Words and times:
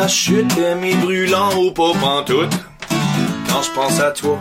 la 0.00 0.08
chute, 0.08 0.56
mes 0.80 0.94
brûlants 0.94 1.54
ou 1.58 1.72
pas 1.72 1.92
pantoute. 2.00 2.54
Quand 3.48 3.62
je 3.62 3.70
pense 3.72 4.00
à 4.00 4.10
toi. 4.12 4.38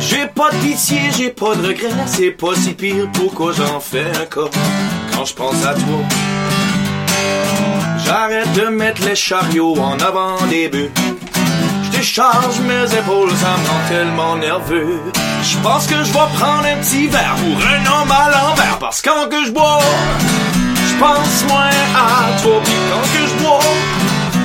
J'ai 0.00 0.26
pas 0.26 0.50
de 0.52 0.56
pitié, 0.56 1.00
j'ai 1.16 1.28
pas 1.28 1.54
de 1.54 1.66
regret, 1.66 1.90
c'est 2.06 2.30
pas 2.30 2.54
si 2.56 2.72
pire, 2.72 3.08
pourquoi 3.12 3.52
j'en 3.52 3.78
fais 3.78 4.06
un 4.22 4.24
cas 4.24 4.50
quand 5.12 5.24
je 5.26 5.34
pense 5.34 5.66
à 5.66 5.74
toi. 5.74 6.00
J'arrête 8.04 8.52
de 8.54 8.66
mettre 8.68 9.02
les 9.04 9.16
chariots 9.16 9.78
en 9.78 9.98
avant 9.98 10.46
des 10.48 10.68
buts. 10.68 10.90
Je 11.84 11.90
décharge 11.98 12.60
mes 12.60 12.86
épaules, 13.00 13.32
ça 13.32 13.52
me 13.60 13.68
rend 13.68 13.88
tellement 13.90 14.36
nerveux. 14.36 15.02
Je 15.42 15.58
pense 15.58 15.86
que 15.86 15.96
je 15.96 16.12
vais 16.12 16.28
prendre 16.38 16.64
un 16.64 16.78
petit 16.80 17.06
verre 17.08 17.36
pour 17.36 17.58
un 17.74 18.00
homme 18.00 18.12
à 18.12 18.30
l'envers, 18.30 18.78
parce 18.78 19.02
que 19.02 19.10
quand 19.10 19.28
que 19.28 19.44
je 19.44 19.50
bois, 19.50 19.80
je 20.98 21.04
pense 21.04 21.44
moins 21.48 21.70
à 21.94 22.42
toi, 22.42 22.60
puis 22.64 22.74
quand 22.90 23.02
que 23.12 23.28
je 23.28 23.34
bois, 23.44 23.60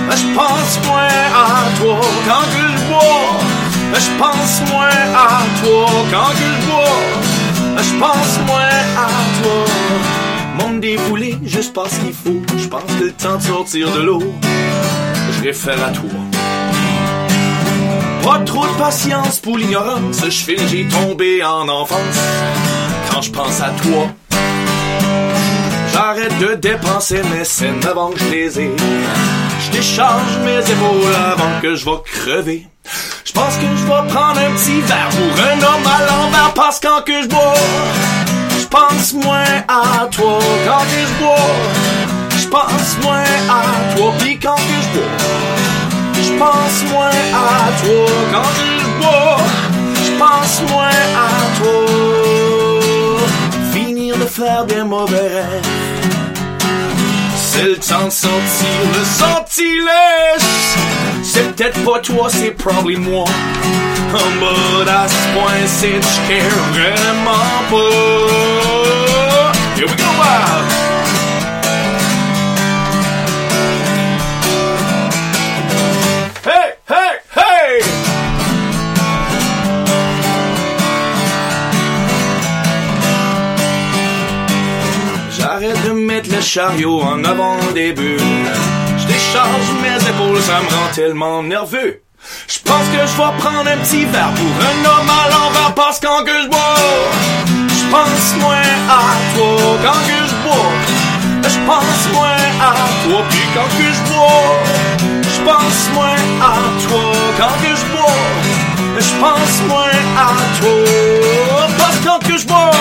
ben, 0.07 0.15
je 0.15 0.35
pense 0.35 0.87
moins 0.87 1.07
à 1.33 1.79
toi, 1.79 1.99
quand 2.27 2.45
que 2.53 2.67
je 2.71 2.83
bois, 2.89 3.39
ben, 3.91 3.99
je 3.99 4.11
pense 4.19 4.71
moins 4.71 4.87
à 5.15 5.41
toi, 5.63 5.87
quand 6.11 6.29
que 6.29 6.45
je 6.61 6.67
bois, 6.67 6.99
ben, 7.75 7.83
je 7.83 7.93
pense 7.99 8.47
moins 8.47 8.77
à 8.97 9.09
toi. 9.41 9.65
Monde 10.59 10.79
défoulé, 10.79 11.39
juste 11.43 11.73
parce 11.73 11.97
qu'il 11.97 12.13
faut, 12.13 12.39
je 12.55 12.67
pense 12.67 12.83
que 12.83 13.05
le 13.05 13.11
temps 13.13 13.37
de 13.37 13.41
sortir 13.41 13.91
de 13.91 14.01
l'eau, 14.01 14.21
je 15.31 15.41
réfère 15.41 15.83
à 15.83 15.89
toi. 15.89 16.11
Pas 18.23 18.39
trop 18.45 18.67
de 18.67 18.73
patience 18.73 19.39
pour 19.39 19.57
l'ignorance, 19.57 20.23
je 20.23 20.43
fais 20.43 20.57
j'ai 20.67 20.87
tombé 20.87 21.43
en 21.43 21.67
enfance 21.67 22.19
quand 23.11 23.23
je 23.23 23.31
pense 23.31 23.59
à 23.59 23.71
toi. 23.81 24.07
J'arrête 25.93 26.37
de 26.39 26.55
dépenser 26.55 27.21
mes 27.31 27.45
scènes 27.45 27.79
avant 27.87 28.09
que 28.09 28.19
je 28.19 28.29
les 28.31 28.59
ai. 28.59 28.71
Je 29.59 29.71
décharge 29.71 30.37
mes 30.43 30.57
épaules 30.57 31.15
avant 31.31 31.61
que 31.61 31.75
je 31.75 31.85
vais 31.85 32.01
crever. 32.03 32.67
Je 33.23 33.31
pense 33.31 33.55
que 33.57 33.61
je 33.61 33.83
vais 33.83 34.11
prendre 34.11 34.39
un 34.39 34.51
petit 34.55 34.81
verre 34.81 35.09
pour 35.09 35.43
un 35.45 35.57
homme 35.57 35.85
à 35.85 36.05
l'envers 36.05 36.51
parce 36.55 36.79
que 36.79 36.87
quand 36.87 37.03
que 37.03 37.21
je 37.21 37.27
bois, 37.27 37.53
je 38.59 38.65
pense 38.65 39.13
moins 39.13 39.63
à 39.67 40.07
toi 40.07 40.39
quand 40.65 40.79
que 40.79 40.99
je 41.07 41.23
bois. 41.23 41.35
Je 42.41 42.47
pense 42.47 43.03
moins 43.03 43.23
à 43.47 43.95
toi 43.95 44.13
puis 44.17 44.39
quand 44.39 44.55
que 44.55 44.61
je 44.61 44.97
bois. 44.97 45.11
Je 46.15 46.31
pense 46.39 46.91
moins 46.91 47.09
à 47.09 47.83
toi 47.83 48.05
quand 48.33 48.49
je 48.57 48.99
bois. 48.99 49.37
Je 50.03 50.11
pense 50.17 50.71
moins 50.71 50.87
à 50.87 51.61
toi. 51.61 52.22
De 54.23 54.27
faire 54.29 54.63
des 54.65 54.83
mauvais 54.83 55.17
rêves. 55.17 55.67
C'est 57.35 57.63
le 57.63 57.75
temps 57.75 58.05
de 58.05 58.09
sortir 58.09 58.67
le 58.97 59.03
sortilège. 59.03 60.47
C'est 61.23 61.53
peut-être 61.53 61.83
pas 61.83 61.99
toi, 61.99 62.29
c'est 62.29 62.51
probably 62.51 62.95
moi. 62.95 63.25
Oh, 64.15 64.17
but 64.39 64.87
à 64.87 65.09
ce 65.09 65.33
point, 65.33 65.67
c'est 65.67 66.01
je 66.01 66.35
vraiment 66.71 67.49
pas. 67.69 69.51
Here 69.75 69.87
we 69.87 69.95
go, 69.97 70.05
wild. 70.17 70.82
Chariot 86.43 87.01
en 87.01 87.23
avant 87.23 87.57
des 87.73 87.93
bulles. 87.93 88.19
Je 88.97 89.07
mes 89.07 90.09
épaules, 90.09 90.41
ça 90.41 90.59
me 90.59 90.67
rend 90.75 90.93
tellement 90.93 91.41
nerveux. 91.41 92.01
Je 92.47 92.59
pense 92.59 92.85
que 92.87 92.99
je 92.99 93.17
vais 93.17 93.37
prendre 93.39 93.69
un 93.69 93.77
petit 93.77 94.05
verre 94.05 94.31
pour 94.35 94.45
un 94.45 94.79
homme 94.85 95.09
à 95.09 95.29
l'envers 95.29 95.73
parce 95.75 95.99
que 95.99 96.07
quand 96.07 96.23
que 96.23 96.41
je 96.43 96.47
bois, 96.47 96.75
je 97.47 97.85
pense 97.91 98.41
moins 98.41 98.69
à 98.89 99.01
toi 99.35 99.77
quand 99.83 99.99
que 100.07 100.19
je 100.27 100.35
bois. 100.43 100.71
Je 101.43 101.59
pense 101.65 102.13
moins 102.13 102.43
à 102.61 102.73
toi 103.05 103.21
puis 103.29 103.39
quand 103.53 103.69
que 103.77 103.87
je 103.97 104.13
bois, 104.13 104.59
je 105.23 105.41
pense 105.41 105.93
moins 105.93 106.21
à 106.41 106.55
toi 106.87 107.11
quand 107.37 107.55
que 107.61 107.75
je 107.75 107.85
bois. 107.95 108.63
Je 108.99 109.13
pense 109.19 109.67
moins 109.67 109.97
à 110.17 110.33
toi 110.61 111.67
parce 111.77 111.99
quand 112.05 112.19
que 112.19 112.37
je 112.37 112.45
bois, 112.45 112.71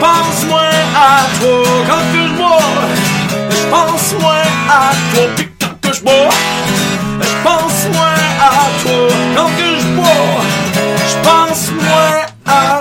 pense 0.00 0.44
moins 0.48 0.80
à 0.94 1.20
toi 1.40 1.64
quand 1.88 2.04
que 2.12 2.26
je 2.28 2.34
bois. 2.34 2.58
Je 3.50 3.64
pense 3.70 4.20
moins 4.20 4.48
à 4.68 4.90
toi 5.14 5.24
puis 5.36 5.48
quand 5.60 5.80
que 5.80 5.96
je 5.96 6.02
bois. 6.02 6.34
Je 7.20 7.34
pense 7.42 7.80
moins 7.94 8.22
à 8.40 8.52
toi 8.82 9.08
quand 9.36 9.50
que 9.56 9.68
je 9.80 9.86
bois. 9.96 10.42
Je 11.10 11.16
pense 11.28 11.70
moins 11.72 12.26
à 12.46 12.77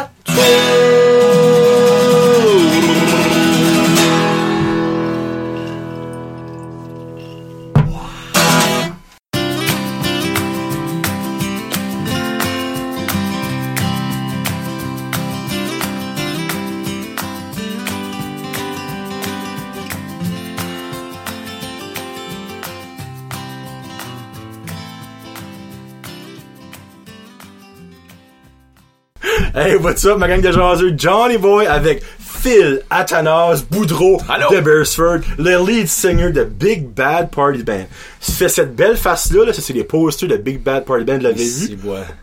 Hey, 29.59 29.75
what's 29.75 30.05
up, 30.05 30.19
ma 30.19 30.27
gang 30.27 30.39
de 30.39 30.51
jaseux? 30.51 30.93
Johnny 30.95 31.37
Boy 31.39 31.65
avec 31.65 32.03
Phil 32.19 32.83
Atanas 32.91 33.63
Boudreau 33.71 34.19
de 34.51 34.59
Beresford, 34.61 35.21
le 35.39 35.65
lead 35.65 35.87
singer 35.87 36.29
de 36.31 36.43
Big 36.43 36.85
Bad 36.87 37.31
Party 37.31 37.63
Band. 37.63 37.87
Tu 38.23 38.33
fais 38.33 38.49
cette 38.49 38.75
belle 38.75 38.95
face-là, 38.95 39.45
là, 39.45 39.53
ça 39.53 39.63
c'est 39.63 39.73
les 39.73 39.83
posters 39.83 40.29
de 40.29 40.37
Big 40.37 40.61
Bad 40.61 40.85
Party 40.85 41.05
Band, 41.05 41.17
l'avez 41.21 41.43
vu? 41.43 41.75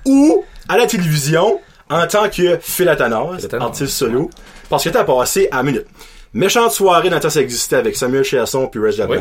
Ou 0.06 0.44
à 0.68 0.78
la 0.78 0.86
télévision, 0.86 1.58
en 1.90 2.06
tant 2.06 2.28
que 2.28 2.56
Phil 2.60 2.88
Atanas. 2.88 3.40
artiste 3.64 3.88
solo, 3.94 4.30
parce 4.68 4.84
que 4.84 4.90
t'as 4.90 5.02
passé 5.02 5.48
à 5.50 5.64
minute. 5.64 5.86
Méchante 6.34 6.72
soirée 6.72 7.08
dans 7.10 7.16
le 7.16 7.22
temps 7.22 7.30
ça 7.30 7.40
existait 7.40 7.76
avec 7.76 7.96
Samuel 7.96 8.24
Chasson 8.24 8.66
puis 8.66 8.80
Reg 8.80 8.92
c'est 8.94 9.04
ouais. 9.06 9.18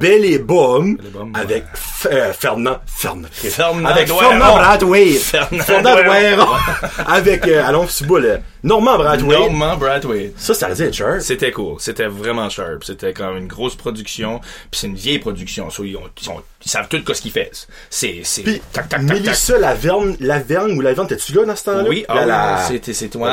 Belle 0.00 0.24
et 0.24 0.38
Boom 0.38 0.98
avec 1.32 1.64
F- 1.74 2.08
euh, 2.12 2.32
Fernand 2.32 2.78
Fernand 2.86 3.28
Fernand 3.32 3.88
avec. 3.88 4.08
Fernand 4.08 4.54
Bradway 4.56 5.12
Fernand 5.12 5.62
Fernand 5.62 5.94
avec 7.06 7.46
euh, 7.46 7.64
allons 7.64 7.86
tu 7.86 8.04
bas 8.04 8.18
le 8.18 8.38
Normand 8.64 8.96
Bradway 8.96 9.38
Normand 9.38 9.76
Bradway. 9.76 10.32
ça 10.36 10.54
ça 10.54 10.70
dire 10.70 10.92
sharp 10.92 11.20
C'était 11.20 11.52
cool. 11.52 11.76
C'était 11.80 12.06
vraiment 12.06 12.48
sharp. 12.48 12.82
C'était 12.82 13.12
comme 13.12 13.36
une 13.36 13.46
grosse 13.46 13.74
production. 13.76 14.40
Puis 14.70 14.80
c'est 14.80 14.86
une 14.86 14.94
vieille 14.94 15.18
production. 15.18 15.68
So, 15.68 15.84
ils, 15.84 15.94
ont- 15.96 16.08
ils 16.22 16.30
ont- 16.30 16.42
ils 16.64 16.70
savent 16.70 16.88
tout 16.88 17.02
ce 17.12 17.20
qu'ils 17.20 17.30
font. 17.30 17.40
C'est, 17.90 18.20
c'est, 18.24 18.42
puis 18.42 18.62
tac, 18.72 18.88
tac, 18.88 19.00
tac. 19.06 19.12
Mélissa 19.14 19.58
Laverne 19.58 20.16
Laverne 20.18 20.72
ou 20.72 20.80
Laverne 20.80 21.06
t'es-tu 21.06 21.34
là 21.34 21.44
dans 21.44 21.54
ce 21.56 21.64
temps-là? 21.64 21.84
Oui, 21.86 22.06
ah 22.08 22.24
La- 22.24 22.64
c'était, 22.66 23.18
ouais, 23.18 23.28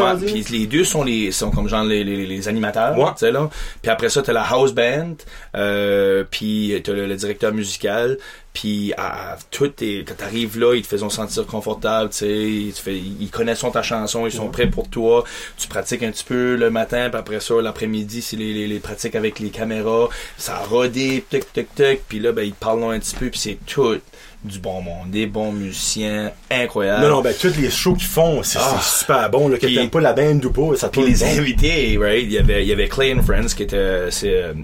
on 0.00 0.10
ouais, 0.14 0.16
dit? 0.32 0.42
Puis 0.44 0.58
les 0.60 0.66
deux 0.68 0.84
sont 0.84 1.02
les, 1.02 1.32
sont 1.32 1.50
comme 1.50 1.68
genre 1.68 1.82
les, 1.90 2.04
les, 2.04 2.26
les 2.26 2.48
animateurs, 2.48 2.98
Ouais. 2.98 3.10
tu 3.12 3.18
sais, 3.18 3.32
là. 3.32 3.50
Puis 3.82 3.90
après 3.90 4.08
ça, 4.08 4.22
t'as 4.22 4.32
la 4.32 4.42
house 4.42 4.72
band, 4.72 5.16
euh, 5.56 6.24
puis 6.30 6.80
t'as 6.82 6.92
le, 6.92 7.06
le 7.06 7.16
directeur 7.16 7.52
musical, 7.52 8.16
puis 8.52 8.92
à, 8.96 9.36
tout 9.50 9.70
quand 9.78 10.14
t'arrives 10.16 10.58
là, 10.58 10.74
ils 10.74 10.82
te 10.82 10.96
font 10.96 11.08
sentir 11.10 11.46
confortable, 11.46 12.10
tu 12.10 12.16
sais, 12.16 12.92
ils, 12.92 13.30
connaissent 13.30 13.64
ta 13.72 13.82
chanson, 13.82 14.26
ils 14.26 14.32
sont 14.32 14.48
prêts 14.48 14.66
pour 14.66 14.88
toi, 14.88 15.24
tu 15.56 15.68
pratiques 15.68 16.02
un 16.02 16.10
petit 16.10 16.24
peu 16.24 16.56
le 16.56 16.70
matin, 16.70 17.08
puis 17.10 17.18
après 17.18 17.40
ça, 17.40 17.54
l'après-midi, 17.60 18.22
c'est 18.22 18.36
les, 18.36 18.52
les, 18.52 18.66
les 18.66 18.78
pratiques 18.80 19.14
avec 19.14 19.38
les 19.38 19.50
caméras, 19.50 20.08
ça 20.36 20.56
rodé, 20.58 21.24
tic, 21.30 21.52
tic, 21.52 21.74
tic, 21.74 22.00
puis 22.08 22.18
là, 22.18 22.32
ben, 22.32 22.42
ils 22.42 22.52
te 22.52 22.58
parlent 22.58 22.82
un 22.84 22.98
petit 22.98 23.14
peu, 23.14 23.28
puis 23.30 23.38
c'est 23.38 23.58
tout 23.66 23.98
du 24.42 24.58
bon 24.58 24.80
monde, 24.80 25.10
des 25.10 25.26
bons 25.26 25.52
musiciens, 25.52 26.32
incroyables. 26.50 27.02
non 27.02 27.10
non 27.16 27.20
ben 27.20 27.34
tous 27.38 27.54
les 27.58 27.68
shows 27.68 27.92
qu'ils 27.92 28.06
font 28.08 28.42
c'est 28.42 28.58
Ah. 28.58 28.80
super 28.82 29.28
bon 29.28 29.48
là 29.48 29.58
que 29.58 29.66
t'aimes 29.66 29.90
pas 29.90 30.00
la 30.00 30.14
band 30.14 30.40
ou 30.42 30.50
pas 30.50 30.76
ça 30.76 30.88
Puis 30.88 31.02
les 31.02 31.14
bon. 31.18 31.26
invités, 31.38 31.98
right? 32.00 32.22
Il 32.24 32.32
y 32.32 32.38
avait, 32.38 32.62
il 32.62 32.68
y 32.68 32.72
avait 32.72 32.88
Clay 32.88 33.12
and 33.14 33.22
Friends 33.22 33.48
qui 33.54 33.64
était, 33.64 34.10
c'est 34.10 34.32
euh, 34.32 34.54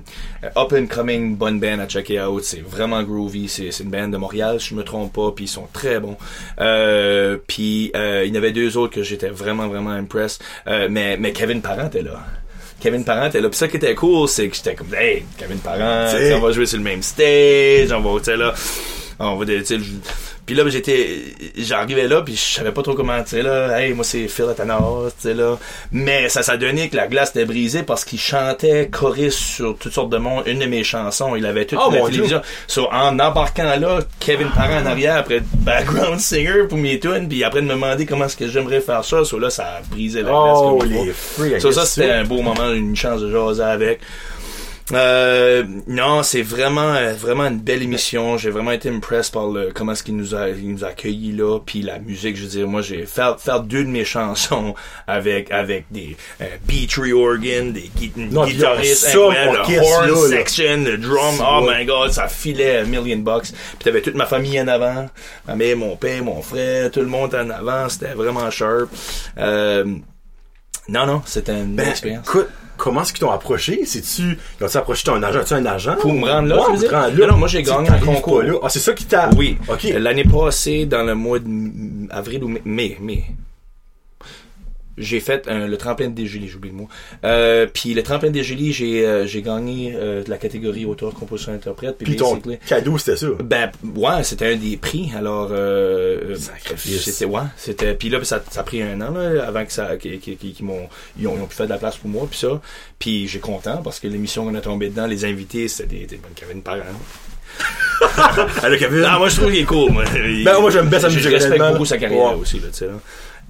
up 0.56 0.72
and 0.72 0.86
coming 0.88 1.36
bonne 1.36 1.60
band 1.60 1.78
à 1.80 1.86
checker 1.86 2.20
out. 2.22 2.42
C'est 2.42 2.62
vraiment 2.66 3.02
groovy. 3.02 3.48
C'est, 3.48 3.70
c'est 3.70 3.84
une 3.84 3.90
band 3.90 4.08
de 4.08 4.16
Montréal, 4.16 4.58
si 4.60 4.68
je 4.70 4.74
me 4.76 4.82
trompe 4.82 5.12
pas. 5.12 5.30
Puis 5.36 5.44
ils 5.44 5.48
sont 5.48 5.68
très 5.74 6.00
bons. 6.00 6.16
Euh, 6.58 7.36
puis 7.46 7.90
euh, 7.96 8.24
il 8.26 8.32
y 8.32 8.38
en 8.38 8.38
avait 8.38 8.52
deux 8.52 8.78
autres 8.78 8.94
que 8.94 9.02
j'étais 9.02 9.28
vraiment 9.28 9.68
vraiment 9.68 9.90
impressed. 9.90 10.40
Euh, 10.68 10.88
mais 10.90 11.18
mais 11.18 11.32
Kevin 11.32 11.60
Parent 11.60 11.88
était 11.88 12.00
là. 12.02 12.24
Kevin 12.80 13.04
Parent 13.04 13.26
était 13.26 13.40
là. 13.42 13.48
Puis 13.50 13.58
ça 13.58 13.68
qui 13.68 13.76
était 13.76 13.94
cool, 13.94 14.26
c'est 14.28 14.48
que 14.48 14.56
j'étais 14.56 14.74
comme, 14.74 14.94
hey, 14.94 15.24
Kevin 15.36 15.58
Parent, 15.58 16.06
on 16.34 16.40
va 16.40 16.52
jouer 16.52 16.64
sur 16.66 16.78
le 16.78 16.84
même 16.84 17.02
stage, 17.02 17.90
on 17.92 18.00
va, 18.00 18.18
tu 18.20 18.24
sais 18.26 18.36
là, 18.36 18.54
on 19.18 19.36
va, 19.36 19.46
Puis 20.44 20.54
là, 20.54 20.68
j'étais, 20.68 21.22
j'arrivais 21.56 22.06
là, 22.06 22.20
puis 22.22 22.36
je 22.36 22.56
savais 22.56 22.72
pas 22.72 22.82
trop 22.82 22.94
comment, 22.94 23.22
tu 23.22 23.30
sais, 23.30 23.42
là, 23.42 23.80
hey, 23.80 23.94
moi 23.94 24.04
c'est 24.04 24.28
Phil 24.28 24.44
Atanas, 24.50 24.78
tu 25.20 25.28
sais, 25.28 25.34
là. 25.34 25.58
Mais 25.90 26.28
ça 26.28 26.42
s'est 26.42 26.58
donné 26.58 26.88
que 26.90 26.96
la 26.96 27.06
glace 27.06 27.30
était 27.30 27.46
brisée 27.46 27.82
parce 27.82 28.04
qu'il 28.04 28.20
chantait 28.20 28.88
choriste 28.90 29.38
sur 29.38 29.76
toutes 29.78 29.92
sortes 29.92 30.10
de 30.10 30.18
monde, 30.18 30.42
une 30.46 30.58
de 30.58 30.66
mes 30.66 30.84
chansons. 30.84 31.34
Il 31.34 31.46
avait 31.46 31.64
toute 31.64 31.78
Oh, 31.82 31.90
la 31.90 32.02
télévision. 32.02 32.42
So, 32.66 32.88
en 32.92 33.18
embarquant 33.18 33.76
là, 33.78 34.00
Kevin 34.20 34.48
Parent 34.50 34.82
en 34.82 34.86
arrière, 34.86 35.16
après 35.16 35.40
background 35.58 36.20
singer 36.20 36.66
pour 36.68 36.78
mes 36.78 37.00
tunes, 37.00 37.28
puis 37.28 37.42
après 37.42 37.62
de 37.62 37.66
me 37.66 37.72
demander 37.72 38.04
comment 38.04 38.26
est-ce 38.26 38.36
que 38.36 38.48
j'aimerais 38.48 38.80
faire 38.80 39.04
ça, 39.04 39.24
so 39.24 39.38
là, 39.38 39.48
ça 39.48 39.64
a 39.64 39.80
brisé 39.90 40.20
la 40.22 40.28
glace. 40.28 40.58
Oh, 40.60 40.78
comme 40.78 40.92
il 40.92 41.14
les 41.50 41.60
So, 41.60 41.72
ça, 41.72 41.86
c'était 41.86 42.10
un 42.10 42.24
beau 42.24 42.42
moment, 42.42 42.70
une 42.72 42.94
chance 42.96 43.22
de 43.22 43.30
jaser 43.30 43.62
avec. 43.62 44.00
Euh, 44.92 45.64
non, 45.88 46.22
c'est 46.22 46.42
vraiment 46.42 46.94
euh, 46.94 47.12
vraiment 47.14 47.46
une 47.46 47.58
belle 47.58 47.82
émission. 47.82 48.38
J'ai 48.38 48.50
vraiment 48.50 48.70
été 48.70 48.88
impressed 48.88 49.32
par 49.32 49.48
le 49.48 49.72
comment 49.74 49.90
est-ce 49.92 50.04
qu'il 50.04 50.16
nous 50.16 50.32
a 50.36 50.48
il 50.50 50.70
nous 50.72 50.84
a 50.84 50.88
accueillis 50.88 51.32
là, 51.32 51.58
puis 51.58 51.82
la 51.82 51.98
musique. 51.98 52.36
Je 52.36 52.42
veux 52.42 52.48
dire, 52.48 52.68
moi 52.68 52.82
j'ai 52.82 53.04
fait 53.04 53.22
faire 53.38 53.60
deux 53.62 53.82
de 53.82 53.88
mes 53.88 54.04
chansons 54.04 54.76
avec 55.08 55.50
avec 55.50 55.86
des 55.90 56.16
euh, 56.40 56.44
beat 56.68 56.96
organ, 56.98 57.72
des 57.72 57.90
gui- 57.96 58.12
Non, 58.16 58.44
puis 58.44 58.54
guitaristes 58.54 59.06
ça, 59.06 59.08
incroyables, 59.18 59.58
le 59.68 59.78
horn 59.80 60.06
là, 60.06 60.12
là. 60.12 60.28
section, 60.28 60.76
le 60.84 60.96
drum. 60.98 61.34
Oh 61.40 61.68
my 61.68 61.84
god, 61.84 62.12
ça 62.12 62.28
filait 62.28 62.84
million 62.84 63.16
bucks. 63.18 63.46
Puis 63.50 63.78
t'avais 63.84 64.02
toute 64.02 64.14
ma 64.14 64.26
famille 64.26 64.60
en 64.60 64.68
avant, 64.68 65.06
ma 65.48 65.56
mère, 65.56 65.76
mon 65.76 65.96
père, 65.96 66.22
mon 66.22 66.42
frère, 66.42 66.92
tout 66.92 67.00
le 67.00 67.06
monde 67.06 67.34
en 67.34 67.50
avant. 67.50 67.88
C'était 67.88 68.14
vraiment 68.14 68.48
sharp. 68.52 68.88
Euh, 69.38 69.84
non 70.88 71.06
non, 71.06 71.22
c'était 71.26 71.54
une 71.60 71.74
belle 71.74 71.86
Ben, 71.86 71.90
expérience. 71.90 72.28
écoute, 72.28 72.48
comment 72.76 73.02
est-ce 73.02 73.12
qu'ils 73.12 73.20
t'ont 73.20 73.30
approché? 73.30 73.80
C'est-tu, 73.84 74.38
ils 74.60 74.64
ont-tu 74.64 74.76
approché 74.76 75.04
ton 75.04 75.22
agent? 75.22 75.40
As-tu 75.40 75.54
un 75.54 75.66
agent? 75.66 75.96
Pour 75.96 76.12
me 76.12 76.28
rendre 76.28 76.48
là, 76.48 76.56
Ouais, 76.70 76.78
tu 76.78 76.86
rendre 76.88 77.16
là. 77.18 77.26
Non, 77.26 77.32
non, 77.32 77.38
moi, 77.38 77.48
j'ai 77.48 77.62
gagné 77.62 77.88
un 77.88 77.98
concours. 77.98 78.42
Ah, 78.62 78.68
c'est 78.68 78.78
ça 78.78 78.92
qui 78.92 79.04
t'a... 79.04 79.30
Oui. 79.36 79.56
OK. 79.68 79.84
L'année 79.98 80.24
passée, 80.24 80.86
dans 80.86 81.02
le 81.02 81.14
mois 81.14 81.38
de 81.38 81.46
m- 81.46 82.08
avril 82.10 82.44
ou 82.44 82.48
mai, 82.64 82.96
mai, 83.00 83.24
j'ai 84.98 85.20
fait 85.20 85.46
un- 85.48 85.66
le 85.66 85.76
tremplin 85.76 86.08
de 86.08 86.14
Dégélie, 86.14 86.48
j'oublie 86.48 86.70
le 86.70 86.76
mot. 86.76 86.88
Euh, 87.24 87.66
puis 87.72 87.92
le 87.94 88.02
tremplin 88.02 88.28
de 88.28 88.34
Dégélie, 88.34 88.72
j'ai 88.72 89.06
euh, 89.06 89.26
j'ai 89.26 89.42
gagné 89.42 89.94
euh, 89.94 90.22
de 90.24 90.30
la 90.30 90.38
catégorie 90.38 90.84
auteur, 90.84 91.12
compositeur, 91.14 91.54
interprète. 91.54 91.98
Puis 91.98 92.16
ton 92.16 92.40
cadeau, 92.66 92.96
c'était 92.98 93.16
ça. 93.16 93.26
ben 93.44 93.70
ouais, 93.94 94.22
c'était 94.24 94.52
un 94.52 94.56
des 94.56 94.76
prix. 94.76 95.10
Alors 95.16 95.48
euh, 95.52 96.34
euh, 96.34 96.36
c'était 96.76 97.24
ouais, 97.26 97.40
c'était 97.56 97.94
puis 97.94 98.08
là 98.08 98.22
ça, 98.24 98.42
ça 98.50 98.60
a 98.60 98.62
pris 98.62 98.82
un 98.82 99.00
an 99.00 99.10
là, 99.12 99.46
avant 99.46 99.64
que 99.64 99.72
ça 99.72 99.96
qu'ils 99.96 100.18
qu'ils 100.20 100.54
m'ont 100.64 100.88
ils 101.18 101.26
ont, 101.28 101.36
ils 101.36 101.42
ont 101.42 101.46
pu 101.46 101.54
faire 101.56 101.66
de 101.66 101.72
la 101.72 101.78
place 101.78 101.96
pour 101.96 102.08
moi 102.10 102.26
puis 102.30 102.38
ça. 102.38 102.60
Puis 102.98 103.28
j'ai 103.28 103.38
content 103.40 103.82
parce 103.82 104.00
que 104.00 104.08
l'émission 104.08 104.44
qu'on 104.44 104.54
a 104.54 104.60
tombé 104.60 104.88
dedans, 104.88 105.06
les 105.06 105.24
invités, 105.24 105.68
c'était 105.68 105.94
des, 105.96 106.06
des 106.06 106.20
Kevin 106.34 106.62
Parent. 106.62 106.80
Allô, 108.62 108.76
Kevin? 108.76 109.00
Non, 109.00 109.18
moi 109.18 109.28
je 109.28 109.36
trouve 109.36 109.50
qu'il 109.50 109.60
est 109.60 109.64
cool. 109.64 109.90
Moi, 109.92 110.04
Ben, 110.44 110.60
moi, 110.60 110.70
j'aime 110.70 110.88
bien 110.88 111.00
sa 111.00 111.08
Je 111.08 111.16
musique, 111.16 111.32
respecte 111.32 111.54
honnêtement. 111.54 111.72
beaucoup 111.72 111.84
sa 111.86 111.98
carrière 111.98 112.32
Ouais. 112.34 112.40
aussi 112.40 112.58
là, 112.58 112.68
tu 112.70 112.78
sais 112.78 112.86
là. 112.86 112.92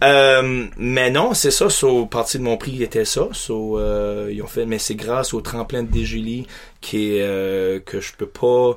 Euh, 0.05 0.67
mais 0.77 1.11
non, 1.11 1.33
c'est 1.35 1.51
ça. 1.51 1.71
So, 1.71 2.07
partie 2.07 2.39
de 2.39 2.43
mon 2.43 2.57
prix 2.57 2.83
était 2.83 3.05
ça. 3.05 3.29
So, 3.33 3.79
euh, 3.79 4.31
ils 4.33 4.43
ont 4.43 4.47
fait, 4.47 4.67
mais 4.67 4.79
c'est 4.79 4.95
grâce 4.95 5.33
au 5.33 5.41
tremplin 5.41 5.83
de 5.83 5.89
Dégélie 5.89 6.47
qui 6.81 7.21
euh, 7.21 7.81
que 7.81 8.01
je 8.01 8.13
peux 8.15 8.27
pas. 8.27 8.77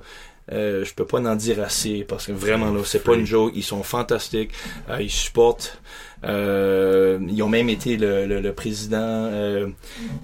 Euh, 0.52 0.84
je 0.84 0.94
peux 0.94 1.06
pas 1.06 1.20
en 1.20 1.36
dire 1.36 1.62
assez 1.62 2.04
parce 2.08 2.26
que 2.26 2.32
vraiment 2.32 2.72
là 2.72 2.82
c'est 2.84 3.04
pas 3.04 3.14
une 3.16 3.26
joke 3.26 3.52
ils 3.56 3.64
sont 3.64 3.84
fantastiques 3.84 4.52
euh, 4.90 5.02
ils 5.02 5.12
supportent 5.12 5.80
euh, 6.24 7.18
ils 7.30 7.42
ont 7.44 7.48
même 7.50 7.70
été 7.70 7.96
le, 7.98 8.26
le, 8.26 8.42
le 8.42 8.54
président 8.54 9.30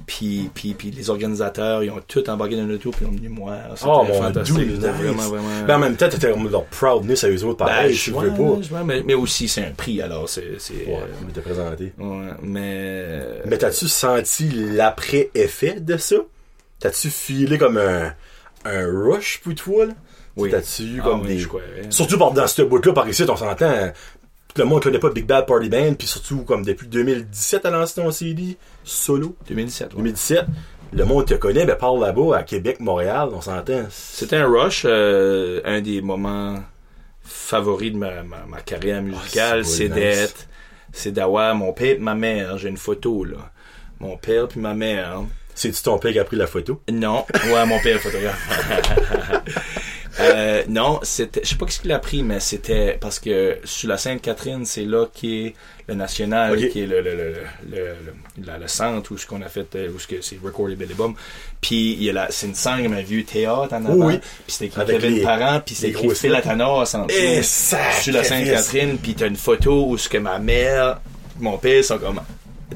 puis, 0.06 0.50
puis 0.54 0.74
puis 0.74 0.92
les 0.92 1.10
organisateurs 1.10 1.84
ils 1.84 1.90
ont 1.92 2.02
tout 2.08 2.28
embarqué 2.30 2.56
dans 2.58 2.66
le 2.66 2.78
tour 2.78 2.94
puis 2.94 3.06
ils 3.06 3.08
ont 3.08 3.16
venu 3.16 3.30
moi 3.30 3.58
c'était 3.76 3.90
Oh, 3.90 4.06
fantastique 4.14 4.56
Dieu, 4.56 4.66
nice. 4.66 4.80
vraiment 4.80 5.30
vraiment 5.30 5.66
Ben, 5.68 5.76
en 5.76 5.80
même 5.80 5.96
temps, 5.96 6.10
t'étais 6.10 6.32
comme 6.32 6.50
leur 6.50 6.66
proudness 6.66 7.24
à 7.24 7.30
eux 7.30 7.44
autres, 7.46 7.60
Ben, 7.60 7.66
pareil, 7.66 7.94
je- 7.94 8.12
je 8.12 8.16
ouais, 8.16 8.30
pas. 8.30 8.42
ouais, 8.44 8.84
mais, 8.86 9.04
mais 9.06 9.14
aussi 9.14 9.48
c'est 9.48 9.64
un 9.66 9.72
prix 9.72 10.02
alors 10.02 10.28
c'est 10.28 10.56
c'est 10.60 10.86
Ouais, 10.86 11.00
mais 11.26 11.42
présenté. 11.42 11.94
Ouais, 11.98 12.32
mais. 12.42 13.20
Mais 13.46 13.58
t'as-tu 13.58 13.88
senti 13.88 14.50
l'après-effet 14.50 15.80
de 15.80 15.98
ça? 15.98 16.16
T'as-tu 16.80 17.10
filé 17.10 17.58
comme 17.58 17.78
un, 17.78 18.14
un 18.66 18.86
rush 18.88 19.40
pour 19.44 19.56
toi, 19.56 19.86
là? 19.86 19.94
Oui. 20.38 20.50
T'as-tu 20.52 21.00
Ah 21.00 21.04
comme 21.04 21.22
oui, 21.22 21.38
des... 21.38 21.46
ouais. 21.46 21.62
Surtout 21.90 22.18
par- 22.18 22.32
dans 22.32 22.48
ce 22.48 22.62
bout-là, 22.62 22.94
par 22.94 23.08
ici, 23.08 23.24
on 23.30 23.36
s'entend, 23.36 23.92
tout 24.54 24.62
le 24.62 24.68
monde 24.68 24.84
connaît 24.84 25.00
pas 25.00 25.10
Big 25.10 25.26
Bad 25.26 25.46
Party 25.46 25.70
Band, 25.70 25.94
puis 25.96 26.08
surtout 26.08 26.40
comme 26.44 26.64
depuis 26.66 26.88
2017 26.88 27.66
à 27.66 27.70
lancé 27.72 27.96
ton 28.02 28.12
CD, 28.12 28.58
solo, 28.84 29.36
2017. 29.48 29.90
ouais. 29.94 29.98
2017, 29.98 30.46
le 30.94 31.06
monde 31.06 31.26
te 31.26 31.34
connaît, 31.34 31.66
ben 31.66 31.76
parle 31.76 32.02
là-bas, 32.02 32.38
à 32.38 32.44
Québec, 32.44 32.80
Montréal, 32.80 33.30
on 33.34 33.42
s'entend. 33.42 33.86
C'était 33.90 34.38
un 34.38 34.48
rush, 34.48 34.84
euh, 34.86 35.62
un 35.66 35.82
des 35.82 36.02
moments 36.02 36.56
favoris 37.24 37.92
de 37.92 37.98
ma, 37.98 38.24
ma, 38.24 38.46
ma 38.48 38.62
carrière 38.62 39.02
musicale, 39.02 39.62
Ah, 39.64 39.68
c'est 39.68 39.90
d'être, 39.90 40.48
c'est 40.94 41.12
d'avoir 41.12 41.56
mon 41.56 41.74
père 41.74 41.96
et 41.96 42.00
ma 42.00 42.14
mère. 42.16 42.58
J'ai 42.58 42.70
une 42.70 42.78
photo 42.78 43.24
là. 43.26 43.38
Mon 44.00 44.16
père 44.18 44.48
puis 44.48 44.60
ma 44.60 44.74
mère. 44.74 45.22
C'est-tu 45.56 45.82
ton 45.82 45.98
père 45.98 46.12
qui 46.12 46.20
a 46.20 46.24
pris 46.26 46.36
la 46.38 46.48
photo? 46.48 46.82
Non, 46.92 47.26
ouais, 47.46 47.66
mon 47.66 47.80
père 47.80 47.96
est 47.96 48.00
photographe. 48.00 49.42
Euh, 50.20 50.64
non, 50.70 51.00
c'était, 51.04 51.42
je 51.44 51.50
sais 51.50 51.56
pas 51.56 51.66
ce 51.68 51.80
qu'il 51.80 51.92
a 51.92 52.00
pris, 52.00 52.24
mais 52.24 52.40
c'était 52.40 52.98
parce 53.00 53.20
que 53.20 53.58
sur 53.66 53.90
la 53.90 53.98
Sainte-Catherine, 53.98 54.66
c'est 54.66 54.86
là 54.86 55.08
qui 55.14 55.46
est 55.48 55.54
le 55.88 55.96
national, 55.96 56.70
qui 56.70 56.82
est 56.82 56.88
le, 56.88 57.02
le, 57.02 57.16
le, 57.16 57.36
le, 57.72 57.96
le, 58.60 58.68
centre 58.68 59.12
où 59.12 59.18
ce 59.18 59.26
qu'on 59.28 59.42
a 59.42 59.50
fait, 59.50 59.68
euh, 59.76 59.90
où 59.94 60.00
ce 60.00 60.08
que 60.08 60.16
c'est 60.22 60.40
recordé 60.42 60.76
Billy 60.76 60.94
Bum. 60.94 61.16
Puis 61.62 61.94
il 61.94 62.04
y 62.04 62.10
a 62.10 62.14
la, 62.14 62.28
c'est 62.32 62.48
une 62.48 62.56
scène, 62.56 62.94
un 62.94 63.02
vieux 63.02 63.24
théâtre 63.24 63.74
en 63.74 63.86
avant. 63.86 63.94
Oui. 64.08 64.18
Puis 64.20 64.32
c'était 64.48 64.66
écrit 64.68 64.82
Avec 64.82 65.00
Kevin 65.02 65.16
les- 65.18 65.24
Parent, 65.24 65.62
puis 65.66 65.76
c'est 65.76 65.88
les 65.88 65.94
écrit 65.94 66.10
Phil 66.16 66.34
Atanas 66.36 66.96
en 66.96 67.06
dessous. 67.06 67.18
Sur 68.02 68.14
la. 68.14 68.24
Sainte-Catherine, 68.24 68.98
puis 68.98 69.16
t'as 69.16 69.28
une 69.28 69.36
photo 69.36 69.86
où 69.90 69.98
ce 69.98 70.08
que 70.10 70.18
ma 70.18 70.40
mère, 70.40 71.02
mon 71.40 71.58
père 71.58 71.84
sont 71.84 71.98
comme 71.98 72.22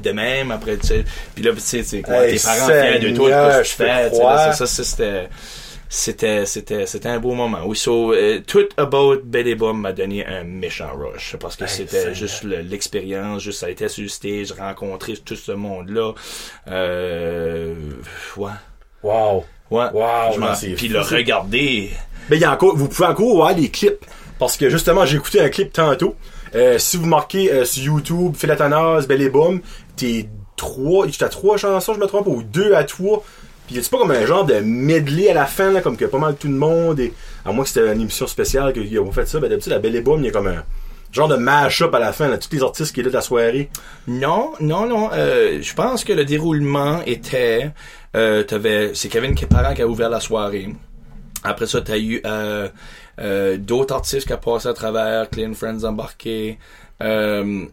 de 0.00 0.10
même 0.12 0.50
après 0.52 0.76
tu 0.78 0.86
sais 0.86 1.04
puis 1.34 1.42
là 1.44 1.52
tu 1.52 1.60
sais 1.60 1.82
c'est 1.82 2.00
quoi 2.00 2.24
Hey, 2.24 2.38
tes 2.38 2.42
parents 2.44 2.66
fiers 2.68 2.98
de 3.00 3.16
toi 3.16 3.62
je 3.62 3.70
fais 3.70 4.10
ça, 4.14 4.66
ça, 4.66 4.84
c'était 4.84 5.28
c'était 5.92 6.46
c'était 6.46 6.86
c'était 6.86 7.08
un 7.08 7.18
beau 7.18 7.32
moment 7.34 7.62
oui 7.66 7.76
so 7.76 8.12
euh, 8.14 8.40
tout 8.46 8.68
about 8.76 9.16
Betty 9.24 9.56
Bum 9.56 9.80
m'a 9.80 9.92
donné 9.92 10.24
un 10.24 10.44
méchant 10.44 10.92
rush 10.96 11.34
parce 11.40 11.56
que 11.56 11.64
Hey, 11.64 11.70
c'était 11.70 12.14
juste 12.14 12.44
le- 12.44 12.60
l'expérience 12.60 13.42
juste 13.42 13.58
ça 13.58 13.66
a 13.66 13.70
été 13.70 13.88
sur 13.88 14.04
le 14.04 14.08
stage 14.08 14.52
rencontrer 14.52 15.16
tout 15.16 15.34
ce 15.34 15.50
monde 15.50 15.88
là 15.90 16.12
euh, 16.68 17.74
ouais 18.36 18.50
Wow. 19.02 19.44
ouais 19.70 19.86
Wow, 19.92 20.32
puis 20.76 20.88
le 20.88 21.00
regarder 21.00 21.90
Mais 22.28 22.36
il 22.36 22.40
y 22.42 22.44
a 22.44 22.52
encore, 22.52 22.76
vous 22.76 22.86
pouvez 22.88 23.08
encore 23.08 23.34
voir 23.34 23.52
les 23.56 23.68
clips. 23.70 24.04
Parce 24.38 24.56
que 24.56 24.68
justement, 24.70 25.04
j'ai 25.06 25.16
écouté 25.16 25.40
un 25.40 25.48
clip 25.48 25.72
tantôt. 25.72 26.14
Euh, 26.54 26.78
si 26.78 26.96
vous 26.98 27.06
marquez 27.06 27.50
euh, 27.52 27.64
sur 27.64 27.82
YouTube, 27.94 28.34
Philatanas, 28.36 29.06
Belle 29.06 29.22
et 29.22 29.30
Boom, 29.30 29.60
t'es 29.96 30.28
trois, 30.56 31.06
j'étais 31.06 31.24
à 31.24 31.28
trois 31.28 31.56
chansons, 31.56 31.94
je 31.94 31.98
me 32.00 32.06
trompe, 32.06 32.26
ou 32.26 32.42
deux 32.42 32.74
à 32.74 32.84
trois. 32.84 33.24
Puis 33.70 33.78
a-tu 33.78 33.88
pas 33.88 33.98
comme 33.98 34.10
un 34.10 34.26
genre 34.26 34.44
de 34.44 34.54
medley 34.54 35.30
à 35.30 35.34
la 35.34 35.46
fin, 35.46 35.70
là, 35.70 35.80
comme 35.80 35.96
que 35.96 36.04
pas 36.04 36.18
mal 36.18 36.34
tout 36.34 36.48
le 36.48 36.54
monde, 36.54 36.98
et 36.98 37.12
à 37.44 37.52
moins 37.52 37.62
que 37.62 37.70
c'était 37.70 37.86
une 37.92 38.00
émission 38.00 38.26
spéciale 38.26 38.72
qu'ils 38.72 38.98
ont 38.98 39.12
fait 39.12 39.26
ça, 39.28 39.38
ben 39.38 39.48
d'habitude, 39.48 39.70
la 39.70 39.78
Belle 39.78 39.94
et 39.94 40.00
Boom, 40.00 40.20
il 40.22 40.26
y 40.26 40.28
a 40.28 40.32
comme 40.32 40.48
un 40.48 40.64
genre 41.12 41.28
de 41.28 41.36
mash-up 41.36 41.94
à 41.94 42.00
la 42.00 42.12
fin, 42.12 42.26
là, 42.26 42.36
tous 42.36 42.48
les 42.52 42.62
artistes 42.64 42.92
qui 42.92 43.00
étaient 43.00 43.10
de 43.10 43.14
la 43.14 43.20
soirée. 43.20 43.70
Non, 44.08 44.54
non, 44.60 44.86
non. 44.86 45.10
euh, 45.12 45.58
je 45.62 45.72
pense 45.74 46.02
que 46.02 46.12
le 46.12 46.24
déroulement 46.24 47.00
était, 47.06 47.70
euh, 48.16 48.42
t'avais, 48.42 48.90
c'est 48.94 49.08
Kevin 49.08 49.36
Parent 49.48 49.74
qui 49.74 49.82
a 49.82 49.86
ouvert 49.86 50.08
la 50.10 50.18
soirée. 50.20 50.68
Après 51.44 51.66
ça, 51.68 51.80
t'as 51.80 51.96
eu 51.98 52.20
euh, 52.26 52.68
d'autres 53.58 53.94
artistes 53.94 54.26
qui 54.26 54.32
ont 54.32 54.38
passé 54.38 54.66
à 54.68 54.72
travers, 54.74 55.30
Clean 55.30 55.52
Friends 55.54 55.84
embarqués. 55.84 56.58
Euh, 57.02 57.64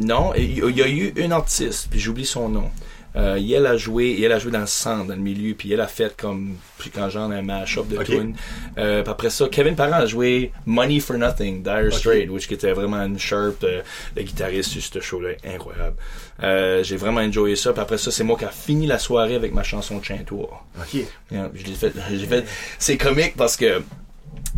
non, 0.00 0.32
il 0.36 0.58
y, 0.58 0.62
a- 0.62 0.66
il 0.68 0.76
y 0.76 0.82
a 0.82 0.88
eu 0.88 1.12
une 1.16 1.32
artiste, 1.32 1.86
puis 1.90 2.00
j'oublie 2.00 2.26
son 2.26 2.48
nom. 2.48 2.70
Euh, 3.16 3.36
et 3.36 3.52
elle 3.52 3.66
a 3.66 3.76
joué, 3.76 4.06
et 4.06 4.22
elle 4.24 4.32
a 4.32 4.38
joué 4.40 4.50
dans 4.50 4.60
le 4.60 4.66
centre, 4.66 5.06
dans 5.06 5.14
le 5.14 5.20
milieu, 5.20 5.54
puis 5.54 5.72
elle 5.72 5.80
a 5.80 5.86
fait 5.86 6.16
comme, 6.16 6.56
puis 6.78 6.90
quand 6.90 7.08
genre 7.08 7.30
un 7.30 7.42
mash-up 7.42 7.86
de 7.88 7.96
Ok. 7.98 8.04
tunes. 8.06 8.34
Euh, 8.76 9.02
puis 9.02 9.10
après 9.12 9.30
ça, 9.30 9.46
Kevin 9.48 9.76
Parent 9.76 9.92
a 9.92 10.06
joué 10.06 10.50
Money 10.66 10.98
for 10.98 11.16
Nothing, 11.16 11.62
Dire 11.62 11.92
Straits, 11.92 12.28
which 12.28 12.48
qui 12.48 12.54
était 12.54 12.72
vraiment 12.72 12.96
une 13.04 13.18
sharp, 13.18 13.62
euh, 13.62 13.82
le 14.16 14.22
guitariste 14.22 14.70
sur 14.70 14.82
ce 14.82 15.00
show-là, 15.00 15.30
incroyable. 15.46 15.94
Euh, 16.42 16.82
j'ai 16.82 16.96
vraiment 16.96 17.20
enjoyé 17.20 17.54
ça. 17.54 17.72
Puis 17.72 17.80
après 17.80 17.98
ça, 17.98 18.10
c'est 18.10 18.24
moi 18.24 18.36
qui 18.36 18.44
a 18.46 18.50
fini 18.50 18.86
la 18.88 18.98
soirée 18.98 19.36
avec 19.36 19.54
ma 19.54 19.62
chanson 19.62 19.98
de 19.98 20.04
Chintour. 20.04 20.64
Ok. 20.80 21.02
Yeah, 21.30 21.50
je 21.54 21.64
l'ai 21.66 21.74
fait, 21.74 21.92
j'ai 22.10 22.26
fait, 22.26 22.44
c'est 22.80 22.96
comique 22.96 23.34
parce 23.36 23.56
que, 23.56 23.80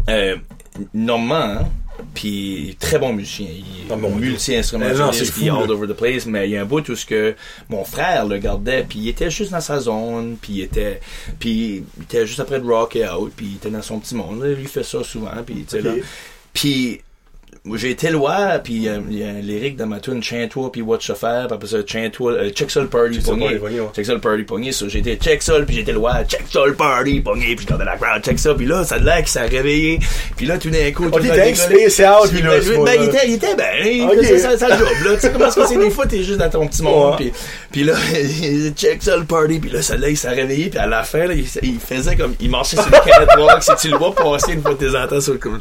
euh, 0.08 0.36
Normand, 0.94 1.34
hein, 1.36 1.68
puis 2.14 2.76
très 2.80 2.98
bon 2.98 3.12
musicien, 3.12 3.46
il 3.50 3.92
Ah, 4.82 4.88
est 4.90 4.94
non, 4.98 5.12
c'est 5.12 5.30
puis 5.32 5.48
fou, 5.48 5.56
all 5.62 5.70
over 5.70 5.86
the 5.88 5.96
place, 5.96 6.26
mais 6.26 6.48
il 6.48 6.52
y 6.52 6.56
a 6.56 6.62
un 6.62 6.64
bout 6.64 6.88
où 6.88 6.96
ce 6.96 7.06
que 7.06 7.34
mon 7.68 7.84
frère 7.84 8.26
le 8.26 8.38
gardait, 8.38 8.84
puis 8.88 8.98
il 9.00 9.08
était 9.08 9.30
juste 9.30 9.52
dans 9.52 9.60
sa 9.60 9.78
zone, 9.80 10.36
puis 10.40 10.52
il 10.54 10.60
était, 10.62 11.00
puis 11.38 11.84
il 11.96 12.02
était 12.02 12.26
juste 12.26 12.40
après 12.40 12.60
de 12.60 12.66
rock 12.66 12.96
et 12.96 13.08
out, 13.08 13.32
puis 13.36 13.46
il 13.46 13.54
était 13.56 13.70
dans 13.70 13.82
son 13.82 13.98
petit 13.98 14.14
monde, 14.14 14.42
là, 14.42 14.48
lui 14.48 14.62
il 14.62 14.68
fait 14.68 14.82
ça 14.82 15.02
souvent, 15.04 15.30
puis 15.44 15.64
tu 15.64 15.76
sais 15.76 15.80
là, 15.82 15.92
puis 16.52 17.00
j'ai 17.75 17.90
été 17.90 18.11
loin, 18.11 18.58
puis 18.62 18.88
euh, 18.88 18.99
il 19.11 19.18
y 19.18 19.25
a 19.25 19.32
lyrique 19.32 19.76
dans 19.76 19.87
ma 19.87 19.99
tune 19.99 20.23
Chant-toi, 20.23 20.70
puis 20.70 20.82
Watch 20.82 21.12
Faire, 21.12 21.46
puis 21.49 21.54
après 21.54 21.66
ça, 21.66 21.78
Chant-toi, 21.85 22.32
euh, 22.32 22.50
Check 22.50 22.70
ça 22.70 22.80
le 22.80 22.87
party, 22.87 23.20
ça 23.20 23.30
pogné. 23.32 23.58
Check 23.94 24.06
ça 24.06 24.14
le 24.14 24.20
party, 24.20 24.42
pogné. 24.44 24.73
So, 24.73 24.88
j'ai 24.88 25.00
été 25.00 25.16
Check 25.16 25.42
ça, 25.42 25.54
puis 25.66 25.76
j'étais 25.76 25.92
loin, 25.92 26.23
Check 26.25 26.44
ça 26.50 26.64
le 26.64 26.75
party, 26.75 27.20
pogné, 27.20 27.56
puis 27.56 27.64
regardais 27.66 27.85
la 27.85 27.96
crowd, 27.96 28.23
Check 28.23 28.38
ça, 28.38 28.54
puis 28.54 28.66
là, 28.66 28.85
ça 28.85 28.94
a 28.94 28.99
l'air 28.99 29.16
qu'il 29.16 29.28
s'est 29.28 29.46
réveillé, 29.46 29.99
puis 30.37 30.46
là, 30.46 30.58
tout 30.58 30.70
d'un 30.70 30.92
coup, 30.92 31.06
On 31.06 31.11
tout 31.11 31.25
était 31.25 31.54
spécial, 31.54 32.16
puis 32.30 32.42
là, 32.42 32.50
Ben, 32.58 32.85
ben, 32.85 32.94
il 33.02 33.08
était, 33.08 33.26
il 33.28 33.35
était 33.35 33.56
ben, 33.56 33.64
il 33.85 34.02
Ok. 34.04 34.14
faisait 34.18 34.38
ça, 34.38 34.58
ça 34.58 34.68
job, 34.76 34.87
là. 35.04 35.14
Tu 35.14 35.20
sais 35.20 35.32
comment 35.32 35.50
c'est, 35.50 35.76
des 35.76 35.90
fois, 35.90 36.06
t'es 36.06 36.23
juste 36.23 36.38
dans 36.38 36.50
ton 36.50 36.66
petit 36.68 36.82
monde, 36.82 37.16
puis, 37.16 37.32
puis 37.73 37.85
là, 37.85 37.94
il 38.14 38.73
check 38.76 39.02
ça 39.02 39.16
le 39.16 39.25
party, 39.25 39.58
puis 39.58 39.70
là, 39.70 39.82
ça, 39.82 39.96
là, 39.96 40.08
il 40.08 40.16
s'est 40.16 40.28
réveillé, 40.28 40.70
puis 40.70 40.78
à 40.78 40.87
la 40.87 41.02
fin, 41.02 41.26
là, 41.26 41.35
il, 41.35 41.44
il 41.62 41.80
faisait 41.80 42.16
comme, 42.16 42.35
il 42.40 42.50
marchait 42.50 42.76
sur 42.76 42.87
le 42.87 43.11
catwalk, 43.11 43.62
si 43.62 43.70
tu 43.80 43.88
le 43.88 43.96
vois 43.96 44.14
passer 44.14 44.52
une 44.52 44.62
fois 44.62 44.75
de 44.75 44.88
temps 44.88 45.02
en 45.02 45.08
temps 45.08 45.20
sur 45.20 45.32
le 45.32 45.38
coup. 45.38 45.56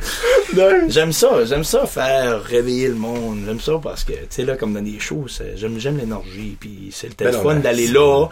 J'aime 0.87 1.11
ça, 1.11 1.29
j'aime 1.45 1.63
ça 1.63 1.85
faire 1.95 2.43
réveiller 2.43 2.89
le 2.89 2.95
monde. 2.95 3.43
J'aime 3.45 3.61
ça 3.61 3.79
parce 3.81 4.03
que, 4.03 4.11
tu 4.11 4.19
sais, 4.29 4.43
là, 4.43 4.57
comme 4.57 4.73
dans 4.73 4.81
des 4.81 4.99
shows, 4.99 5.27
j'aime, 5.55 5.79
j'aime 5.79 5.97
l'énergie. 5.97 6.57
Puis 6.59 6.89
c'était 6.91 7.25
Ben 7.25 7.31
le 7.31 7.37
non, 7.37 7.43
fun 7.43 7.53
ben, 7.55 7.61
d'aller 7.61 7.87
là. 7.87 8.27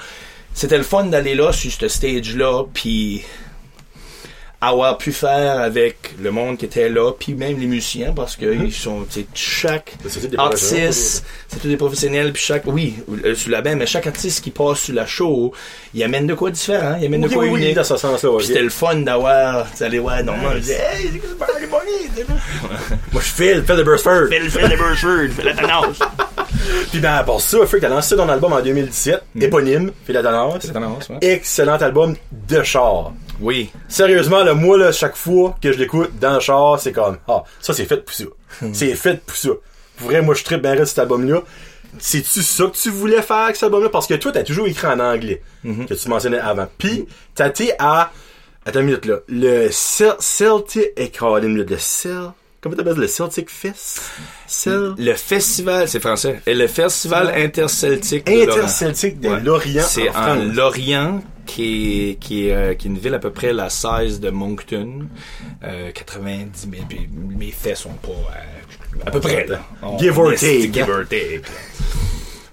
C'était 0.54 0.78
le 0.78 0.84
fun 0.84 1.06
d'aller 1.06 1.34
là 1.34 1.54
sur 1.54 1.72
ce 1.72 1.88
stage-là. 1.88 2.66
Puis 2.74 3.24
avoir 4.68 4.98
pu 4.98 5.12
faire 5.12 5.60
avec 5.60 6.16
le 6.22 6.32
monde 6.32 6.58
qui 6.58 6.66
était 6.66 6.90
là, 6.90 7.12
puis 7.12 7.34
même 7.34 7.60
les 7.60 7.66
musiciens, 7.66 8.14
parce 8.14 8.36
que 8.36 8.46
ils 8.46 8.74
sont, 8.74 9.06
tu 9.10 9.22
sais, 9.22 9.28
chaque 9.34 9.94
artiste, 10.38 11.26
c'est 11.48 11.60
tous 11.60 11.68
des 11.68 11.78
professionnels, 11.78 12.32
puis 12.34 12.42
chaque, 12.42 12.64
oui, 12.66 12.96
euh, 13.26 13.36
sur 13.36 13.52
la 13.52 13.62
bande, 13.62 13.78
mais 13.78 13.86
chaque 13.86 14.08
artiste 14.08 14.44
qui 14.44 14.52
passe 14.52 14.80
sur 14.80 14.96
la 14.96 15.06
show, 15.06 15.54
il 15.94 16.04
amène 16.04 16.28
de 16.28 16.34
quoi 16.34 16.52
différent, 16.52 16.98
il 17.00 17.06
amène 17.06 17.22
de 17.22 17.28
quoi 17.28 17.44
oui, 17.44 17.50
oui, 17.50 17.62
unique. 17.62 17.76
dans 17.76 17.84
ce 17.84 17.98
sens-là, 17.98 18.30
c'était 18.42 18.62
le 18.62 18.70
fun 18.70 18.96
d'avoir, 18.98 19.70
tu 19.72 19.78
sais, 19.78 19.86
aller 19.86 20.00
voir 20.00 20.24
Norman, 20.24 20.52
je 20.56 20.60
disais, 20.60 20.82
hey, 20.94 21.10
c'est 21.12 21.20
sais, 22.16 22.22
là. 22.22 22.36
Moi, 23.12 23.22
je 23.22 23.32
file, 23.32 23.64
fais 23.66 23.76
le 23.76 23.84
burst 23.84 24.04
first. 24.04 24.32
Fais 24.32 24.40
le 24.40 24.50
fais 24.50 24.68
le 24.68 24.78
Burford, 24.78 25.30
fais 25.36 25.44
la 25.44 25.54
tendance. 25.54 26.00
Puis 26.92 27.00
ben, 27.00 27.14
à 27.14 27.24
part 27.24 27.42
ça, 27.42 27.66
Freak, 27.66 27.82
t'as 27.82 27.90
lancé 27.90 28.16
ton 28.16 28.30
album 28.30 28.54
en 28.54 28.62
2017, 28.62 29.22
éponyme, 29.42 29.92
Philadelphia. 30.06 30.58
C'est 30.60 30.68
la 30.68 30.74
tendance, 30.74 31.10
ouais. 31.10 31.18
Excellent 31.22 31.78
album 31.78 32.16
de 32.32 32.64
char. 32.64 33.14
Oui. 33.44 33.70
Sérieusement, 33.90 34.44
là, 34.44 34.54
moi, 34.54 34.78
là, 34.78 34.92
chaque 34.92 35.16
fois 35.16 35.56
que 35.62 35.72
je 35.72 35.78
l'écoute 35.78 36.18
dans 36.20 36.34
le 36.36 36.40
char, 36.40 36.80
c'est 36.80 36.92
comme, 36.94 37.18
ah, 37.28 37.44
ça, 37.62 37.74
c'est 37.74 37.86
fait 37.86 37.98
pour 37.98 38.14
ça. 38.16 38.24
c'est 38.74 38.96
fait 38.96 39.22
pour 39.26 39.36
ça. 39.36 39.50
Pour 39.98 40.08
vrai, 40.08 40.22
moi, 40.22 40.34
je 40.34 40.44
tripe 40.44 40.62
bien 40.62 40.84
cet 40.86 40.98
album-là. 41.00 41.42
C'est-tu 42.00 42.42
ça 42.42 42.66
que 42.66 42.76
tu 42.76 42.90
voulais 42.90 43.22
faire 43.22 43.36
avec 43.38 43.56
cet 43.56 43.66
album-là? 43.66 43.90
Parce 43.90 44.08
que 44.08 44.16
toi, 44.16 44.32
t'as 44.32 44.44
toujours 44.44 44.66
écrit 44.68 44.88
en 44.88 45.00
anglais, 45.00 45.44
que 45.64 45.94
tu 45.94 46.10
mentionnais 46.10 46.40
avant. 46.40 46.68
Puis, 46.78 47.06
t'as 47.36 47.50
été 47.50 47.74
à, 47.78 48.12
attends 48.66 48.80
une 48.80 48.88
minute, 48.88 49.06
là, 49.06 49.18
le 49.28 49.68
Cel- 49.72 50.16
Celtic, 50.20 50.88
eh, 50.98 51.12
le 51.22 51.78
Cel, 51.78 52.32
comment 52.62 52.76
t'appelles 52.76 52.96
ça, 52.96 53.02
le 53.02 53.08
Celtic 53.08 53.50
Fest? 53.52 54.02
Cel... 54.48 54.94
Le 54.98 55.14
festival, 55.14 55.88
c'est 55.88 56.00
français, 56.00 56.42
et 56.48 56.56
le 56.56 56.68
festival 56.68 57.32
interceltique 57.36 58.26
de 58.26 58.32
Lorient. 58.32 58.54
Interceltic 58.54 59.20
de. 59.20 59.30
Lorient. 59.30 59.84
C'est 59.86 60.10
en 60.10 60.32
en. 60.32 60.36
Lorient, 60.36 61.22
qui 61.46 62.10
est, 62.12 62.16
qui, 62.16 62.48
est, 62.48 62.54
euh, 62.54 62.74
qui 62.74 62.88
est 62.88 62.92
une 62.92 62.98
ville 62.98 63.14
à 63.14 63.20
peu 63.20 63.32
près 63.32 63.54
la 63.54 63.70
size 63.70 64.20
de 64.20 64.30
Moncton. 64.30 65.08
Euh, 65.64 65.92
90 65.92 66.62
000, 66.72 66.84
puis 66.88 67.10
mes 67.38 67.52
faits 67.52 67.78
sont 67.78 67.94
pas... 67.94 68.10
euh, 68.10 69.00
à 69.06 69.12
peu 69.12 69.20
près, 69.20 69.46
là. 69.48 69.62
On- 69.82 69.98
Give 70.00 70.18
or 70.18 70.32
take, 70.36 70.72
Give 70.74 70.90
or 70.90 71.04
take. 71.10 71.42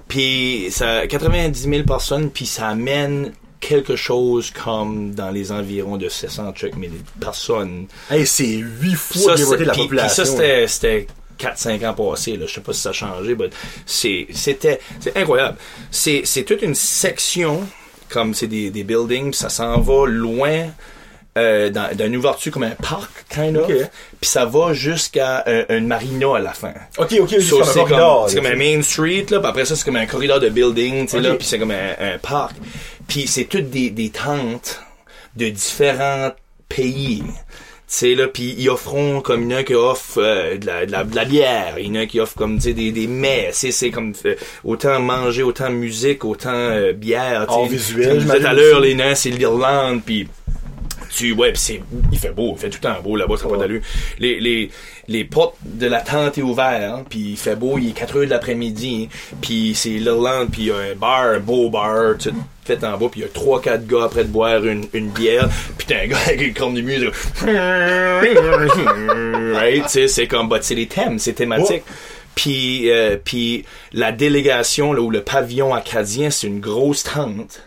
Puis 0.09 0.69
ça, 0.71 1.07
90 1.07 1.69
000 1.69 1.83
personnes, 1.85 2.31
puis 2.31 2.47
ça 2.47 2.69
amène 2.69 3.33
quelque 3.61 3.95
chose 3.95 4.51
comme 4.51 5.15
dans 5.15 5.31
les 5.31 5.53
environs 5.53 5.97
de 5.99 6.09
700 6.09 6.53
000 6.61 6.73
personnes 7.21 7.87
Hey, 8.11 8.27
c'est 8.27 8.47
huit 8.47 8.95
fois 8.97 9.37
ça, 9.37 9.45
take 9.57 9.65
la 9.65 9.75
population. 9.75 10.25
ça, 10.25 10.31
c'était, 10.31 10.67
c'était 10.67 11.07
4-5 11.39 11.87
ans 11.89 11.95
passés, 11.95 12.37
là. 12.37 12.47
Je 12.47 12.55
sais 12.55 12.61
pas 12.61 12.73
si 12.73 12.81
ça 12.81 12.89
a 12.89 12.93
changé, 12.93 13.37
mais 13.39 13.51
c'est, 13.87 14.27
c'était, 14.33 14.81
c'est 14.99 15.17
incroyable. 15.17 15.59
C'est, 15.91 16.23
c'est 16.25 16.43
toute 16.45 16.63
une 16.63 16.75
section, 16.75 17.61
comme 18.11 18.35
c'est 18.35 18.47
des, 18.47 18.71
des 18.71 18.85
buildings, 18.85 19.33
ça 19.33 19.49
s'en 19.49 19.81
va 19.81 20.07
loin, 20.07 20.67
euh, 21.39 21.71
d'une 21.95 22.17
ouverture 22.17 22.53
comme 22.53 22.65
un 22.65 22.71
parc, 22.71 23.11
kind 23.33 23.57
of. 23.57 23.69
Ok. 23.69 23.75
Puis 24.21 24.31
ça 24.31 24.45
va 24.45 24.73
jusqu'à 24.73 25.45
euh, 25.47 25.65
une 25.69 25.87
marina 25.87 26.37
à 26.37 26.41
la 26.41 26.53
fin. 26.53 26.75
Ok, 26.99 27.15
ok, 27.21 27.29
c'est 27.41 27.51
comme 27.51 27.63
un 27.63 28.29
c'est 28.29 28.37
comme, 28.37 28.47
un 28.47 28.57
main 28.57 28.83
street, 28.83 29.27
là, 29.31 29.39
puis 29.39 29.49
après 29.49 29.65
ça, 29.65 29.77
c'est 29.77 29.85
comme 29.85 29.97
un 29.97 30.07
corridor 30.07 30.41
de 30.41 30.49
building, 30.49 31.05
tu 31.07 31.13
sais, 31.13 31.17
Ok. 31.19 31.23
là, 31.23 31.35
puis 31.37 31.47
c'est 31.47 31.59
comme 31.59 31.71
un, 31.71 31.95
un 31.99 32.19
parc. 32.19 32.57
Puis 33.07 33.27
c'est 33.27 33.45
toutes 33.45 33.71
des, 33.71 33.91
des 33.91 34.11
tentes 34.11 34.81
de 35.37 35.49
différents 35.49 36.31
pays. 36.69 37.23
Sais, 37.93 38.15
là, 38.15 38.29
puis 38.29 38.55
ils 38.57 38.69
offront 38.71 39.21
comme 39.21 39.43
il 39.43 39.51
y 39.51 39.55
en 39.57 39.59
a 39.59 39.63
qui 39.65 39.75
offrent 39.75 40.19
euh, 40.23 40.57
de, 40.57 40.65
la, 40.65 40.87
de, 40.87 40.93
la, 40.93 41.03
de 41.03 41.17
la 41.17 41.25
bière, 41.25 41.75
il 41.81 41.89
y 41.89 41.91
en 41.91 42.01
a 42.03 42.07
qui 42.07 42.21
offrent 42.21 42.37
comme, 42.37 42.55
tu 42.59 42.63
sais, 42.69 42.73
des, 42.73 42.93
des 42.93 43.09
mets, 43.09 43.49
c'est, 43.53 43.73
c'est 43.73 43.91
comme 43.91 44.13
euh, 44.27 44.37
autant 44.63 45.01
manger, 45.01 45.43
autant 45.43 45.71
musique, 45.71 46.25
autant 46.25 46.55
euh, 46.55 46.93
bière. 46.93 47.47
Art 47.51 47.65
visuel, 47.67 48.25
tout 48.25 48.47
à 48.47 48.53
l'heure, 48.53 48.79
les 48.79 48.95
nains, 48.95 49.17
c'est 49.17 49.31
l'Irlande, 49.31 50.03
puis 50.07 50.29
tu 51.13 51.33
ouais 51.33 51.51
pis 51.51 51.59
c'est 51.61 51.83
il 52.13 52.19
fait 52.19 52.31
beau 52.31 52.53
il 52.57 52.61
fait 52.61 52.71
tout 52.71 52.79
le 52.81 52.89
temps 52.89 53.01
beau 53.03 53.17
là-bas 53.17 53.37
ça 53.37 53.47
n'a 53.47 53.51
Ouais. 53.51 53.57
pas 53.57 53.63
d'allure 53.65 53.83
les, 54.21 54.39
les 54.39 54.71
les 55.11 55.25
portes 55.25 55.57
de 55.65 55.89
la 55.89 56.01
tente 56.01 56.39
est 56.39 56.43
ouverte 56.43 56.83
hein, 56.83 57.05
puis 57.09 57.33
il 57.33 57.37
fait 57.37 57.57
beau 57.57 57.79
il 57.79 57.89
est 57.89 57.93
4 57.93 58.17
heures 58.17 58.25
de 58.25 58.31
l'après-midi 58.31 59.09
hein, 59.11 59.37
puis 59.43 59.75
c'est 59.75 59.91
l'Irlande 59.91 60.51
puis 60.53 60.63
il 60.63 60.69
y 60.69 60.71
a 60.71 60.77
un 60.77 60.95
bar 60.95 61.23
un 61.23 61.41
beau 61.41 61.69
bar 61.69 62.17
tout 62.17 62.33
fait 62.65 62.85
en 62.85 62.97
bas 62.97 63.09
puis 63.11 63.21
il 63.21 63.25
y 63.25 63.27
a 63.27 63.29
trois 63.29 63.61
quatre 63.61 63.89
gars 63.89 64.05
après 64.05 64.23
de 64.23 64.29
boire 64.29 64.65
une, 64.65 64.87
une 64.93 65.09
bière 65.09 65.49
puis 65.77 65.89
t'as 65.89 66.05
un 66.05 66.07
gars 66.07 66.19
avec 66.27 66.41
une 66.41 66.55
cornemuse 66.55 67.11
right 67.43 68.37
tu 69.83 69.89
sais 69.89 70.07
c'est 70.07 70.29
comme 70.29 70.49
bah, 70.49 70.59
c'est 70.61 70.77
les 70.77 70.87
thèmes 70.87 71.19
c'est 71.19 71.33
thématique. 71.33 71.83
Puis 72.37 72.89
euh, 72.91 73.17
puis 73.23 73.65
la 73.93 74.13
délégation 74.13 74.93
là 74.93 75.03
ou 75.03 75.11
le 75.11 75.23
pavillon 75.23 75.75
acadien 75.75 76.31
c'est 76.31 76.47
une 76.47 76.61
grosse 76.61 77.03
tente. 77.03 77.65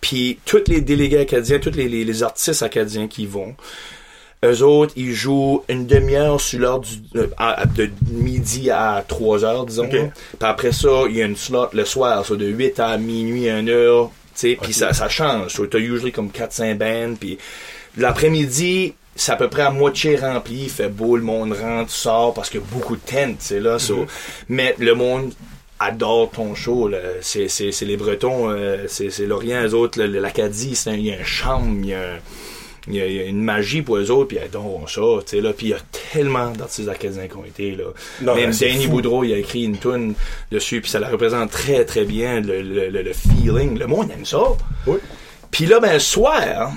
Puis 0.00 0.38
tous 0.44 0.62
les 0.68 0.82
délégués 0.82 1.18
acadiens, 1.18 1.58
tous 1.58 1.74
les, 1.74 1.88
les, 1.88 2.04
les 2.04 2.22
artistes 2.22 2.62
acadiens 2.62 3.08
qui 3.08 3.26
vont, 3.26 3.56
eux 4.46 4.62
autres, 4.62 4.92
ils 4.96 5.12
jouent 5.12 5.62
une 5.68 5.86
demi-heure 5.86 6.40
sur 6.40 6.58
l'heure 6.60 6.80
du, 6.80 6.90
euh, 7.16 7.26
à- 7.38 7.64
de 7.66 7.90
midi 8.10 8.70
à 8.70 9.04
3 9.06 9.44
heures, 9.44 9.66
disons. 9.66 9.88
Puis 10.38 10.48
après 10.48 10.72
ça, 10.72 11.04
il 11.08 11.16
y 11.16 11.22
a 11.22 11.26
une 11.26 11.36
slot 11.36 11.68
le 11.72 11.84
soir, 11.84 12.24
ça, 12.24 12.34
de 12.36 12.46
8 12.46 12.78
à 12.80 12.96
minuit, 12.98 13.48
1 13.50 13.68
heure. 13.68 14.10
tu 14.34 14.40
sais, 14.52 14.58
Puis 14.60 14.72
ça, 14.74 14.92
ça 14.92 15.08
change. 15.08 15.52
So, 15.54 15.66
t'as 15.66 15.78
usually 15.78 16.12
comme 16.12 16.30
4-5 16.30 16.76
bands. 16.78 17.14
Puis 17.18 17.38
l'après-midi, 17.96 18.94
c'est 19.14 19.32
à 19.32 19.36
peu 19.36 19.48
près 19.48 19.62
à 19.62 19.70
moitié 19.70 20.16
rempli. 20.16 20.64
Il 20.64 20.70
fait 20.70 20.88
beau, 20.88 21.16
le 21.16 21.22
monde 21.22 21.52
rentre, 21.54 21.90
sort 21.90 22.34
parce 22.34 22.50
qu'il 22.50 22.60
y 22.60 22.62
a 22.62 22.66
beaucoup 22.70 22.96
de 22.96 23.00
tentes, 23.00 23.36
c'est 23.40 23.60
là. 23.60 23.78
so. 23.78 24.04
Mais 24.48 24.74
le 24.78 24.94
monde 24.94 25.32
adore 25.80 26.30
ton 26.30 26.54
show. 26.54 26.90
C'est, 27.22 27.48
les 27.82 27.96
Bretons, 27.96 28.50
euh, 28.50 28.84
c'est, 28.88 29.10
l'Orient, 29.26 29.62
eux 29.66 29.74
autres, 29.74 30.02
l'Acadie, 30.02 30.74
c'est 30.76 30.90
un- 30.90 30.94
il 30.94 31.06
y 31.06 31.12
a 31.12 31.18
un 31.20 31.24
charme, 31.24 31.80
il 31.82 31.90
y 31.90 31.94
a, 31.94 32.00
un- 32.00 32.18
il 32.88 32.94
y 32.94 33.00
a, 33.00 33.06
il 33.06 33.14
y 33.14 33.20
a 33.20 33.24
une 33.24 33.42
magie 33.42 33.82
pour 33.82 33.96
eux 33.96 34.10
autres, 34.10 34.28
puis 34.28 34.36
ils 34.40 34.44
adorent 34.44 34.88
ça, 34.88 35.00
tu 35.24 35.36
sais, 35.36 35.40
là. 35.40 35.52
Puis 35.52 35.66
il 35.66 35.70
y 35.70 35.74
a 35.74 35.78
tellement 36.12 36.50
d'artistes 36.50 36.88
acadiens 36.88 37.26
qui 37.26 37.36
ont 37.36 37.44
été, 37.44 37.72
là. 37.72 37.84
Non, 38.22 38.34
Même 38.34 38.52
Danny. 38.52 38.86
Boudreau, 38.86 39.24
il 39.24 39.32
a 39.34 39.38
écrit 39.38 39.64
une 39.64 39.78
tune 39.78 40.14
dessus, 40.50 40.80
puis 40.80 40.90
ça 40.90 40.98
la 40.98 41.08
représente 41.08 41.50
très, 41.50 41.84
très 41.84 42.04
bien, 42.04 42.40
le, 42.40 42.62
le, 42.62 42.88
le, 42.88 43.02
le 43.02 43.12
feeling. 43.12 43.78
Le 43.78 43.86
monde 43.86 44.10
aime 44.10 44.24
ça. 44.24 44.42
Oui. 44.86 44.98
Puis 45.50 45.66
là, 45.66 45.80
ben, 45.80 45.94
le 45.94 45.98
soir, 45.98 46.72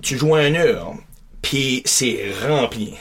tu 0.00 0.16
joues 0.16 0.34
à 0.34 0.46
une 0.46 0.56
heure, 0.56 0.94
puis 1.42 1.82
c'est 1.84 2.20
rempli. 2.46 2.94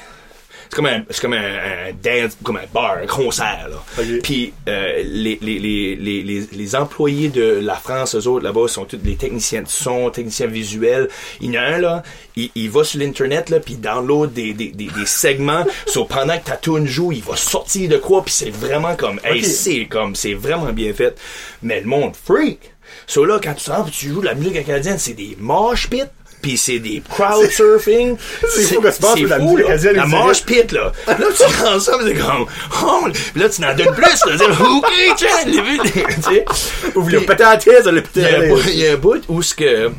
C'est 0.71 0.77
comme 0.77 0.85
un, 0.85 1.03
c'est 1.09 1.21
comme 1.21 1.33
un, 1.33 1.37
un 1.37 1.91
dance, 2.01 2.37
comme 2.43 2.55
un 2.55 2.65
bar, 2.73 2.99
un 3.03 3.05
concert, 3.05 3.67
là. 3.69 4.03
Puis 4.23 4.53
euh, 4.69 5.03
les, 5.03 5.37
les, 5.41 5.59
les, 5.59 5.97
les, 5.97 6.23
les, 6.23 6.47
les 6.49 6.75
employés 6.77 7.27
de 7.27 7.59
la 7.61 7.75
France, 7.75 8.15
eux 8.15 8.25
autres, 8.25 8.45
là-bas, 8.45 8.69
sont 8.69 8.85
tous 8.85 8.95
des 8.95 9.17
techniciens 9.17 9.63
de 9.63 9.67
son, 9.67 10.09
techniciens 10.11 10.47
visuels. 10.47 11.09
Il 11.41 11.51
y 11.53 11.59
en 11.59 11.61
a 11.61 11.65
un, 11.65 11.77
là, 11.77 12.03
il, 12.37 12.51
il 12.55 12.69
va 12.69 12.85
sur 12.85 13.01
l'Internet, 13.01 13.49
là, 13.49 13.59
puis 13.59 13.73
il 13.73 13.81
download 13.81 14.31
des, 14.31 14.53
des, 14.53 14.69
des, 14.69 14.85
des 14.85 15.05
segments. 15.05 15.65
so, 15.87 16.05
pendant 16.05 16.37
que 16.39 16.45
ta 16.45 16.55
tune 16.55 16.87
joue, 16.87 17.11
il 17.11 17.21
va 17.21 17.35
sortir 17.35 17.89
de 17.89 17.97
quoi, 17.97 18.23
puis 18.23 18.33
c'est 18.33 18.49
vraiment 18.49 18.95
comme, 18.95 19.19
hey, 19.25 19.43
c'est 19.43 19.87
comme, 19.87 20.15
c'est 20.15 20.35
vraiment 20.35 20.71
bien 20.71 20.93
fait. 20.93 21.19
Mais 21.63 21.81
le 21.81 21.87
monde 21.87 22.13
freak. 22.15 22.59
So 23.07 23.25
là, 23.25 23.41
quand 23.43 23.55
tu 23.55 23.69
rentres, 23.69 23.91
tu 23.91 24.07
joues 24.07 24.21
de 24.21 24.25
la 24.25 24.35
musique 24.35 24.55
acadienne, 24.55 24.97
c'est 24.97 25.15
des 25.15 25.35
mosh 25.37 25.89
pits. 25.89 26.03
Puis 26.41 26.57
c'est 26.57 26.79
des 26.79 27.01
crowd 27.09 27.49
surfing. 27.51 28.17
C'est 28.55 28.63
fou 28.75 28.81
que 28.81 28.91
c'est 28.91 29.01
que 29.23 29.27
la 29.27 29.39
fou, 29.39 29.57
là. 29.57 29.75
La 29.93 30.05
mosh 30.05 30.43
pit, 30.43 30.71
là. 30.71 30.91
Là, 31.07 31.15
tu 31.35 31.43
rends 31.63 31.79
ça, 31.79 31.93
c'est 32.03 32.13
comme, 32.15 32.45
oh, 32.83 33.07
là, 33.35 33.49
tu 33.49 33.61
n'en 33.61 33.75
donnes 33.75 33.93
plus, 33.95 34.25
là. 34.25 34.37
C'est, 34.37 34.63
OK, 34.63 34.91
tiens, 35.17 35.29
les 35.45 35.61
vues, 35.61 35.79
tu 35.83 36.21
sais. 36.23 36.45
Ça 37.83 37.91
le 37.91 38.03
Il 38.15 38.21
y, 38.21 38.25
a 38.25 38.27
un 38.29 38.31
péter 38.31 38.47
bout- 38.49 38.61
il 38.67 38.79
y 38.79 38.87
a 38.87 38.93
un 38.93 38.97
bout 38.97 39.21
où 39.29 39.41
ce 39.41 39.53
que 39.53 39.91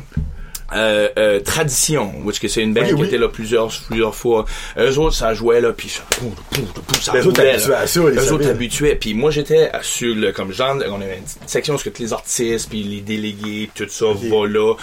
euh, 0.75 1.09
euh, 1.17 1.39
Tradition, 1.39 2.13
which 2.23 2.39
que 2.39 2.47
c'est 2.47 2.61
une 2.61 2.73
band 2.73 2.81
Ok, 2.81 2.87
qui 2.87 2.93
oui. 2.95 3.07
était 3.07 3.17
là 3.17 3.27
plusieurs, 3.29 3.69
plusieurs 3.87 4.15
fois. 4.15 4.45
Eux 4.77 4.97
autres, 4.97 5.15
ça 5.15 5.33
jouait 5.33 5.61
là, 5.61 5.71
puis 5.73 5.89
ça, 5.89 6.01
pouf, 6.09 6.33
pouf, 6.51 6.71
pouf, 6.85 7.01
ça 7.01 7.13
Les 7.13 7.27
autres 7.27 7.41
habitués 7.41 7.73
à 7.73 7.87
ça, 7.87 7.99
Eux 8.01 8.31
autres 8.33 8.49
habitués. 8.49 8.95
Puis 8.95 9.13
moi, 9.13 9.31
j'étais 9.31 9.71
sur 9.81 10.15
le, 10.15 10.31
comme 10.31 10.51
genre, 10.51 10.75
on 10.89 11.01
avait 11.01 11.17
une 11.17 11.47
section 11.47 11.75
où 11.75 11.77
ce 11.77 11.85
que 11.85 11.89
tous 11.89 12.03
les 12.03 12.13
artistes, 12.13 12.69
puis 12.69 12.83
les 12.83 13.01
délégués, 13.01 13.69
tout 13.75 13.87
ça, 13.89 14.07
va 14.07 14.47
là, 14.47 14.73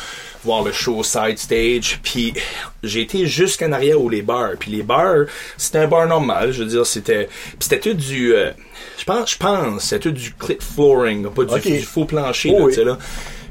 voir 0.45 0.63
le 0.63 0.73
show 0.73 1.03
side 1.03 1.39
stage. 1.39 2.01
Puis 2.03 2.33
j'ai 2.83 3.03
été 3.03 3.27
jusqu'en 3.27 3.73
arrière 3.73 4.01
où 4.01 4.09
les 4.09 4.23
bars. 4.23 4.53
Puis 4.59 4.71
les 4.71 4.83
bars, 4.83 5.25
c'était 5.57 5.79
un 5.79 5.89
bar 5.89 6.07
normal, 6.07 6.53
je 6.53 6.63
veux 6.63 6.69
dire, 6.69 6.87
c'était, 6.87 7.27
puis 7.27 7.57
c'était 7.61 7.81
tout 7.81 7.95
du, 7.95 8.35
euh, 8.35 8.51
je 8.99 9.05
pense, 9.05 9.33
je 9.33 9.37
pense, 9.37 9.85
c'était 9.85 10.01
tout 10.01 10.13
du 10.13 10.33
clip 10.35 10.63
flooring, 10.63 11.29
pas 11.31 11.45
du, 11.59 11.81
faux 11.83 12.05
plancher, 12.05 12.51
Oh 12.55 12.59
là, 12.59 12.65
oui. 12.65 12.73
tu 12.73 12.79
sais, 12.79 12.85
là. 12.85 12.99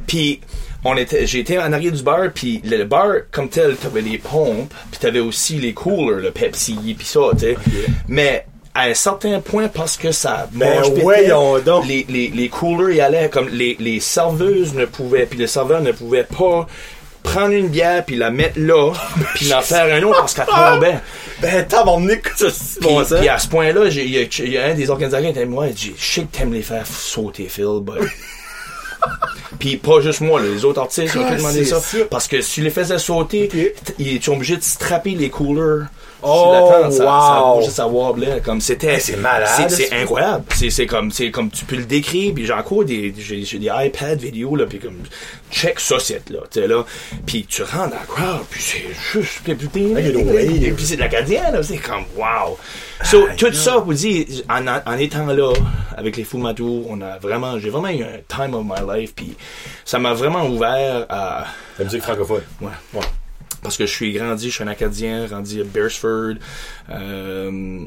Puis 0.08 0.39
on 0.86 0.95
était, 0.98 1.25
j'étais 1.27 1.57
en 1.57 1.74
arrière 1.74 1.91
du 1.91 2.03
bar, 2.03 2.27
puis 2.33 2.62
le 2.63 2.83
bar 2.86 3.07
comme 3.31 3.50
tel, 3.50 3.75
t'avais 3.75 4.01
les 4.01 4.17
pompes, 4.17 4.74
puis 4.91 5.00
t'avais 5.00 5.19
aussi 5.19 5.55
les 5.55 5.74
coolers, 5.74 6.21
le 6.21 6.31
Pepsi, 6.31 6.77
puis 6.98 7.05
ça, 7.07 7.19
tu 7.33 7.39
sais. 7.39 7.57
Mais 8.07 8.45
à 8.74 8.83
un 8.83 8.93
certain 8.93 9.39
point, 9.41 9.67
parce 9.67 9.98
que 9.98 10.12
ça 10.12 10.48
Ben, 10.53 10.75
mange 10.79 10.93
donc. 11.63 11.86
les, 11.88 12.05
les, 12.07 12.27
les 12.29 12.50
coolers 12.50 12.95
y 12.95 13.01
allaient 13.01 13.29
comme 13.29 13.50
les, 13.50 13.75
les 13.79 14.00
serveuses 14.00 14.74
ne 14.74 14.86
pouvaient, 14.86 15.25
puis 15.25 15.38
les 15.39 15.48
serveurs 15.48 15.81
ne 15.81 15.91
pouvaient 15.91 16.24
pas 16.24 16.65
prendre 17.21 17.51
une 17.53 17.67
bière 17.67 18.05
puis 18.05 18.15
la 18.15 18.31
mettre 18.31 18.57
là 18.57 18.93
puis 19.36 19.53
en 19.53 19.62
faire 19.62 19.93
un 19.93 20.01
autre 20.03 20.19
parce 20.21 20.33
qu'elle 20.33 20.45
tombait 20.45 20.98
Ben, 21.41 21.65
ça, 22.38 22.48
c'est 22.50 22.79
puis, 22.79 22.89
bon 22.89 23.03
ça. 23.03 23.17
puis 23.17 23.27
à 23.27 23.38
ce 23.38 23.48
point-là, 23.50 23.89
j'ai- 23.89 24.05
il 24.05 24.12
y, 24.12 24.17
a- 24.19 24.45
il 24.45 24.51
y 24.53 24.57
a 24.57 24.65
un 24.67 24.74
des 24.74 24.89
organisateurs 24.89 25.25
qui 25.25 25.38
était 25.38 25.45
moi, 25.45 25.67
il 25.67 25.74
dit, 25.74 25.93
je 25.98 26.05
sais 26.05 26.21
que 26.21 26.38
t'aimes 26.38 26.53
les 26.53 26.62
faire 26.62 26.88
sauter, 26.88 27.48
Phil, 27.50 27.79
but... 27.81 27.95
Puis 29.60 29.77
pas 29.77 30.00
juste 30.01 30.22
moi, 30.22 30.41
les 30.41 30.63
autres 30.63 30.79
artistes 30.82 31.15
ont 31.15 31.22
Ah, 31.25 31.32
tout 31.32 31.38
demandé 31.38 31.65
ça. 31.65 31.79
Parce 32.10 32.27
que 32.27 32.41
si 32.41 32.56
tu 32.56 32.62
les 32.62 32.70
faisais 32.70 32.98
sauter, 32.98 33.46
Ok. 33.46 33.51
t- 33.51 33.74
ils 34.00 34.24
sont 34.24 34.34
obligés 34.34 34.58
de 34.58 34.63
strapper 34.63 35.12
les 35.12 35.29
coolers. 35.29 35.86
Oh, 36.22 36.34
sur 36.44 36.51
la 36.51 36.60
tente, 36.84 36.91
ça, 36.91 36.98
ça 37.72 37.88
wow. 37.88 38.13
bougeait, 38.13 38.25
ça 38.29 38.39
comme 38.41 38.60
c'était. 38.60 39.00
C'est 39.00 39.15
malade. 39.15 39.70
C'est, 39.70 39.94
incroyable. 39.94 40.44
C'est, 40.53 40.70
c'est 40.70 40.86
comme, 40.86 41.12
c'est 41.12 41.32
comme 41.32 41.50
tu 41.50 41.63
peux 41.63 41.77
le 41.77 41.86
décrire, 41.86 42.34
puis 42.34 42.46
j'ai 42.46 42.51
encore 42.51 42.84
des, 42.84 43.13
j'ai, 43.18 43.58
des 43.58 43.72
iPad 43.74 44.20
vidéo, 44.20 44.58
là, 44.58 44.65
puis 44.65 44.79
comme, 44.79 44.98
check 45.50 45.79
ça, 45.79 45.96
c'est 45.98 46.29
là, 46.29 46.39
tu 46.51 46.68
là. 46.68 46.84
Puis 47.25 47.46
tu 47.48 47.63
rentres 47.63 47.91
dans 47.91 47.96
la 47.96 48.06
crowd, 48.06 48.41
puis 48.50 48.62
c'est 48.62 48.84
juste, 49.13 49.39
puis, 49.46 49.56
puis, 49.56 50.86
c'est 50.86 50.96
de 50.98 51.00
l'acadien, 51.00 51.51
là, 51.51 51.63
c'est 51.63 51.77
comme, 51.77 52.03
wow. 52.18 52.58
So, 53.06 53.27
tout 53.38 53.53
ça, 53.53 53.77
vous 53.77 53.94
dit, 53.94 54.44
en, 54.50 54.68
en 54.68 54.98
étant 54.98 55.25
là, 55.27 55.53
avec 55.96 56.18
les 56.18 56.25
Fous 56.25 56.38
Matou, 56.38 56.86
on 56.89 57.00
a 57.00 57.18
vraiment, 57.20 57.58
j'ai 57.60 57.70
vraiment 57.70 57.88
eu 57.89 58.03
un 58.03 58.18
time 58.27 58.53
of 58.56 58.65
my 58.65 58.86
puis 59.15 59.36
ça 59.86 60.00
m'a 60.00 60.13
vraiment 60.13 60.46
ouvert 60.48 61.05
à, 61.10 61.46
La 61.77 61.86
musique 61.86 62.01
francophone. 62.01 62.43
ouais, 62.62 62.67
Ouais. 62.93 63.05
parce 63.62 63.77
que 63.77 63.86
je 63.86 63.91
suis 63.91 64.13
grandi, 64.13 64.50
je 64.50 64.55
suis 64.55 64.63
un 64.63 64.67
Acadien, 64.67 65.25
grandi 65.25 65.62
à 65.62 65.63
Beresford. 65.63 66.36
Euh, 66.89 67.79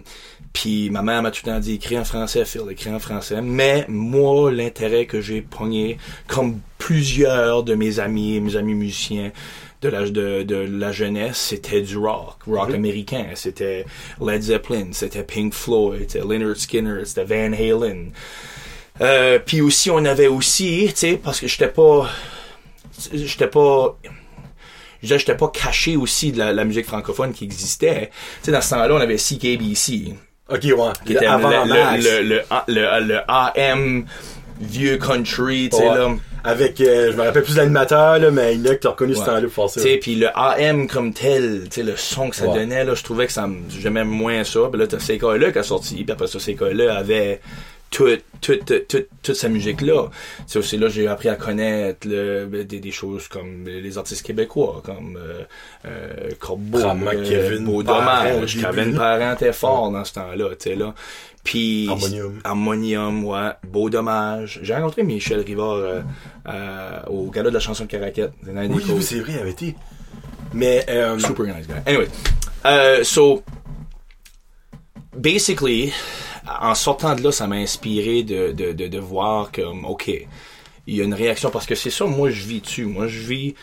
puis 0.53 0.91
ma 0.91 1.03
mère 1.03 1.23
m'a 1.23 1.31
tout 1.31 1.43
le 1.47 1.53
temps 1.53 1.59
dit 1.61 1.75
écris 1.75 1.99
en 1.99 2.05
français, 2.05 2.45
Phil, 2.45 2.63
écris 2.71 2.91
en 2.91 2.99
français. 2.99 3.41
Mais 3.43 3.85
moi, 3.89 4.53
l'intérêt 4.53 5.07
que 5.07 5.21
j'ai 5.21 5.41
pogné, 5.41 5.97
comme 6.27 6.61
plusieurs 6.79 7.63
de 7.63 7.75
mes 7.75 8.01
amis, 8.01 8.39
mes 8.41 8.57
amis 8.57 8.75
musiciens 8.75 9.33
de 9.81 9.89
la, 9.89 10.09
de, 10.09 10.43
de 10.43 10.55
la 10.57 10.93
jeunesse, 10.93 11.39
c'était 11.39 11.81
du 11.81 11.97
rock, 11.97 12.37
rock 12.47 12.73
américain. 12.73 13.27
C'était 13.35 13.85
Led 14.25 14.43
Zeppelin, 14.43 14.89
c'était 14.93 15.25
Pink 15.25 15.55
Floyd, 15.55 16.05
c'était 16.09 16.21
Leonard 16.25 16.57
Skinner, 16.57 17.05
c'était 17.05 17.25
Van 17.25 17.53
Halen. 17.53 18.13
Euh, 19.01 19.39
puis 19.45 19.61
aussi, 19.61 19.91
on 19.91 20.05
avait 20.05 20.27
aussi, 20.29 20.87
tu 20.91 20.97
sais, 20.97 21.21
parce 21.23 21.41
que 21.41 21.47
j'étais 21.47 21.69
pas, 21.69 22.09
j'étais 23.13 23.47
pas, 23.47 23.99
je 25.03 25.17
j'étais 25.19 25.35
pas 25.37 25.49
caché 25.49 25.97
aussi 25.97 26.31
de 26.33 26.39
la, 26.39 26.53
la 26.53 26.65
musique 26.65 26.87
francophone 26.87 27.33
qui 27.33 27.45
existait. 27.45 28.11
Tu 28.43 28.47
sais, 28.47 28.53
dans 28.53 28.61
ce 28.61 28.71
temps-là, 28.71 28.95
on 28.95 29.01
avait 29.01 29.17
CKBC, 29.17 30.15
Ok, 30.49 30.61
ouais. 30.65 30.75
qui 31.07 31.15
était 31.15 31.27
Avant 31.27 31.49
le, 31.49 32.23
le, 32.69 33.07
le, 33.09 33.21
AM 33.29 34.05
vieux 34.61 34.99
country, 34.99 35.69
tu 35.71 35.79
sais, 35.79 35.89
Ouais. 35.89 35.97
là. 35.97 36.15
Avec, 36.45 36.81
euh, 36.81 37.13
je 37.13 37.17
me 37.17 37.23
rappelle 37.23 37.45
plus 37.45 37.55
l'animateur, 37.57 38.19
là, 38.19 38.31
mais 38.33 38.57
il 38.57 38.63
y 38.67 38.69
en 38.69 38.73
a 38.73 38.75
qui 38.75 38.81
t'ont 38.81 38.91
reconnu 38.91 39.15
ce 39.15 39.21
temps-là 39.25 39.43
pour 39.43 39.53
faire 39.53 39.71
ça. 39.71 39.81
Tu 39.81 39.89
sais, 39.89 39.97
puis 39.99 40.17
le 40.17 40.29
AM 40.37 40.89
comme 40.89 41.13
tel, 41.15 41.63
tu 41.71 41.77
sais, 41.77 41.83
le 41.85 41.97
son 41.97 42.31
que 42.31 42.37
ça 42.37 42.49
Ouais. 42.49 42.59
donnait, 42.59 42.85
là, 42.85 42.95
je 42.97 43.03
trouvais 43.05 43.27
que 43.27 43.33
ça 43.33 43.47
me, 43.47 43.59
j'aimais 43.71 44.03
moins 44.03 44.43
ça. 44.43 44.59
Puis 44.69 44.81
là, 44.81 44.89
t'as 44.89 44.97
CKLE 44.99 45.53
qui 45.53 45.59
a 45.59 45.63
sorti, 45.63 45.95
puis 46.03 46.11
après 46.13 46.27
ça, 46.27 46.41
CKLE 46.41 46.89
avait 46.91 47.41
toute, 47.93 48.25
toute, 48.41 48.89
toute, 48.89 49.09
toute 49.23 49.35
sa 49.37 49.49
musique-là. 49.49 50.09
C'est 50.49 50.59
aussi 50.59 50.77
là 50.77 50.89
que 50.89 50.95
j'ai 50.95 51.07
appris 51.07 51.29
à 51.29 51.37
connaître 51.37 52.09
le, 52.09 52.47
des, 52.65 52.81
des 52.81 52.91
choses 52.91 53.29
comme 53.29 53.67
les 53.67 53.99
artistes 53.99 54.27
québécois, 54.27 54.83
comme 54.85 55.17
euh, 55.17 55.43
euh, 55.85 56.31
Corbeau, 56.41 56.81
euh, 56.81 57.25
Kevin 57.29 57.65
Beau 57.67 57.85
Dommage. 57.85 58.59
Kevin. 58.61 58.97
Parent 58.97 59.35
était 59.35 59.53
fort 59.53 59.93
dans 59.93 60.05
ce 60.05 60.15
temps-là, 60.15 60.49
tu 60.59 60.71
sais, 60.71 60.75
là. 60.75 60.95
Puis 61.45 61.89
Harmonium. 61.91 62.41
Harmonium, 62.45 63.25
ouais. 63.25 63.51
Beau 63.67 63.91
dommage. 63.91 64.61
J'ai 64.63 64.75
rencontré 64.75 65.03
Michel 65.03 65.41
Rivard 65.41 65.75
euh, 65.75 66.01
euh, 66.49 67.01
au 67.09 67.31
gala 67.31 67.51
de 67.51 67.55
la 67.55 67.61
chanson 67.61 67.85
de 67.85 67.89
Caraquette. 67.91 68.33
Oui, 68.47 68.83
c'est 69.01 69.19
vrai, 69.19 69.33
il 69.35 69.39
avait 69.41 69.51
été. 69.51 69.75
Mais, 70.55 70.85
euh, 70.89 71.19
Super 71.19 71.47
nice 71.47 71.67
guy. 71.67 71.75
Anyway, 71.87 72.09
uh, 72.65 73.03
so 73.03 73.43
basically, 75.17 75.93
en 76.47 76.75
sortant 76.75 77.15
de 77.15 77.23
là, 77.23 77.33
ça 77.33 77.47
m'a 77.47 77.57
inspiré 77.57 78.23
de, 78.23 78.53
de, 78.53 78.73
de, 78.73 78.99
voir 78.99 79.53
comme, 79.53 79.85
ok, 79.85 80.09
il 80.87 80.97
y 80.97 81.01
a 81.01 81.05
une 81.05 81.15
réaction 81.15 81.51
parce 81.51 81.67
que 81.67 81.75
c'est 81.75 81.91
ça, 81.91 82.05
moi 82.07 82.31
je 82.31 82.45
vis 82.45 82.61
dessus. 82.61 82.85
Moi 82.85 83.07
je 83.07 83.21
vis 83.21 83.55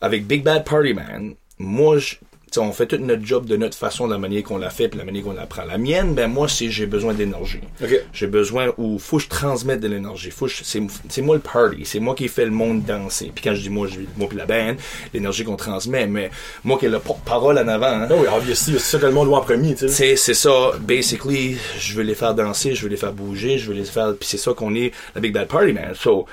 avec 0.00 0.26
Big 0.26 0.42
Bad 0.42 0.64
Party 0.64 0.94
Man. 0.94 1.34
Moi, 1.58 1.98
je, 1.98 2.16
on 2.58 2.72
fait 2.72 2.86
tout 2.86 2.98
notre 2.98 3.24
job 3.24 3.46
de 3.46 3.56
notre 3.56 3.76
façon, 3.76 4.06
de 4.06 4.12
la 4.12 4.18
manière 4.18 4.42
qu'on 4.42 4.58
l'a 4.58 4.70
fait, 4.70 4.88
puis 4.88 4.98
la 4.98 5.04
manière 5.04 5.22
qu'on 5.24 5.32
l'apprend. 5.32 5.64
La 5.64 5.78
mienne, 5.78 6.14
ben 6.14 6.28
moi, 6.28 6.48
c'est 6.48 6.70
j'ai 6.70 6.86
besoin 6.86 7.14
d'énergie. 7.14 7.60
Ok. 7.82 8.00
J'ai 8.12 8.26
besoin 8.26 8.72
ou 8.78 8.98
faut 8.98 9.18
que 9.18 9.24
je 9.24 9.28
transmette 9.28 9.80
de 9.80 9.88
l'énergie. 9.88 10.30
Faut 10.30 10.48
c'est 10.48 10.82
c'est 11.08 11.22
moi 11.22 11.36
le 11.36 11.40
party, 11.40 11.84
c'est 11.84 12.00
moi 12.00 12.14
qui 12.14 12.28
fais 12.28 12.44
le 12.44 12.50
monde 12.50 12.84
danser. 12.84 13.30
Puis 13.34 13.44
quand 13.44 13.54
je 13.54 13.62
dis 13.62 13.70
moi, 13.70 13.86
je 13.86 14.00
moi 14.16 14.28
puis 14.28 14.38
la 14.38 14.46
band, 14.46 14.74
l'énergie 15.14 15.44
qu'on 15.44 15.56
transmet, 15.56 16.06
mais 16.06 16.30
moi 16.64 16.78
qui 16.78 16.86
ai 16.86 16.88
le 16.88 16.98
porte-parole 16.98 17.58
en 17.58 17.68
avant. 17.68 17.86
hein. 17.86 18.08
oui, 18.10 18.26
obviously, 18.34 18.72
c'est 18.74 18.78
ça 18.78 18.98
que 18.98 19.06
le 19.06 19.12
monde 19.12 19.28
voit 19.28 19.38
en 19.38 19.42
premier, 19.42 19.74
tu 19.74 19.88
sais. 19.88 20.16
C'est 20.16 20.16
c'est 20.16 20.34
ça, 20.34 20.72
basically, 20.80 21.56
je 21.78 21.94
veux 21.94 22.02
les 22.02 22.14
faire 22.14 22.34
danser, 22.34 22.74
je 22.74 22.82
veux 22.82 22.88
les 22.88 22.96
faire 22.96 23.12
bouger, 23.12 23.58
je 23.58 23.68
veux 23.68 23.74
les 23.74 23.84
faire, 23.84 24.14
puis 24.18 24.28
c'est 24.28 24.38
ça 24.38 24.52
qu'on 24.54 24.74
est, 24.74 24.92
la 25.14 25.20
Big 25.20 25.32
Bad 25.32 25.48
Party 25.48 25.72
Man. 25.72 25.94
So, 25.94 26.26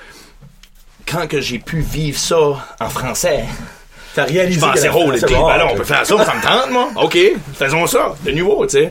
quand 1.06 1.26
que 1.26 1.40
j'ai 1.40 1.58
pu 1.58 1.80
vivre 1.80 2.18
ça 2.18 2.66
en 2.80 2.88
français, 2.88 3.44
T'as 4.14 4.24
réalisé 4.24 4.60
je 4.60 4.66
pensais, 4.66 4.90
oh, 4.94 5.10
les 5.10 5.20
là, 5.20 5.68
on 5.70 5.76
peut 5.76 5.84
faire 5.84 6.04
ça, 6.04 6.24
ça 6.24 6.34
me 6.34 6.42
tente, 6.42 6.70
moi. 6.70 6.90
OK, 7.02 7.18
faisons 7.54 7.86
ça, 7.86 8.14
de 8.24 8.30
nouveau, 8.32 8.66
tu 8.66 8.78
sais. 8.78 8.90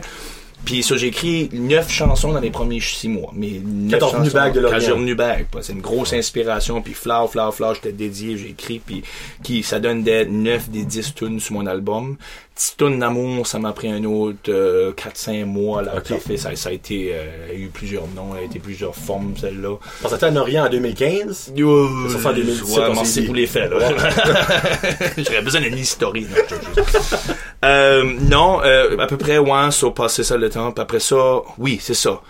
Puis 0.64 0.82
ça, 0.82 0.96
j'ai 0.96 1.06
écrit 1.06 1.48
neuf 1.52 1.90
chansons 1.90 2.32
dans 2.32 2.40
les 2.40 2.50
premiers 2.50 2.80
six 2.80 3.08
mois. 3.08 3.30
Mais 3.34 3.60
neuf 3.64 3.92
14 4.00 4.12
chansons. 4.12 4.24
New 4.24 4.32
Bag 4.32 4.52
de 4.52 4.60
Lorient. 4.60 4.78
14 4.78 5.00
New 5.00 5.16
Bag, 5.16 5.46
pas. 5.46 5.62
C'est 5.62 5.72
une 5.72 5.80
grosse 5.80 6.12
inspiration. 6.12 6.82
Puis 6.82 6.92
Flower, 6.92 7.28
Flower, 7.28 7.52
Flower, 7.52 7.74
j'étais 7.76 7.92
dédié, 7.92 8.36
j'ai 8.36 8.50
écrit. 8.50 8.78
Puis 8.78 9.02
qui, 9.42 9.62
ça 9.62 9.80
donne 9.80 10.02
des 10.02 10.26
9 10.26 10.68
des 10.68 10.84
10 10.84 11.14
tunes 11.14 11.40
sur 11.40 11.54
mon 11.54 11.66
album. 11.66 12.16
Petite 12.58 12.76
tune 12.76 12.98
d'amour, 12.98 13.46
ça 13.46 13.60
m'a 13.60 13.72
pris 13.72 13.88
un 13.88 14.02
autre 14.02 14.48
euh, 14.48 14.92
4-5 14.92 15.44
mois. 15.44 15.80
Là, 15.82 15.94
Ok. 15.98 16.06
ça, 16.08 16.16
fait, 16.18 16.36
ça, 16.36 16.56
ça 16.56 16.70
a 16.70 16.72
été, 16.72 17.12
euh, 17.14 17.54
eu 17.54 17.68
plusieurs 17.68 18.08
noms, 18.08 18.32
a 18.34 18.42
été 18.42 18.58
plusieurs 18.58 18.96
formes, 18.96 19.34
celle-là. 19.40 19.76
Parce 20.02 20.18
que 20.18 20.26
en 20.26 20.34
Orient 20.34 20.66
en 20.66 20.68
2015. 20.68 21.52
Yo, 21.54 21.88
Ça 22.08 22.18
sort 22.18 22.32
en 22.32 22.34
2017, 22.34 22.78
ouais, 22.78 22.84
on 22.98 23.04
s'est 23.04 23.20
les 23.20 23.46
faits, 23.46 23.70
là. 23.70 23.78
J'aurais 25.18 25.42
besoin 25.42 25.60
d'une 25.60 25.78
historie. 25.78 26.26
Non, 26.28 26.84
euh, 27.64 28.12
non 28.28 28.60
euh, 28.64 28.98
à 28.98 29.06
peu 29.06 29.16
près, 29.18 29.38
ouais, 29.38 29.70
ça, 29.70 29.90
passer 29.90 30.24
ça 30.24 30.36
le 30.36 30.50
temps. 30.50 30.72
Puis 30.72 30.82
après 30.82 31.00
ça, 31.00 31.42
oui, 31.58 31.78
c'est 31.80 31.94
ça. 31.94 32.20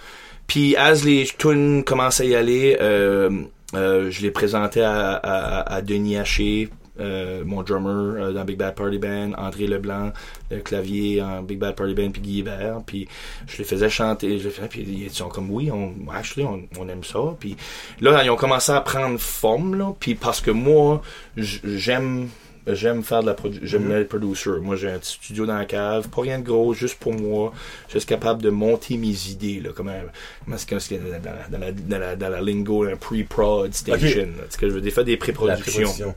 Puis, 0.47 0.77
as 0.77 1.05
les 1.07 1.27
tunes 1.39 1.85
commençaient 1.85 2.25
à 2.25 2.27
y 2.27 2.35
aller, 2.35 2.77
euh, 2.83 3.31
euh, 3.75 4.11
je 4.11 4.21
les 4.21 4.31
présentais 4.31 4.83
à, 4.83 5.13
à, 5.15 5.75
à 5.75 5.81
Denis 5.81 6.19
Haché, 6.19 6.69
euh, 7.01 7.43
mon 7.45 7.63
drummer 7.63 8.23
euh, 8.23 8.33
dans 8.33 8.45
Big 8.45 8.57
Bad 8.57 8.75
Party 8.75 8.99
Band, 8.99 9.33
André 9.37 9.67
Leblanc, 9.67 10.13
le 10.51 10.59
clavier 10.59 11.23
en 11.23 11.43
Big 11.43 11.59
Bad 11.59 11.75
Party 11.75 11.95
Band, 11.95 12.11
puis 12.11 12.23
Guy 12.23 12.39
Hébert, 12.41 12.81
puis 12.87 13.09
je 13.47 13.59
les 13.59 13.65
faisais 13.65 13.91
chanter, 13.91 14.39
je 14.39 14.45
les 14.45 14.51
faisais, 14.51 14.69
puis 14.69 14.83
ils 14.83 15.11
sont 15.11 15.29
comme 15.29 15.51
oui, 15.51 15.71
on, 15.71 15.95
actually, 16.13 16.47
on, 16.47 16.63
on 16.79 16.89
aime 16.89 17.05
ça, 17.05 17.21
puis 17.39 17.57
là 18.01 18.23
ils 18.25 18.31
ont 18.31 18.37
commencé 18.37 18.73
à 18.73 18.81
prendre 18.81 19.19
forme 19.19 19.77
là, 19.77 19.95
puis 19.99 20.15
parce 20.15 20.41
que 20.41 20.51
moi 20.51 21.03
j'aime 21.37 22.29
j'aime 22.75 23.03
faire 23.03 23.23
de 23.23 23.27
la 23.27 23.35
produ 23.35 23.61
j'aime 23.63 23.91
être 23.93 24.09
producer. 24.09 24.51
Moi 24.61 24.77
j'ai 24.77 24.91
un 24.91 24.99
petit 24.99 25.15
studio 25.15 25.47
dans 25.47 25.57
la 25.57 25.65
cave, 25.65 26.09
pas 26.09 26.23
rien 26.23 26.39
de 26.39 26.45
gros, 26.45 26.75
juste 26.75 26.99
pour 26.99 27.15
moi, 27.15 27.53
je 27.89 27.99
suis 27.99 28.07
capable 28.07 28.43
de 28.43 28.51
monter 28.51 28.97
mes 28.97 29.29
idées 29.29 29.61
là, 29.61 29.71
comme 29.73 29.89
un, 29.89 30.03
comment 30.45 30.57
que 30.57 30.79
c'est 30.79 30.99
dans 30.99 31.11
la, 31.11 31.19
dans 31.49 31.59
la, 31.59 31.73
dans 31.73 31.99
la, 31.99 32.17
dans 32.17 32.29
la 32.29 32.41
lingo 32.41 32.85
un 32.85 32.97
pre-prod 32.97 33.73
station, 33.73 34.21
là. 34.37 34.45
Tu 34.45 34.51
sais, 34.51 34.59
que 34.59 34.69
je 34.69 34.75
veux 34.75 34.81
des 34.81 34.91
fois 34.91 35.05
des 35.05 35.17
pré-productions. 35.17 36.15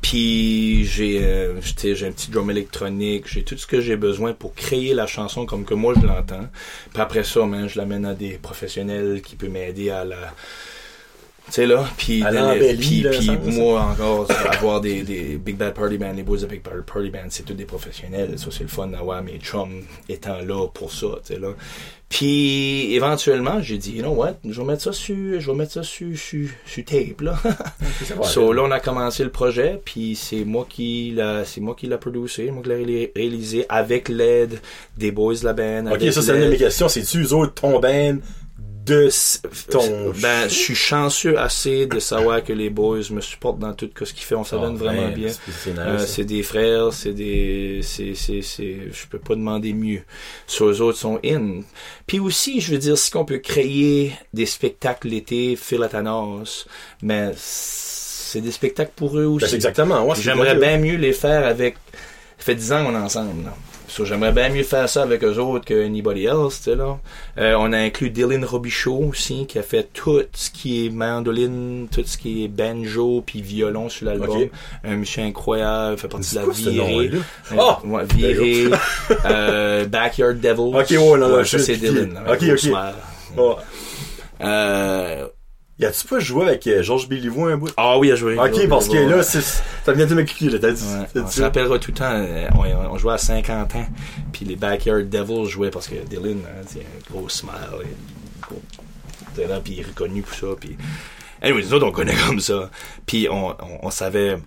Puis 0.00 0.84
j'ai 0.84 1.20
euh, 1.22 1.56
un 1.56 2.10
petit 2.10 2.30
drum 2.30 2.50
électronique, 2.50 3.24
j'ai 3.26 3.42
tout 3.42 3.56
ce 3.56 3.66
que 3.66 3.80
j'ai 3.80 3.96
besoin 3.96 4.34
pour 4.34 4.54
créer 4.54 4.92
la 4.92 5.06
chanson 5.06 5.46
comme 5.46 5.64
que 5.64 5.74
moi 5.74 5.94
je 6.00 6.06
l'entends. 6.06 6.46
Puis 6.92 7.02
après 7.02 7.24
ça, 7.24 7.46
man, 7.46 7.68
je 7.68 7.78
l'amène 7.78 8.04
à 8.04 8.14
des 8.14 8.32
professionnels 8.32 9.22
qui 9.22 9.34
peuvent 9.36 9.50
m'aider 9.50 9.90
à 9.90 10.04
la 10.04 10.34
sais 11.50 11.66
là, 11.66 11.84
puis 11.96 12.22
moi 13.52 13.82
encore 13.82 14.26
avoir 14.50 14.80
des, 14.80 15.02
des 15.02 15.36
Big 15.36 15.56
Bad 15.56 15.74
Party 15.74 15.98
Band, 15.98 16.12
les 16.14 16.22
boys 16.22 16.38
de 16.38 16.46
Big 16.46 16.62
Bad 16.62 16.82
Party 16.82 17.10
Band, 17.10 17.26
c'est 17.28 17.44
tous 17.44 17.54
des 17.54 17.64
professionnels, 17.66 18.38
ça 18.38 18.46
c'est 18.50 18.62
le 18.64 18.68
fun 18.68 18.86
d'avoir 18.88 19.22
mes 19.22 19.38
chums 19.38 19.82
étant 20.08 20.38
là 20.40 20.66
pour 20.68 20.92
ça, 20.92 21.06
tu 21.26 21.34
sais 21.34 21.40
là. 21.40 21.48
Puis 22.08 22.94
éventuellement, 22.94 23.60
j'ai 23.60 23.76
dit, 23.76 23.92
you 23.96 24.02
know 24.02 24.12
what, 24.12 24.34
je 24.48 24.60
vais 24.60 24.66
mettre 24.66 24.82
ça 24.82 24.92
sur, 24.92 25.40
je 25.40 25.50
vais 25.50 25.56
mettre 25.56 25.72
ça 25.72 25.82
sur, 25.82 26.16
sur, 26.16 26.48
sur 26.64 26.84
tape 26.84 27.20
là. 27.22 27.36
So 28.22 28.52
là, 28.52 28.62
on 28.62 28.70
a 28.70 28.78
commencé 28.78 29.24
le 29.24 29.30
projet, 29.30 29.80
puis 29.84 30.14
c'est 30.14 30.44
moi 30.44 30.66
qui 30.68 31.12
l'a, 31.16 31.44
c'est 31.44 31.60
moi 31.60 31.74
qui 31.74 31.86
l'a 31.88 31.98
producé, 31.98 32.50
moi 32.52 32.62
qui 32.62 32.68
l'ai 32.68 32.76
ré- 32.84 33.12
réalisé 33.16 33.66
avec 33.68 34.08
l'aide 34.08 34.60
des 34.96 35.10
boys 35.10 35.34
de 35.34 35.44
la 35.44 35.52
band. 35.54 35.90
Ok, 35.92 36.02
ça, 36.12 36.22
c'est 36.22 36.36
une 36.36 36.44
de 36.44 36.48
mes 36.50 36.56
questions. 36.56 36.88
C'est-tu 36.88 37.22
eux 37.24 37.32
autres, 37.32 37.54
ton 37.54 37.80
band, 37.80 38.18
de 38.84 39.08
ton... 39.70 40.10
Ben, 40.20 40.48
je 40.48 40.54
suis 40.54 40.74
chanceux 40.74 41.38
assez 41.38 41.86
de 41.86 41.98
savoir 41.98 42.42
que 42.44 42.52
les 42.52 42.70
boys 42.70 42.98
me 43.10 43.20
supportent 43.20 43.58
dans 43.58 43.72
tout 43.72 43.88
ce 44.04 44.12
qu'ils 44.12 44.24
font. 44.24 44.38
On 44.40 44.44
s'adonne 44.44 44.74
Ah, 44.80 44.84
vraiment 44.84 45.06
ouais, 45.08 45.12
bien. 45.14 45.28
c'est- 45.28 45.52
C'est 45.64 45.70
nice. 45.70 45.80
Euh, 45.80 45.98
c'est 46.06 46.24
des 46.24 46.42
frères, 46.42 46.92
c'est 46.92 47.12
des, 47.12 47.80
c'est, 47.82 48.14
c'est, 48.14 48.42
c'est, 48.42 48.76
je 48.92 49.06
peux 49.08 49.18
pas 49.18 49.34
demander 49.34 49.72
mieux. 49.72 50.02
So, 50.46 50.70
eux 50.70 50.80
autres 50.80 50.98
sont 50.98 51.18
in. 51.24 51.60
Puis 52.06 52.18
aussi, 52.20 52.60
je 52.60 52.72
veux 52.72 52.78
dire, 52.78 52.98
si 52.98 53.14
on 53.16 53.24
peut 53.24 53.38
créer 53.38 54.12
des 54.32 54.46
spectacles 54.46 55.08
l'été, 55.08 55.56
fil 55.56 55.82
à 55.82 55.88
Thanos, 55.88 56.66
mais 57.02 57.30
c'est 57.36 58.40
des 58.40 58.52
spectacles 58.52 58.92
pour 58.96 59.18
eux 59.18 59.24
aussi. 59.26 59.44
Ben, 59.44 59.48
c'est 59.50 59.56
exactement, 59.56 60.04
ouais, 60.06 60.16
J'aimerais 60.20 60.56
bien 60.56 60.78
mieux 60.78 60.96
les 60.96 61.12
faire 61.12 61.46
avec. 61.46 61.76
Ça 62.38 62.46
fait 62.46 62.54
10 62.56 62.72
ans 62.72 62.84
qu'on 62.84 62.94
est 62.94 62.98
ensemble. 62.98 63.44
Là. 63.44 63.56
So, 63.96 64.04
j'aimerais 64.04 64.32
bien 64.32 64.48
mieux 64.48 64.64
faire 64.64 64.88
ça 64.88 65.04
avec 65.04 65.22
eux 65.22 65.38
autres 65.38 65.64
que 65.64 65.86
anybody 65.86 66.24
else, 66.24 66.56
tu 66.58 66.70
sais, 66.70 66.74
là. 66.74 66.98
Euh, 67.38 67.54
on 67.56 67.72
a 67.72 67.78
inclus 67.78 68.10
Dylan 68.10 68.44
Robichaud 68.44 69.04
aussi, 69.10 69.46
qui 69.46 69.56
a 69.56 69.62
fait 69.62 69.88
tout 69.92 70.20
ce 70.32 70.50
qui 70.50 70.84
est 70.84 70.90
mandoline, 70.90 71.86
tout 71.92 72.02
ce 72.04 72.18
qui 72.18 72.42
est 72.42 72.48
banjo 72.48 73.22
puis 73.24 73.40
violon 73.40 73.88
sur 73.88 74.06
l'album. 74.06 74.48
Un 74.82 74.96
monsieur 74.96 75.22
incroyable, 75.22 75.96
fait 75.96 76.08
partie 76.08 76.34
de 76.34 76.40
la 76.40 76.44
quoi 76.44 76.54
ce 76.54 76.68
virée. 76.70 77.08
nom-là? 77.08 77.18
Euh, 77.52 77.56
Ah! 77.60 77.80
ouais, 77.84 78.04
virée. 78.16 78.64
euh, 79.26 79.84
Backyard 79.86 80.34
Devils. 80.40 80.74
Ok, 80.76 80.90
ouais, 80.90 80.98
Ouais, 80.98 81.44
je 81.44 81.50
ça 81.50 81.58
c'est 81.60 81.76
sais 81.76 81.76
Dylan. 81.76 82.20
Ok, 82.28 82.42
ok. 82.50 82.70
Oh. 83.36 83.56
Euh, 84.40 85.28
Y 85.78 85.86
a-tu 85.86 86.06
pas 86.06 86.20
joué 86.20 86.46
avec 86.46 86.66
euh, 86.68 86.82
Georges 86.82 87.08
Béliveau 87.08 87.46
un 87.46 87.56
bout? 87.56 87.70
ah 87.76 87.98
oui, 87.98 88.12
à 88.12 88.14
jouer. 88.14 88.38
Ok, 88.38 88.68
parce 88.68 88.88
que 88.88 88.96
là, 88.96 89.22
c'est, 89.24 89.40
ça 89.40 89.92
vient 89.92 90.06
de 90.06 90.14
me 90.14 90.22
cliquer, 90.22 90.50
là, 90.50 90.58
t'as 90.60 90.70
dit, 90.70 90.84
Ouais, 90.84 91.06
t'as 91.12 91.20
on 91.20 91.24
dit 91.24 91.32
se 91.32 91.42
rappellera 91.42 91.78
tout 91.80 91.90
le 91.90 91.96
temps, 91.96 92.12
euh, 92.12 92.48
on, 92.54 92.92
on 92.94 92.98
jouait 92.98 93.14
à 93.14 93.18
50 93.18 93.74
ans, 93.74 93.86
puis 94.32 94.44
les 94.44 94.54
Backyard 94.54 95.02
Devils 95.02 95.46
jouaient 95.46 95.70
parce 95.70 95.88
que 95.88 95.96
Dylan, 95.96 96.38
hein, 96.46 96.62
c'est 96.66 96.80
un 96.80 97.12
gros 97.12 97.28
smile, 97.28 97.52
et 99.36 99.46
là, 99.46 99.60
puis 99.62 99.74
il 99.74 99.80
est 99.80 99.86
reconnu 99.86 100.22
pour 100.22 100.34
ça, 100.34 100.46
puis... 100.60 100.76
Anyway, 101.42 101.62
nous 101.62 101.74
autres, 101.74 101.86
on 101.86 101.92
connaît 101.92 102.14
comme 102.26 102.40
ça. 102.40 102.70
Puis 103.04 103.28
on, 103.28 103.48
on, 103.48 103.78
on 103.82 103.90
savait... 103.90 104.38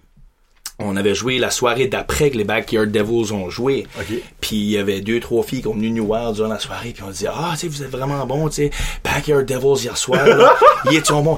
On 0.79 0.95
avait 0.95 1.15
joué 1.15 1.39
la 1.39 1.49
soirée 1.49 1.87
d'après 1.87 2.29
que 2.29 2.37
les 2.37 2.43
Backyard 2.43 2.87
Devils 2.87 3.31
ont 3.33 3.49
joué. 3.49 3.87
Ok. 3.99 4.15
Puis 4.41 4.55
il 4.57 4.69
y 4.69 4.77
avait 4.77 5.01
deux, 5.01 5.19
trois 5.19 5.43
filles 5.43 5.61
qui 5.61 5.67
ont 5.67 5.73
venu 5.73 5.89
nous 5.89 6.05
voir 6.05 6.33
durant 6.33 6.49
la 6.49 6.59
soirée, 6.59 6.91
puis 6.91 7.03
on 7.05 7.09
disait 7.09 7.29
Ah, 7.33 7.51
tu 7.53 7.61
sais, 7.61 7.67
vous 7.67 7.81
êtes 7.83 7.89
vraiment 7.89 8.25
bon, 8.27 8.47
tu 8.49 8.55
sais, 8.55 8.71
Backyard 9.03 9.45
Devils 9.45 9.83
hier 9.83 9.97
soir, 9.97 10.25
là, 10.25 10.55
il 10.85 10.95
est 10.95 11.11
bon? 11.11 11.37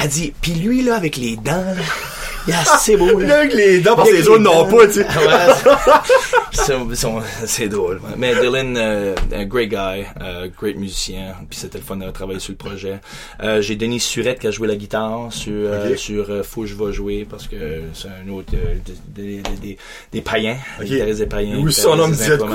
Elle 0.00 0.08
dit, 0.08 0.32
puis 0.40 0.52
lui, 0.52 0.82
là, 0.82 0.94
avec 0.94 1.16
les 1.16 1.36
dents, 1.36 1.52
là, 1.52 1.74
il 2.48 2.54
est 2.54 2.70
assez 2.70 2.96
beau, 2.96 3.18
là. 3.18 3.26
Là, 3.26 3.38
avec 3.40 3.54
les 3.54 3.80
dents, 3.80 3.94
parce 3.96 4.10
que 4.10 4.14
les 4.14 4.28
autres 4.28 4.40
n'ont 4.42 4.66
pas, 4.66 4.86
tu 4.86 4.94
sais. 4.94 5.00
Ouais, 5.06 5.82
c'est- 6.52 6.74
c'est- 6.94 7.46
c'est 7.46 7.68
drôle. 7.68 7.96
ouais. 7.96 8.14
Mais 8.16 8.34
Dylan, 8.34 8.76
euh, 8.76 9.14
un 9.32 9.44
great 9.44 9.68
guy, 9.70 10.04
euh, 10.22 10.48
great 10.56 10.76
musicien, 10.76 11.34
puis 11.48 11.58
c'était 11.58 11.78
le 11.78 11.84
fun 11.84 11.96
de 11.96 12.10
travailler 12.10 12.40
sur 12.40 12.52
le 12.52 12.56
projet. 12.56 13.00
Euh, 13.42 13.60
J'ai 13.60 13.76
Denis 13.76 14.00
Surette 14.00 14.38
qui 14.40 14.46
a 14.46 14.50
joué 14.50 14.68
la 14.68 14.76
guitare 14.76 15.28
sur 15.32 15.52
euh, 15.54 15.90
Ok. 15.92 15.98
sur 15.98 16.30
euh, 16.30 16.42
Faut 16.42 16.62
que 16.62 16.66
je 16.68 16.74
vais 16.74 16.92
jouer 16.92 17.26
parce 17.28 17.46
que 17.46 17.56
c'est 17.94 18.08
un 18.08 18.28
autre 18.30 18.52
euh, 18.54 18.74
des, 19.14 19.36
des, 19.36 19.42
des, 19.60 19.78
des 20.12 20.20
païens, 20.20 20.56
Ok. 20.78 20.84
des 20.84 20.90
guitaristes 20.90 21.18
des 21.20 21.26
païens. 21.26 21.58
Oui, 21.62 21.72
son 21.72 21.96
nom 21.96 22.08
disait 22.08 22.36
là. 22.36 22.46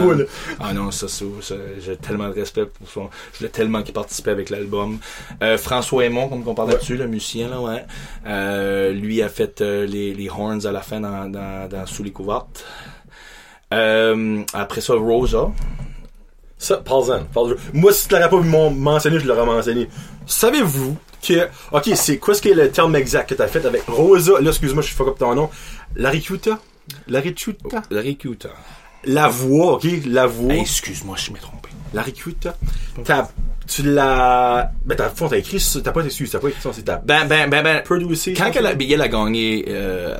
Ah 0.59 0.73
non, 0.73 0.91
ça, 0.91 1.07
ça, 1.07 1.25
ça, 1.41 1.55
j'ai 1.85 1.95
tellement 1.97 2.29
de 2.29 2.33
respect 2.33 2.65
pour 2.65 2.89
son. 2.89 3.09
Je 3.33 3.39
voulais 3.39 3.49
tellement 3.51 3.83
qu'il 3.83 3.93
participait 3.93 4.31
avec 4.31 4.49
l'album. 4.49 4.97
Euh, 5.41 5.57
François 5.57 6.05
Aymon, 6.05 6.27
comme 6.29 6.43
on 6.47 6.53
parlait 6.55 6.73
Ouais. 6.73 6.79
dessus, 6.79 6.95
le 6.97 7.07
musicien, 7.07 7.49
là, 7.49 7.59
ouais. 7.61 7.83
Euh, 8.27 8.91
lui 8.91 9.21
a 9.21 9.29
fait 9.29 9.61
euh, 9.61 9.82
les, 9.85 10.13
les 10.13 10.29
horns 10.29 10.65
à 10.65 10.71
la 10.71 10.81
fin 10.81 10.99
dans, 10.99 11.29
dans, 11.29 11.69
dans 11.69 11.85
Sous 11.85 12.03
les 12.03 12.11
couvertes. 12.11 12.65
Euh, 13.73 14.43
après 14.53 14.81
ça, 14.81 14.93
Rosa. 14.93 15.51
Ça, 16.57 16.77
parle-en. 16.77 17.25
parle 17.25 17.57
Moi, 17.73 17.91
si 17.91 18.07
tu 18.07 18.13
l'aurais 18.13 18.29
pas 18.29 18.39
mentionné, 18.69 19.19
je 19.19 19.27
l'aurais 19.27 19.45
mentionné. 19.45 19.89
Savez-vous 20.25 20.95
que, 21.21 21.47
ok, 21.71 21.89
c'est 21.95 22.17
quoi 22.17 22.33
ce 22.33 22.41
qui 22.41 22.49
est 22.49 22.53
le 22.53 22.71
terme 22.71 22.95
exact 22.95 23.29
que 23.29 23.35
t'as 23.35 23.47
fait 23.47 23.65
avec 23.65 23.83
Rosa, 23.87 24.39
là, 24.39 24.49
excuse-moi, 24.49 24.83
je 24.83 24.93
fuck 24.93 25.07
up 25.09 25.17
ton 25.19 25.35
nom, 25.35 25.49
Laricuta? 25.95 26.59
Laricuta? 27.07 27.81
Larry 27.89 28.17
Cuta. 28.17 28.49
La 29.05 29.27
voix, 29.27 29.73
ok, 29.73 29.87
la 30.05 30.25
voix. 30.25 30.53
Hey, 30.53 30.61
excuse-moi, 30.61 31.17
je 31.17 31.31
m'ai 31.31 31.39
trompé. 31.39 31.69
Laricuta? 31.93 32.55
T'as, 33.03 33.29
tu 33.67 33.83
l'as, 33.83 34.71
ben, 34.85 34.95
t'as, 34.95 35.09
t'as 35.09 35.37
écrit 35.37 35.63
t'as 35.83 35.91
pas, 35.91 36.01
excuse, 36.05 36.29
t'as 36.31 36.39
pas 36.39 36.49
écrit 36.49 36.61
ça, 36.61 36.69
c'est 36.73 36.83
ta 36.83 36.97
Ben, 36.97 37.25
ben, 37.27 37.49
ben, 37.49 37.63
ben. 37.63 37.81
producé. 37.83 38.33
Quand 38.33 38.51
elle 38.55 38.65
a, 38.67 38.73
Bigel 38.73 39.01
a 39.01 39.07
gagné, 39.07 39.65
euh, 39.67 40.17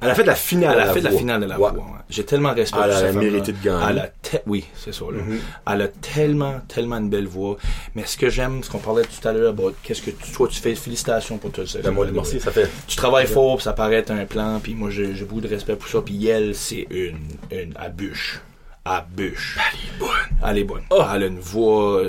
Elle 0.00 0.10
a 0.10 0.14
fait 0.14 0.24
la 0.24 0.34
finale. 0.34 0.76
elle 0.82 0.88
a 0.90 0.92
fait 0.92 1.00
la 1.00 1.10
voix. 1.10 1.18
finale 1.18 1.40
de 1.40 1.46
la 1.46 1.56
voix. 1.56 1.72
ouais. 1.72 1.80
J'ai 2.10 2.24
tellement 2.24 2.52
de 2.52 2.56
respect 2.60 2.76
Elle 2.82 2.88
pour 2.90 2.96
a 2.96 3.00
cette 3.00 3.12
femme-là. 3.14 3.30
mérité 3.30 3.52
de 3.52 3.64
gagner. 3.64 3.86
Elle 3.90 3.98
a 3.98 4.06
te- 4.08 4.36
oui, 4.46 4.64
c'est 4.76 4.92
ça. 4.92 5.04
Là. 5.06 5.22
Mhm. 5.22 5.38
Elle 5.72 5.80
a 5.82 5.88
tellement, 5.88 6.60
tellement 6.68 6.96
une 6.98 7.08
belle 7.08 7.26
voix. 7.26 7.56
Mais 7.94 8.04
ce 8.04 8.16
que 8.18 8.28
j'aime, 8.28 8.62
ce 8.62 8.68
qu'on 8.70 8.78
parlait 8.78 9.02
tout 9.04 9.26
à 9.26 9.32
l'heure, 9.32 9.50
about 9.50 9.72
qu'est-ce 9.82 10.02
que 10.02 10.10
tu- 10.10 10.30
toi 10.32 10.46
tu 10.46 10.60
fais, 10.60 10.74
félicitations 10.74 11.38
pour 11.38 11.50
tout 11.50 11.66
ça. 11.66 11.78
Ben, 11.82 11.90
moi, 11.92 12.06
merci, 12.12 12.38
ça 12.40 12.50
fait. 12.52 12.68
Tu 12.86 12.96
travailles 12.96 13.26
fort, 13.26 13.56
puis 13.56 13.64
ça 13.64 13.72
paraît 13.72 13.96
être 13.96 14.10
un 14.10 14.26
plan, 14.26 14.60
puis 14.62 14.74
moi 14.74 14.90
j'ai 14.90 15.14
j'ai 15.14 15.24
beaucoup 15.24 15.40
de 15.40 15.48
respect 15.48 15.76
pour 15.76 15.88
ça. 15.88 16.02
Puis 16.02 16.26
elle, 16.26 16.54
c'est 16.54 16.86
une, 16.90 17.16
une 17.50 17.72
à 17.76 17.88
bûche. 17.88 18.40
À 18.86 19.02
bûche. 19.16 19.56
Elle 19.58 19.78
est 19.78 19.98
bonne. 19.98 20.48
Elle 20.50 20.58
est 20.58 20.64
bonne. 20.64 20.82
Oh. 20.90 21.02
Elle 21.14 21.22
a 21.22 21.26
une 21.26 21.38
voix. 21.40 22.02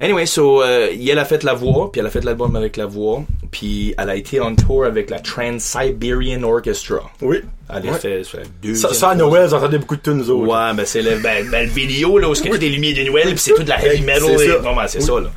Anyway, 0.00 0.24
so, 0.24 0.62
euh, 0.62 0.88
elle 0.90 1.18
a 1.18 1.24
fait 1.26 1.42
la 1.42 1.52
voix, 1.52 1.92
puis 1.92 2.00
elle 2.00 2.06
a 2.06 2.10
fait 2.10 2.24
l'album 2.24 2.56
avec 2.56 2.78
la 2.78 2.86
voix, 2.86 3.22
puis 3.50 3.94
elle 3.98 4.08
a 4.08 4.16
été 4.16 4.40
on 4.40 4.56
tour 4.56 4.86
avec 4.86 5.10
la 5.10 5.18
Trans-Siberian 5.18 6.42
Orchestra. 6.42 7.00
Oui. 7.20 7.42
Elle 7.68 7.88
a 7.88 7.92
Ouais. 7.92 7.98
fait 7.98 8.24
ça, 8.24 8.38
deux. 8.62 8.74
Ça, 8.74 8.94
ça, 8.94 9.10
à 9.10 9.14
Noël, 9.14 9.50
j'entendais 9.50 9.76
beaucoup 9.76 9.96
de 9.96 10.00
tunes, 10.00 10.20
autres. 10.22 10.32
Ouais, 10.50 10.74
ben 10.74 10.86
c'est 10.86 11.02
le, 11.02 11.16
ben, 11.18 11.46
ben, 11.50 11.66
le 11.66 11.70
vidéo 11.70 12.16
là 12.18 12.28
où 12.30 12.34
c'est 12.34 12.48
toutes 12.48 12.60
les 12.60 12.70
lumières 12.70 12.96
de 12.96 13.10
Noël 13.10 13.26
puis 13.28 13.38
c'est 13.38 13.54
toute 13.54 13.68
la 13.68 13.84
heavy 13.84 13.98
C'est 13.98 14.04
metal 14.06 14.30
et 14.40 14.48
ça. 14.48 14.58
non, 14.62 14.74
ben, 14.76 14.86
c'est 14.88 14.98
Oui. 15.00 15.04
ça 15.04 15.20
là. 15.20 15.30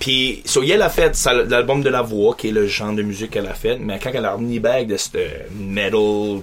Puis 0.00 0.42
so 0.46 0.62
elle 0.62 0.80
a 0.82 0.88
fait 0.88 1.12
l'album 1.50 1.82
de 1.82 1.90
la 1.90 2.00
voix 2.02 2.34
qui 2.34 2.48
est 2.48 2.52
le 2.52 2.66
genre 2.66 2.92
de 2.94 3.02
musique 3.02 3.32
qu'elle 3.32 3.46
a 3.46 3.54
fait, 3.54 3.76
mais 3.78 3.98
quand 4.02 4.10
elle 4.14 4.24
a 4.24 4.32
remis 4.34 4.58
back 4.58 4.86
de 4.86 4.96
ce 4.96 5.10
metal 5.58 5.92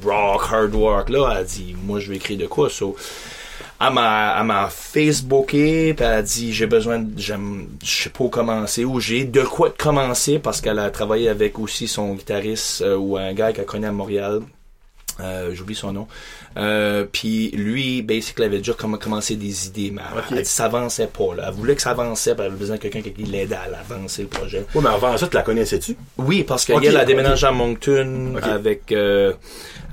rock 0.05 0.41
hard 0.51 0.73
rock 0.75 1.09
là, 1.09 1.29
elle 1.31 1.37
a 1.37 1.43
dit 1.43 1.75
moi 1.83 1.99
je 1.99 2.09
vais 2.11 2.17
écrire 2.17 2.37
de 2.37 2.45
quoi 2.47 2.69
so 2.69 2.95
elle 3.87 3.93
m'a, 3.93 4.67
Facebooké, 4.69 5.93
puis 5.93 6.05
elle 6.05 6.11
a 6.11 6.21
dit 6.21 6.53
j'ai 6.53 6.67
besoin, 6.67 6.99
de, 6.99 7.19
j'aime, 7.19 7.67
je 7.83 8.03
sais 8.03 8.09
pas 8.09 8.23
où 8.23 8.29
commencer, 8.29 8.85
ou 8.85 8.99
j'ai 8.99 9.25
de 9.25 9.41
quoi 9.41 9.73
commencer 9.75 10.39
parce 10.39 10.61
qu'elle 10.61 10.79
a 10.79 10.89
travaillé 10.91 11.29
avec 11.29 11.57
aussi 11.57 11.87
son 11.87 12.13
guitariste 12.13 12.81
euh, 12.81 12.95
ou 12.95 13.17
un 13.17 13.33
gars 13.33 13.53
qu'elle 13.53 13.65
connaît 13.65 13.87
à 13.87 13.91
Montréal. 13.91 14.41
Euh, 15.19 15.53
j'oublie 15.53 15.75
son 15.75 15.93
nom. 15.93 16.07
Euh, 16.57 17.05
puis 17.11 17.49
lui, 17.51 18.01
basically, 18.01 18.45
avait 18.45 18.57
déjà 18.57 18.73
comm- 18.73 18.97
commencé 18.97 19.35
des 19.35 19.67
idées, 19.67 19.91
mais 19.93 20.01
elle- 20.11 20.19
Ok. 20.19 20.25
elle 20.31 20.37
dit 20.43 20.45
ça 20.49 20.65
avançait 20.65 21.07
pas. 21.07 21.33
Là. 21.35 21.45
Elle 21.47 21.53
voulait 21.53 21.75
que 21.75 21.81
ça 21.81 21.91
avançait, 21.91 22.31
puis 22.35 22.41
elle 22.43 22.47
avait 22.51 22.59
besoin 22.59 22.75
de 22.75 22.81
quelqu'un 22.81 23.01
qui 23.01 23.23
l'aidait 23.23 23.55
à 23.55 23.93
avancer 23.93 24.23
le 24.23 24.27
projet. 24.27 24.65
Ouais, 24.75 24.81
mais 24.81 24.89
avant 24.89 25.15
ça, 25.17 25.27
tu 25.27 25.35
la 25.35 25.43
connaissais-tu? 25.43 25.95
Oui, 26.17 26.43
parce 26.43 26.65
qu'elle 26.65 26.75
Ok, 26.77 26.85
a 26.85 27.05
déménagé 27.05 27.47
à 27.47 27.51
Moncton 27.51 28.35
avec 28.43 28.91
euh, 28.91 29.33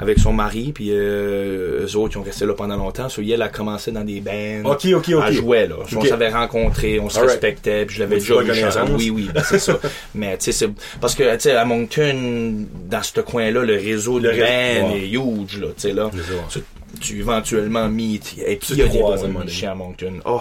avec 0.01 0.19
son 0.19 0.33
mari, 0.33 0.73
puis 0.73 0.89
euh, 0.91 1.85
eux 1.87 1.97
autres, 1.97 2.15
ils 2.15 2.19
ont 2.19 2.23
resté 2.23 2.45
là 2.47 2.55
pendant 2.55 2.77
longtemps. 2.77 3.09
So, 3.09 3.23
elle 3.23 3.43
a 3.43 3.49
commencé 3.49 3.91
dans 3.93 4.05
des 4.05 4.21
bands. 4.21 4.63
Ok, 4.71 4.87
ok, 4.95 5.09
ok. 5.15 5.25
Elle 5.29 5.35
jouait, 5.35 5.67
là. 5.69 5.77
On 5.97 6.05
s'avait 6.05 6.29
rencontrés, 6.31 6.99
on 7.01 7.09
se 7.09 7.19
Alright. 7.19 7.33
respectait, 7.33 7.85
puis 7.87 7.97
je 7.97 8.01
l'avais 8.01 8.17
déjà 8.19 8.41
vu. 8.41 8.95
Oui, 8.97 9.11
oui, 9.11 9.29
ben, 9.33 9.43
c'est 9.45 9.59
ça. 9.59 9.79
Mais, 10.15 10.37
tu 10.39 10.47
sais, 10.47 10.53
c'est, 10.53 10.69
parce 11.01 11.15
que, 11.15 11.35
tu 11.35 11.41
sais, 11.43 11.53
à 11.53 11.65
Moncton, 11.65 12.67
dans 12.89 13.03
ce 13.03 13.21
coin-là, 13.21 13.63
le 13.63 13.75
réseau 13.75 14.19
de 14.21 14.29
Le 14.29 14.37
bands 14.37 14.93
ouais. 14.93 15.01
est 15.03 15.09
huge, 15.11 15.59
là, 15.61 15.67
tu 15.69 15.83
sais, 15.83 15.93
là. 15.93 16.11
Tu, 16.49 16.61
tu 17.01 17.19
éventuellement 17.19 17.89
meet, 17.89 18.37
et 18.45 18.57
puis 18.57 18.69
Tu 18.69 18.73
il 18.75 18.79
y 18.79 18.83
a 18.83 18.89
des 18.89 19.01
bons 19.01 19.25
à 19.25 19.75
Moncton. 19.75 20.21
Oh! 20.25 20.41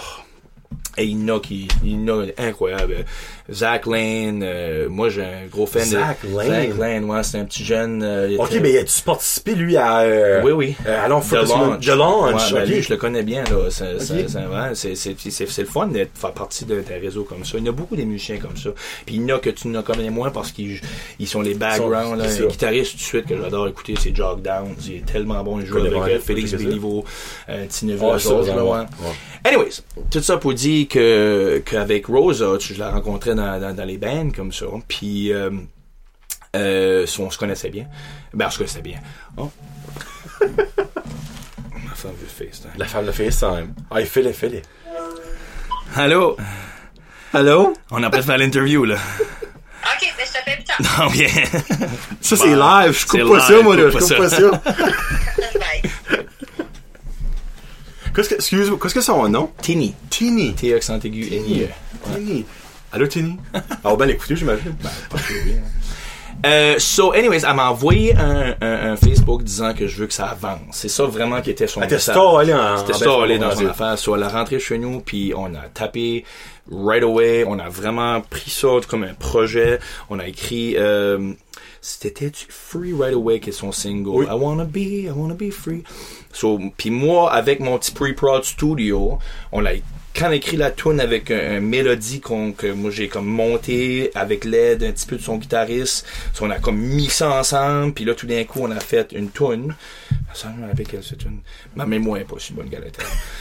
Et 0.97 1.05
il 1.05 1.21
y 1.21 1.31
en 1.31 1.37
a 1.37 1.39
qui, 1.39 1.67
il 1.83 1.91
y 1.91 2.11
en 2.11 2.21
a 2.21 2.25
incroyable. 2.37 3.05
Zach 3.51 3.85
Lane, 3.85 4.41
euh, 4.43 4.89
moi 4.89 5.09
j'ai 5.09 5.23
un 5.23 5.45
gros 5.49 5.65
fan 5.65 5.83
Zach 5.83 6.17
de 6.23 6.35
Lane? 6.37 6.47
Zach 6.69 6.77
Lane, 6.77 7.03
ouais, 7.05 7.23
c'est 7.23 7.37
un 7.39 7.45
petit 7.45 7.63
jeune. 7.63 8.03
euh, 8.03 8.35
Ok, 8.39 8.51
était- 8.51 8.59
mais 8.59 8.77
as-tu 8.77 9.01
participé, 9.03 9.55
lui, 9.55 9.77
à, 9.77 9.99
euh, 9.99 10.41
oui, 10.43 10.51
oui. 10.51 10.75
euh, 10.85 11.05
allons, 11.05 11.21
The. 11.21 11.31
Launch. 11.33 11.85
The 11.85 11.89
Launch, 11.95 12.51
Ouais, 12.51 12.59
ben, 12.59 12.69
lui, 12.69 12.81
je 12.81 12.89
le 12.89 12.97
connais 12.97 13.23
bien, 13.23 13.43
là. 13.45 13.69
C'est, 13.69 13.93
Ok. 13.95 14.01
c'est, 14.01 14.29
c'est, 14.29 14.37
ouais, 14.39 14.73
c'est, 14.73 14.95
c'est, 14.95 15.15
c'est- 15.17 15.47
c'est 15.49 15.61
le 15.61 15.67
fun 15.67 15.87
de 15.87 16.05
faire 16.13 16.33
partie 16.33 16.65
d'un 16.65 16.81
réseau 17.01 17.23
comme 17.23 17.45
ça. 17.45 17.57
Il 17.57 17.63
y 17.65 17.69
en 17.69 17.71
a 17.71 17.75
beaucoup 17.75 17.95
des 17.95 18.05
musiciens 18.05 18.37
comme 18.37 18.57
ça. 18.57 18.69
Puis 19.05 19.15
il 19.15 19.21
y 19.25 19.31
en 19.31 19.37
a 19.37 19.39
que 19.39 19.49
tu 19.49 19.69
ne 19.69 19.81
connais 19.81 20.09
moins 20.09 20.29
parce 20.29 20.51
qu'ils 20.51 20.79
ils 21.19 21.27
sont 21.27 21.41
les 21.41 21.53
backgrounds. 21.53 22.17
là. 22.17 22.25
Un 22.25 22.29
ça. 22.29 22.43
guitariste, 22.43 22.91
tout 22.91 22.97
de 22.97 23.01
suite, 23.03 23.25
que 23.27 23.37
j'adore 23.41 23.67
écouter, 23.69 23.95
c'est 23.97 24.13
Jog 24.15 24.41
Down. 24.41 24.75
Il 24.85 24.95
est 24.97 25.05
tellement 25.05 25.41
bon. 25.43 25.59
Il 25.59 25.65
joue 25.65 25.77
avec 25.77 25.91
vraiment, 25.93 26.05
euh, 26.07 26.19
Félix. 26.19 26.53
Béliveau, 26.53 27.05
euh, 27.49 27.65
petit 27.67 27.85
neveu 27.85 28.07
Ah, 28.11 28.17
là. 28.17 28.85
Anyways, 29.45 29.81
tout 30.11 30.21
ça 30.21 30.37
pour 30.37 30.53
dire 30.53 30.87
que 30.89 31.61
qu'avec 31.65 32.07
Rosa, 32.07 32.53
tu- 32.59 32.73
je 32.73 32.79
la 32.79 32.89
rencontrais 32.91 33.35
dans, 33.37 33.59
dans, 33.59 33.75
dans 33.75 33.85
les 33.85 33.97
bands 33.97 34.29
comme 34.35 34.51
ça. 34.51 34.65
Puis 34.87 35.31
euh, 35.31 35.49
euh, 36.55 37.05
on 37.19 37.29
se 37.29 37.37
connaissait 37.37 37.69
bien. 37.69 37.85
Ben, 38.33 38.47
on 38.47 38.49
se 38.51 38.57
connaissait 38.57 38.81
bien. 38.81 38.99
Oh. 39.37 39.49
Ma 40.41 41.95
femme 41.95 42.11
veut 42.19 42.27
FaceTime. 42.27 42.71
La 42.77 42.85
femme 42.85 43.05
de 43.05 43.11
FaceTime. 43.11 43.73
Ah, 43.89 44.01
il 44.01 44.07
fait 44.07 44.21
le 44.21 44.31
fait 44.31 44.61
Allô? 45.95 46.37
Allô? 47.33 47.73
On 47.91 48.03
a 48.03 48.09
pas 48.09 48.21
faire 48.21 48.37
l'interview, 48.37 48.83
là. 48.85 48.95
Ok, 48.95 50.13
mais 50.17 50.25
je 50.25 50.33
t'appelle 50.33 50.55
plus 50.57 50.63
tard. 50.65 50.77
Non, 50.99 51.11
bien. 51.11 51.27
Ça, 52.21 52.35
c'est 52.35 52.55
Bah, 52.55 52.85
live. 52.85 52.97
Je 52.99 53.05
coupe 53.05 53.29
pas 53.31 53.39
ça, 53.39 53.61
moi, 53.61 53.75
là. 53.75 53.89
Je 53.89 53.97
coupe 53.97 54.09
pas 54.09 54.17
pas 54.17 54.29
ça. 54.29 54.61
Qu'est-ce 58.17 58.29
que, 58.29 58.35
excuse-moi, 58.35 58.79
qu'est-ce 58.81 58.95
que 58.95 59.01
c'est 59.01 59.05
son 59.05 59.29
nom? 59.29 59.51
Tini. 59.61 59.93
Tini. 60.09 60.55
T 60.55 60.73
accent 60.73 60.99
aigu 61.01 61.27
N-I-E. 61.31 61.67
Tini. 62.15 62.45
Allô, 62.91 63.07
Tini? 63.07 63.37
Ah, 63.53 63.61
on 63.85 63.89
va 63.91 63.95
bien 63.97 64.05
l'écouter, 64.07 64.35
j'imagine. 64.35 64.75
Euh, 66.45 66.75
so, 66.77 67.13
anyways, 67.13 67.43
elle 67.47 67.55
m'a 67.55 67.69
envoyé 67.71 68.15
un, 68.15 68.55
un, 68.61 68.91
un 68.91 68.95
Facebook 68.95 69.43
disant 69.43 69.73
que 69.73 69.87
je 69.87 69.97
veux 69.97 70.07
que 70.07 70.13
ça 70.13 70.27
avance. 70.27 70.59
C'est 70.71 70.89
ça 70.89 71.03
vraiment 71.05 71.41
qui 71.41 71.49
était 71.49 71.67
son 71.67 71.81
Elle 71.81 71.87
était 71.87 71.99
stallée 71.99 73.39
dans 73.39 73.55
son 73.55 73.67
affaire. 73.67 73.97
So, 73.97 74.15
elle 74.15 74.23
est 74.23 74.27
rentrée 74.27 74.59
chez 74.59 74.77
nous, 74.77 74.99
puis 75.01 75.33
on 75.35 75.53
a 75.55 75.67
tapé 75.73 76.25
right 76.71 77.03
away. 77.03 77.43
On 77.47 77.57
a 77.59 77.69
vraiment 77.69 78.21
pris 78.21 78.51
ça 78.51 78.67
comme 78.87 79.03
un 79.03 79.13
projet. 79.13 79.79
On 80.09 80.19
a 80.19 80.27
écrit... 80.27 80.75
Euh, 80.77 81.33
c'était 81.79 82.31
Free 82.49 82.93
Right 82.93 83.13
Away 83.13 83.39
qui 83.39 83.49
est 83.49 83.53
son 83.53 83.71
single. 83.71 84.09
Oui. 84.09 84.25
I 84.25 84.33
wanna 84.33 84.65
be, 84.65 85.05
I 85.05 85.11
wanna 85.15 85.35
be 85.35 85.51
free. 85.51 85.83
So, 86.33 86.59
puis 86.75 86.89
moi, 86.89 87.31
avec 87.31 87.59
mon 87.61 87.77
petit 87.77 87.91
pre-prod 87.91 88.43
studio, 88.43 89.19
on 89.51 89.61
l'a 89.61 89.71
quand 90.17 90.27
on 90.27 90.31
a 90.31 90.35
écrit 90.35 90.57
la 90.57 90.71
tune 90.71 90.99
avec 90.99 91.29
un, 91.31 91.57
un 91.57 91.59
mélodie 91.59 92.19
qu'on, 92.21 92.51
que 92.51 92.67
moi 92.67 92.89
j'ai 92.91 93.07
comme 93.07 93.27
monté 93.27 94.11
avec 94.15 94.45
l'aide 94.45 94.83
un 94.83 94.91
petit 94.91 95.05
peu 95.05 95.17
de 95.17 95.21
son 95.21 95.37
guitariste. 95.37 96.05
On 96.41 96.49
a 96.49 96.59
comme 96.59 96.77
mis 96.77 97.09
ça 97.09 97.31
ensemble, 97.31 97.93
puis 97.93 98.05
là 98.05 98.15
tout 98.15 98.27
d'un 98.27 98.43
coup 98.43 98.59
on 98.61 98.71
a 98.71 98.79
fait 98.79 99.11
une 99.11 99.29
tune. 99.29 99.75
Ça 100.33 100.49
me 100.49 100.67
rappelle 100.67 100.87
quelle 100.87 101.03
c'est 101.03 101.23
une. 101.23 101.39
Ma 101.75 101.85
mémoire 101.85 102.19
est 102.19 102.25
pas 102.25 102.35
si 102.37 102.53
bonne 102.53 102.69
galette. 102.69 102.97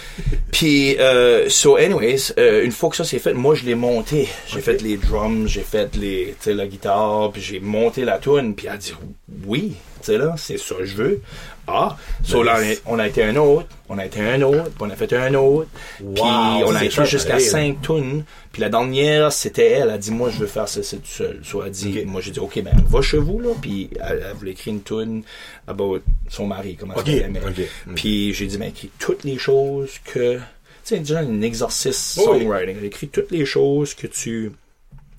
Puis, 0.53 0.97
euh, 0.99 1.49
so 1.51 1.77
anyways, 1.77 2.33
euh, 2.39 2.65
une 2.65 2.73
fois 2.73 2.89
que 2.89 2.97
ça 2.97 3.05
c'est 3.05 3.19
fait, 3.19 3.35
moi 3.35 3.55
je 3.55 3.65
l'ai 3.65 3.75
monté. 3.75 4.29
J'ai 4.47 4.61
fait 4.61 4.81
les 4.81 4.97
drums, 4.97 5.47
j'ai 5.47 5.63
fait 5.63 5.95
les, 5.97 6.35
tu 6.41 6.45
sais, 6.45 6.55
la 6.55 6.67
guitare, 6.67 7.33
puis 7.33 7.43
j'ai 7.43 7.61
monté 7.61 8.05
la 8.05 8.19
tune, 8.19 8.55
puis 8.55 8.67
elle 8.67 8.75
a 8.75 8.77
dit 8.79 8.95
oui, 9.47 9.75
tu 10.01 10.07
sais 10.07 10.19
là, 10.19 10.35
c'est 10.37 10.59
ça 10.59 10.75
que 10.77 10.85
je 10.85 10.97
veux. 10.97 11.21
Ah, 11.69 11.97
so 12.23 12.43
là, 12.45 12.61
on 12.87 12.99
a 12.99 13.09
été 13.09 13.25
un 13.25 13.35
autre, 13.37 13.67
on 13.89 13.99
a 13.99 14.07
été 14.07 14.21
un 14.21 14.41
autre, 14.43 14.65
puis 14.65 14.75
on 14.81 14.91
a 14.91 14.95
fait 14.95 15.13
un 15.15 15.35
autre, 15.35 15.69
puis 15.99 16.05
on 16.23 16.75
a 16.75 16.89
cher, 16.89 17.05
jusqu'à 17.05 17.35
là. 17.35 17.41
cinq 17.41 17.83
tunes, 17.83 18.25
puis 18.53 18.63
la 18.63 18.69
dernière, 18.69 19.33
c'était 19.33 19.67
elle, 19.67 19.83
elle 19.83 19.91
a 19.91 19.99
dit 19.99 20.13
moi 20.13 20.31
je 20.31 20.39
veux 20.39 20.47
faire 20.47 20.69
ça, 20.69 20.83
c'est 20.83 20.99
tout 20.99 21.07
seul. 21.07 21.41
So 21.43 21.63
elle 21.63 21.69
a 21.69 21.71
dit, 21.71 22.05
moi 22.07 22.21
j'ai 22.21 22.31
dit 22.31 22.39
ok 22.39 22.63
ben 22.63 22.73
va 22.89 23.03
chez 23.03 23.19
vous 23.19 23.41
là, 23.41 23.51
puis 23.61 23.91
elle, 24.01 24.25
elle 24.31 24.37
voulait 24.37 24.53
écrire 24.53 24.75
une 24.75 24.83
tune 24.83 25.23
about 25.67 26.01
son 26.29 26.47
mari, 26.47 26.77
comment 26.79 26.95
elle 27.05 27.23
aimait. 27.23 27.41
ok. 27.41 27.67
Puis 27.97 28.33
j'ai 28.33 28.47
dit, 28.47 28.59
ben, 28.59 28.69
écris 28.69 28.91
toutes 28.99 29.25
les 29.25 29.39
choses 29.39 29.99
que. 30.05 30.37
Tu 30.85 30.95
sais, 30.95 30.99
déjà, 31.01 31.19
un 31.19 31.43
exercice 31.43 32.15
Oui. 32.19 32.25
songwriting. 32.43 32.85
Écris 32.85 33.09
toutes 33.09 33.33
les 33.33 33.45
choses 33.45 33.93
que 33.95 34.07
tu 34.07 34.53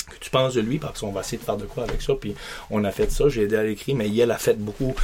que 0.10 0.20
tu 0.20 0.30
penses 0.30 0.54
de 0.54 0.62
lui, 0.62 0.78
parce 0.78 1.00
qu'on 1.00 1.12
va 1.12 1.22
essayer 1.22 1.38
de 1.38 1.44
faire 1.44 1.58
de 1.58 1.66
quoi 1.66 1.84
avec 1.84 2.02
ça. 2.02 2.14
Puis 2.20 2.36
on 2.72 2.84
a 2.84 2.92
fait 2.92 3.12
ça, 3.12 3.26
j'ai 3.30 3.44
aidé 3.44 3.56
à 3.58 3.64
l'écrire, 3.64 3.96
mais 3.96 4.08
elle 4.16 4.32
a 4.32 4.38
fait 4.38 4.58
beaucoup. 4.58 4.96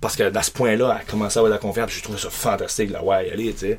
Parce 0.00 0.16
que 0.16 0.34
à 0.34 0.42
ce 0.42 0.50
point-là, 0.50 0.92
elle 0.94 1.02
a 1.02 1.10
commencé 1.10 1.36
à 1.36 1.40
avoir 1.40 1.50
de 1.50 1.54
la 1.56 1.58
confiance, 1.60 1.86
puis 1.88 1.96
j'ai 1.96 2.02
trouvé 2.02 2.18
ça 2.18 2.30
fantastique, 2.30 2.90
là, 2.90 3.04
ouais, 3.04 3.28
y 3.28 3.30
aller, 3.32 3.52
tu 3.52 3.58
sais. 3.58 3.78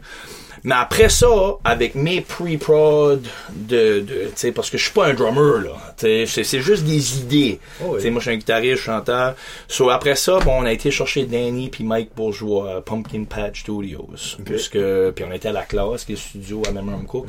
Mais 0.63 0.75
après 0.75 1.09
ça, 1.09 1.27
avec 1.63 1.95
mes 1.95 2.21
pre-prod 2.21 3.23
de, 3.49 3.99
de 4.01 4.03
tu 4.03 4.31
sais, 4.35 4.51
parce 4.51 4.69
que 4.69 4.77
je 4.77 4.83
suis 4.83 4.93
pas 4.93 5.07
un 5.07 5.15
drummer, 5.15 5.61
là, 5.63 5.71
tu 5.97 6.05
sais, 6.05 6.25
c'est- 6.27 6.43
c'est 6.43 6.61
juste 6.61 6.83
des 6.83 7.17
idées. 7.17 7.59
Oh 7.81 7.85
oui. 7.89 7.95
Tu 7.97 8.01
sais, 8.03 8.09
moi, 8.11 8.19
je 8.19 8.25
suis 8.25 8.35
un 8.35 8.37
guitariste, 8.37 8.83
chanteur. 8.83 9.33
So, 9.67 9.89
après 9.89 10.15
ça, 10.15 10.37
bon, 10.39 10.51
on 10.61 10.65
a 10.65 10.71
été 10.71 10.91
chercher 10.91 11.25
Danny 11.25 11.69
puis 11.69 11.83
Mike 11.83 12.11
Bourgeois, 12.15 12.75
à 12.77 12.81
Pumpkin 12.81 13.23
Patch 13.23 13.61
Studios. 13.61 14.07
Puisque, 14.45 14.77
puis 15.15 15.25
on 15.27 15.31
était 15.31 15.47
à 15.49 15.53
la 15.53 15.63
classe, 15.63 16.05
qui 16.05 16.11
est 16.11 16.15
le 16.15 16.21
studio 16.21 16.61
à 16.67 16.71
Memram 16.71 17.05
Cook. 17.07 17.25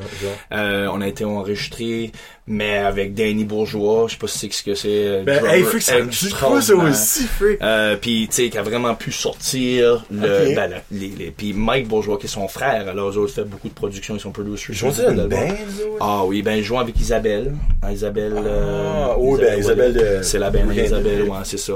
Euh, 0.52 0.88
on 0.92 1.00
a 1.00 1.08
été 1.08 1.24
enregistré, 1.24 2.12
mais 2.48 2.78
avec 2.78 3.14
Danny 3.14 3.44
Bourgeois, 3.44 4.06
je 4.08 4.12
sais 4.14 4.18
pas 4.18 4.26
si 4.26 4.38
c'est 4.38 4.52
ce 4.52 4.62
que 4.64 4.74
c'est. 4.74 4.88
euh, 4.88 5.22
Ben, 5.24 5.44
hey, 5.46 5.62
Freak, 5.62 5.82
ça 5.82 6.00
me 6.00 6.06
dit 6.10 6.34
quoi, 6.34 6.60
ça 6.60 6.74
aussi, 6.74 7.24
Freak? 7.24 7.58
Euh, 7.62 7.96
puis 7.96 8.26
tu 8.28 8.34
sais 8.34 8.50
qui 8.50 8.58
a 8.58 8.62
vraiment 8.62 8.94
pu 8.96 9.12
sortir 9.12 10.04
le 10.10 10.54
ben, 10.54 10.68
la- 10.70 10.82
les, 10.90 11.08
les- 11.08 11.30
puis 11.30 11.52
Mike 11.52 11.86
Bourgeois 11.86 12.18
qui 12.18 12.26
est 12.26 12.28
son 12.28 12.48
frère 12.48 12.88
alors 12.88 13.10
eux 13.10 13.16
autres 13.18 13.32
fait 13.34 13.44
beaucoup 13.44 13.68
de 13.68 13.74
productions 13.74 14.14
ils 14.16 14.20
sont 14.20 14.32
producers 14.32 14.74
Ils 14.74 14.80
beaucoup 14.88 15.10
une 15.10 15.28
band, 15.28 15.54
ah 16.00 16.24
oui 16.24 16.42
ben 16.42 16.54
ils 16.56 16.64
jouent 16.64 16.78
avec 16.80 16.98
Isabelle 16.98 17.54
Ah, 17.80 17.92
Isabelle 17.92 18.34
euh, 18.36 18.92
Ah, 19.10 19.14
oui, 19.18 19.38
ben, 19.40 19.58
Isabelle 19.58 19.92
de- 19.94 20.22
c'est 20.22 20.38
la 20.38 20.50
band 20.50 20.60
Oui, 20.66 20.80
Isabelle 20.80 21.22
ouais 21.22 21.36
c'est 21.44 21.58
ça. 21.58 21.74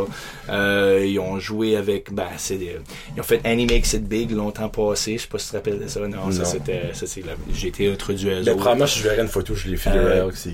Euh, 0.51 1.05
ils 1.07 1.19
ont 1.21 1.39
joué 1.39 1.77
avec 1.77 2.13
ben 2.13 2.27
c'est 2.39 2.57
des- 2.57 2.77
ils 3.17 3.21
ont 3.21 3.25
fait 3.25 3.41
Annie 3.45 3.67
Makes 3.67 3.93
It 3.95 4.05
Big 4.09 4.31
longtemps 4.33 4.69
passé 4.69 5.17
je 5.17 5.23
sais 5.23 5.29
pas 5.29 5.39
si 5.39 5.47
tu 5.47 5.51
te 5.53 5.57
rappelles 5.57 5.79
de 5.79 5.87
ça 5.89 6.01
non, 6.01 6.31
ça 6.33 6.45
c'était 6.45 6.91
ça 6.93 7.07
c'est 7.07 7.21
la- 7.25 7.33
j'ai 7.55 7.69
été 7.69 7.91
introduit 7.91 8.31
à 8.31 8.41
eux 8.41 8.43
Ben, 8.43 8.57
probablement, 8.57 8.87
si 8.87 8.99
je 8.99 9.05
verrais 9.09 9.23
une 9.23 9.29
photo, 9.29 9.55
je 9.55 9.69
l'ai 9.69 9.77
fait 9.77 9.91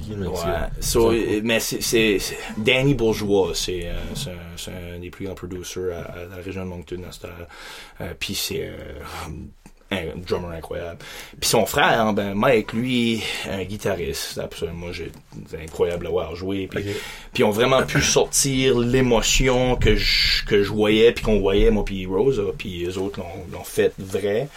qui, 0.02 0.12
Ouais. 0.14 0.28
c'est- 0.80 0.82
So, 0.82 1.12
euh, 1.12 1.40
mais 1.42 1.60
c'est, 1.60 2.18
Danny 2.58 2.94
Bourgeois, 2.94 3.52
c'est, 3.54 3.86
euh, 3.86 3.94
c'est, 4.56 4.70
un, 4.70 4.96
un 4.96 4.98
des 4.98 5.10
plus 5.10 5.26
grands 5.26 5.34
producers 5.34 5.92
à, 5.94 6.12
à 6.12 6.24
la 6.36 6.42
région 6.44 6.64
de 6.64 6.68
Moncton. 6.70 7.02
à 7.08 7.12
cette 7.12 7.24
heure. 7.26 7.46
Euh, 8.00 8.12
Puis 8.18 8.34
c'est 8.34 8.66
euh, 8.68 8.94
un 9.90 10.16
drummer 10.26 10.50
incroyable. 10.52 10.98
Puis 11.38 11.50
son 11.50 11.66
frère, 11.66 12.12
ben 12.14 12.34
Mike, 12.34 12.72
lui, 12.72 13.22
un 13.50 13.62
guitariste. 13.64 14.38
Absolument, 14.38 14.78
moi, 14.78 14.92
j'ai 14.92 15.12
c'est 15.50 15.60
incroyable 15.62 16.06
à 16.06 16.10
voir 16.10 16.34
jouer. 16.34 16.66
Puis, 16.66 16.80
Ok. 16.80 16.86
puis 17.34 17.42
ils 17.42 17.44
ont 17.44 17.50
vraiment 17.50 17.82
pu 17.82 18.00
sortir 18.00 18.78
l'émotion 18.78 19.76
que 19.76 19.94
je, 19.94 20.44
que 20.46 20.62
je 20.62 20.70
voyais, 20.70 21.12
puis 21.12 21.22
qu'on 21.24 21.40
voyait, 21.40 21.70
moi 21.70 21.84
puis 21.84 22.06
Rose. 22.06 22.42
Puis 22.56 22.84
les 22.86 22.96
autres 22.96 23.20
l'ont 23.52 23.64
fait 23.64 23.92
vrai. 23.98 24.48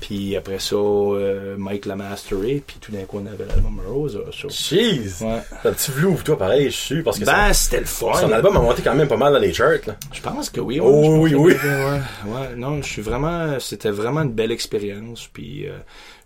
Puis 0.00 0.34
après 0.36 0.58
ça, 0.58 0.76
euh, 0.76 1.56
Mike 1.58 1.84
l'a 1.86 1.94
masteré, 1.94 2.62
puis 2.66 2.78
tout 2.80 2.90
d'un 2.90 3.02
coup, 3.04 3.20
on 3.22 3.26
avait 3.26 3.44
l'album 3.44 3.80
Rose. 3.86 4.16
là. 4.16 4.30
So, 4.32 4.48
Jeez! 4.48 5.22
Ouais. 5.22 5.40
Un 5.64 5.72
petit 5.72 5.90
vlou, 5.90 6.16
toi, 6.24 6.38
pareil, 6.38 6.70
je 6.70 6.76
suis, 6.76 7.02
parce 7.02 7.18
que 7.18 7.24
Ben, 7.26 7.52
c'était 7.52 7.80
le 7.80 7.86
fun. 7.86 8.14
son 8.14 8.32
album 8.32 8.56
a 8.56 8.60
monté 8.60 8.80
quand 8.82 8.94
même 8.94 9.08
pas 9.08 9.16
mal 9.18 9.32
dans 9.32 9.38
les 9.38 9.52
charts, 9.52 9.86
là. 9.86 9.96
Je 10.12 10.20
pense 10.22 10.48
que 10.50 10.60
oui. 10.60 10.80
Oh, 10.80 11.18
oui, 11.20 11.30
que 11.32 11.36
oui. 11.36 11.52
Ouais, 11.52 12.32
ouais, 12.32 12.56
non, 12.56 12.80
je 12.82 12.88
suis 12.88 13.02
vraiment, 13.02 13.60
c'était 13.60 13.90
vraiment 13.90 14.22
une 14.22 14.32
belle 14.32 14.52
expérience, 14.52 15.28
puis 15.32 15.66
euh, 15.68 15.76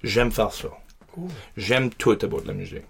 j'aime 0.02 0.30
faire 0.30 0.52
ça. 0.52 0.68
J'aime 1.56 1.90
tout 1.90 2.16
about 2.22 2.42
la 2.46 2.52
musique. 2.54 2.82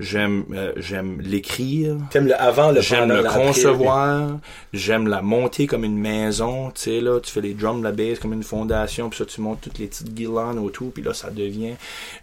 J'aime, 0.00 0.46
euh, 0.54 0.72
j'aime 0.76 1.20
l'écrire. 1.20 1.96
T'aimes 2.10 2.26
le 2.26 2.40
avant, 2.40 2.72
le 2.72 2.80
J'aime 2.80 3.10
le 3.10 3.22
concevoir, 3.22 4.38
j'aime 4.72 5.06
la 5.06 5.20
monter 5.20 5.66
comme 5.66 5.84
une 5.84 5.98
maison, 5.98 6.70
tu 6.70 6.80
sais 6.80 7.00
là, 7.02 7.20
tu 7.20 7.30
fais 7.30 7.42
les 7.42 7.52
drums, 7.52 7.82
la 7.82 7.92
bass 7.92 8.18
comme 8.18 8.32
une 8.32 8.42
fondation, 8.42 9.10
puis 9.10 9.18
ça 9.18 9.26
tu 9.26 9.42
montes 9.42 9.60
toutes 9.60 9.78
les 9.78 9.88
petites 9.88 10.14
guirlandes 10.14 10.56
autour, 10.56 10.90
puis 10.90 11.02
là 11.02 11.12
ça 11.12 11.28
devient. 11.28 11.74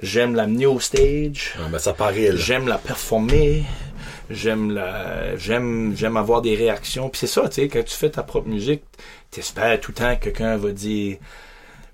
J'aime 0.01 0.33
l'amener 0.33 0.65
au 0.65 0.79
stage, 0.79 1.53
Ah, 1.59 1.67
ben, 1.71 1.77
ça 1.77 1.93
paraît, 1.93 2.35
j'aime 2.35 2.67
la 2.67 2.79
performer, 2.79 3.63
j'aime 4.31 4.71
la, 4.71 5.37
j'aime, 5.37 5.93
j'aime 5.95 6.17
avoir 6.17 6.41
des 6.41 6.55
réactions, 6.55 7.09
puis 7.09 7.19
c'est 7.19 7.27
ça, 7.27 7.47
tu 7.47 7.61
sais, 7.61 7.67
quand 7.67 7.85
tu 7.85 7.95
fais 7.95 8.09
ta 8.09 8.23
propre 8.23 8.49
musique, 8.49 8.81
t'espères 9.29 9.79
tout 9.79 9.91
le 9.91 9.95
temps 9.95 10.15
que 10.15 10.23
quelqu'un 10.25 10.57
va 10.57 10.71
dire 10.71 11.17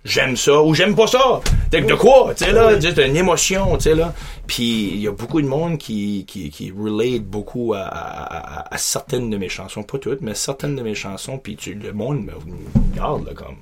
j'aime 0.06 0.36
ça 0.36 0.62
ou 0.62 0.74
j'aime 0.74 0.96
pas 0.96 1.08
ça. 1.08 1.40
T'es 1.72 1.82
de 1.82 1.94
quoi, 1.96 2.34
tu 2.36 2.44
sais 2.46 2.52
là, 2.52 2.80
juste 2.80 2.98
une 3.00 3.16
émotion, 3.16 3.78
tu 3.78 3.84
sais 3.84 3.96
là. 3.96 4.14
Puis 4.48 4.90
il 4.94 5.00
y 5.00 5.08
a 5.08 5.12
beaucoup 5.12 5.42
de 5.42 5.48
monde 5.48 5.78
qui 5.78 6.26
qui 6.28 6.50
qui 6.50 6.72
relate 6.72 7.24
beaucoup 7.24 7.74
à, 7.74 7.80
à, 7.82 8.60
à- 8.60 8.74
à 8.74 8.78
certaines 8.78 9.30
de 9.30 9.38
mes 9.38 9.50
chansons, 9.50 9.84
pas 9.84 9.98
toutes, 9.98 10.22
mais 10.22 10.36
certaines 10.36 10.76
de 10.76 10.82
mes 10.84 10.96
chansons. 10.96 11.38
Puis 11.38 11.56
tu, 11.56 11.74
le 11.74 11.94
monde 11.94 12.26
me 12.26 12.32
regarde 12.92 13.26
là, 13.26 13.34
comme 13.34 13.56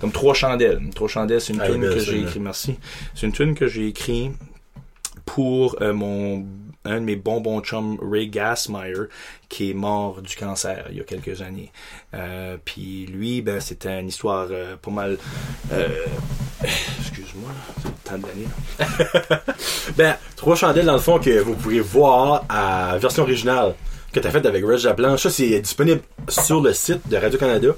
comme 0.00 0.12
trois 0.12 0.34
chandelles. 0.34 0.80
Trois 0.94 1.08
chandelles, 1.08 1.40
c'est 1.40 1.52
une 1.54 1.60
Ah, 1.62 1.66
tune 1.68 1.80
que 1.82 1.98
j'ai 1.98 2.20
écrit. 2.20 2.40
Merci. 2.40 2.76
C'est 3.14 3.26
une 3.26 3.32
tune 3.32 3.54
que 3.54 3.66
j'ai 3.66 3.88
écrit 3.88 4.30
pour 5.24 5.76
euh, 5.80 5.92
mon 5.92 6.44
un 6.84 7.00
de 7.00 7.04
mes 7.04 7.16
bonbons 7.16 7.60
chums 7.60 7.98
Ray 8.00 8.28
Gassmeyer 8.28 9.08
qui 9.48 9.70
est 9.70 9.74
mort 9.74 10.22
du 10.22 10.34
cancer 10.34 10.86
il 10.90 10.96
y 10.96 11.00
a 11.00 11.04
quelques 11.04 11.42
années. 11.42 11.70
Euh, 12.14 12.56
puis 12.64 13.06
lui, 13.06 13.42
ben 13.42 13.60
c'était 13.60 14.00
une 14.00 14.08
histoire 14.08 14.48
euh, 14.50 14.76
pas 14.76 14.90
mal. 14.90 15.18
euh, 15.72 15.88
excuse-moi, 17.00 17.50
c'est 17.82 17.88
le 17.88 18.20
temps 18.20 18.28
d'année. 18.28 19.40
Ben, 19.96 20.16
trois 20.36 20.56
chandelles, 20.56 20.86
dans 20.86 20.94
le 20.94 21.00
fond, 21.00 21.18
que 21.18 21.40
vous 21.40 21.54
pourrez 21.54 21.80
voir 21.80 22.44
à 22.48 22.96
version 22.98 23.24
originale 23.24 23.74
que 24.12 24.20
t'as 24.20 24.30
faite 24.30 24.46
avec 24.46 24.64
Reg 24.64 24.94
Blanche. 24.96 25.22
Ça, 25.22 25.30
c'est 25.30 25.60
disponible 25.60 26.00
sur 26.28 26.60
le 26.60 26.72
site 26.72 27.08
de 27.08 27.16
Radio-Canada. 27.16 27.68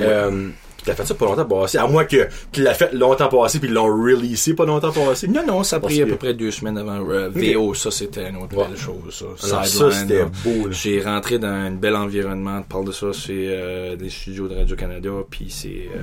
Euh, 0.00 0.50
puis 0.86 0.94
t'as 0.94 1.02
fait 1.02 1.04
ça 1.08 1.14
pas 1.14 1.26
longtemps 1.26 1.44
passé, 1.44 1.78
à 1.78 1.86
moins 1.86 2.04
que 2.04 2.28
qu'il 2.52 2.62
l'a 2.62 2.74
fait 2.74 2.92
longtemps 2.92 3.28
passé 3.28 3.58
puis 3.58 3.68
ils 3.68 3.74
l'ont 3.74 3.86
releasé 3.86 4.54
pas 4.54 4.64
longtemps 4.64 4.92
passé. 4.92 5.26
Non, 5.26 5.44
non, 5.46 5.62
ça 5.64 5.76
a 5.76 5.80
pris 5.80 6.00
à 6.02 6.06
peu 6.06 6.16
près 6.16 6.34
deux 6.34 6.50
semaines 6.50 6.78
avant 6.78 7.04
euh, 7.10 7.28
VO. 7.28 7.74
Ça, 7.74 7.90
c'était 7.90 8.28
une 8.28 8.36
autre 8.36 8.56
Ouais. 8.56 8.68
belle 8.68 8.76
chose. 8.76 9.24
Ça, 9.36 9.56
Alors, 9.56 9.66
ça, 9.66 9.90
c'était 9.90 10.24
beau. 10.44 10.70
J'ai 10.70 11.00
rentré 11.02 11.38
dans 11.38 11.48
un 11.48 11.72
bel 11.72 11.96
environnement. 11.96 12.60
Tu 12.62 12.68
parles 12.68 12.84
de 12.86 12.92
ça, 12.92 13.08
c'est 13.12 13.32
euh, 13.32 13.96
des 13.96 14.10
studios 14.10 14.46
de 14.48 14.54
Radio-Canada. 14.54 15.10
Puis 15.28 15.46
c'est... 15.50 15.88
euh, 15.94 16.02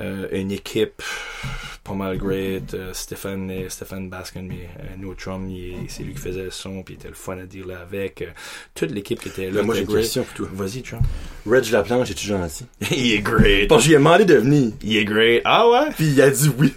euh, 0.00 0.26
une 0.32 0.50
équipe 0.50 1.00
pas 1.84 1.92
mal 1.94 2.16
great. 2.18 2.74
Euh, 2.74 2.92
Stéphane, 2.94 3.50
euh, 3.50 3.68
Stéphane 3.68 4.08
Baskin, 4.08 4.42
mais 4.42 4.68
euh, 4.80 4.84
No 4.98 5.14
Trump, 5.14 5.46
il 5.50 5.56
est- 5.74 5.88
c'est 5.88 6.02
lui 6.02 6.14
qui 6.14 6.20
faisait 6.20 6.44
le 6.44 6.50
son, 6.50 6.82
puis 6.82 6.94
il 6.94 6.96
était 6.98 7.08
le 7.08 7.14
fun 7.14 7.36
à 7.38 7.44
dire 7.44 7.66
là 7.66 7.80
avec. 7.82 8.22
Euh, 8.22 8.26
toute 8.74 8.90
l'équipe 8.90 9.20
qui 9.20 9.28
était 9.28 9.50
là. 9.50 9.62
Moi, 9.62 9.74
j'ai 9.74 9.82
une 9.82 9.86
question 9.88 10.24
pour 10.24 10.34
toi. 10.34 10.48
Vas-y, 10.52 10.82
Trump. 10.82 11.02
Reg 11.46 11.70
Laplanche, 11.70 12.10
es-tu 12.10 12.26
gentil? 12.26 12.64
il 12.90 13.12
est 13.12 13.18
great. 13.20 13.68
Bon, 13.68 13.78
j'ai 13.78 13.92
demandé 13.92 14.24
de 14.24 14.34
venir. 14.34 14.72
Il 14.82 14.96
est 14.96 15.04
great. 15.04 15.42
Ah 15.44 15.68
ouais? 15.68 15.90
Puis 15.96 16.06
il 16.06 16.22
a 16.22 16.30
dit 16.30 16.50
oui. 16.58 16.72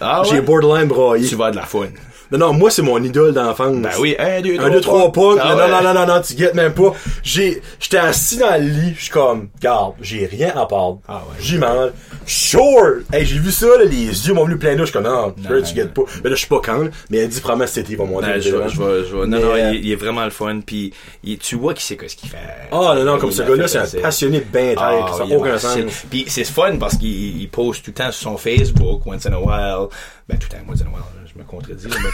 Ah 0.00 0.22
ouais? 0.22 0.28
J'ai 0.30 0.40
borderline 0.40 0.88
braillé. 0.88 1.26
Tu 1.28 1.34
vas 1.36 1.50
de 1.50 1.56
la 1.56 1.64
fun. 1.66 1.86
Non, 2.32 2.38
non, 2.38 2.52
moi, 2.52 2.70
c'est 2.70 2.82
mon 2.82 3.02
idole 3.02 3.32
d'enfance. 3.32 3.76
Ben 3.76 3.90
oui, 3.98 4.14
un, 4.18 4.40
deux, 4.40 4.58
Un, 4.60 4.70
deux, 4.70 4.80
trois 4.80 5.10
pas. 5.12 5.34
Ah 5.40 5.54
non, 5.54 5.58
ouais. 5.62 5.68
non, 5.70 5.82
non, 5.82 5.94
non, 5.94 6.06
non, 6.14 6.20
tu 6.22 6.34
guettes 6.34 6.54
même 6.54 6.72
pas. 6.74 6.92
J'ai, 7.22 7.60
j'étais 7.80 7.96
assis 7.98 8.38
dans 8.38 8.54
le 8.60 8.68
lit, 8.68 8.94
je 8.96 9.02
suis 9.02 9.10
comme, 9.10 9.48
garde, 9.60 9.94
j'ai 10.00 10.26
rien 10.26 10.48
à 10.50 10.66
perdre. 10.66 11.00
Ah 11.08 11.22
ouais. 11.28 11.36
J'y 11.40 11.58
mange. 11.58 11.90
Sure! 12.26 13.00
Hey, 13.12 13.26
j'ai 13.26 13.38
vu 13.38 13.50
ça, 13.50 13.66
là, 13.66 13.84
les 13.84 14.06
yeux 14.28 14.32
m'ont 14.34 14.44
venu 14.44 14.56
plein 14.58 14.72
d'eau, 14.74 14.80
je 14.84 14.90
suis 14.90 14.92
comme, 14.92 15.02
non, 15.04 15.28
Non, 15.28 15.34
sure, 15.42 15.50
non, 15.56 15.62
tu 15.62 15.74
guettes 15.74 15.92
pas. 15.94 16.02
Mais 16.22 16.30
là, 16.30 16.36
je 16.36 16.40
suis 16.40 16.48
pas 16.48 16.60
quand, 16.64 16.84
mais 17.10 17.18
elle 17.18 17.28
dit, 17.28 17.40
cet 17.66 17.78
été, 17.84 17.92
il 17.92 17.98
va 17.98 18.04
monter. 18.04 18.26
Ben, 18.26 18.40
je, 18.40 18.50
vais- 18.56 18.68
je, 18.68 19.16
vais- 19.16 19.26
non, 19.26 19.40
non, 19.40 19.50
euh, 19.54 19.72
il, 19.74 19.84
il 19.86 19.92
est 19.92 19.96
vraiment 19.96 20.24
le 20.24 20.30
fun. 20.30 20.60
Puis 20.64 20.92
il- 21.24 21.38
tu 21.38 21.56
vois 21.56 21.74
qu'il 21.74 21.82
sait 21.82 21.98
ce 22.08 22.14
qu'il 22.16 22.28
fait. 22.30 22.36
Ah, 22.70 22.94
non, 22.96 23.04
non, 23.04 23.18
comme 23.18 23.32
ce 23.32 23.42
gars-là, 23.42 23.66
c'est 23.66 23.98
un 23.98 24.00
passionné 24.02 24.38
de 24.40 24.44
bain 24.44 24.74
Ah, 24.76 25.06
ça 25.18 25.24
n'a 25.26 25.36
aucun 25.36 25.58
sens. 25.58 26.04
Puis 26.08 26.24
c'est 26.28 26.44
fun 26.44 26.76
parce 26.78 26.96
qu'il 26.96 27.40
il 27.40 27.48
poste 27.48 27.84
tout 27.84 27.90
le 27.90 27.94
temps 27.94 28.12
sur 28.12 28.30
son 28.30 28.36
Facebook, 28.36 29.02
once 29.06 29.26
in 29.26 29.32
a 29.32 29.38
while. 29.38 29.88
Ben, 30.28 30.38
tout 30.38 30.46
le 30.50 30.56
temps, 30.58 30.64
once 30.70 30.80
in 30.80 30.84
a 30.86 30.88
while, 30.90 31.02
me 31.40 31.98
mais- 32.02 32.10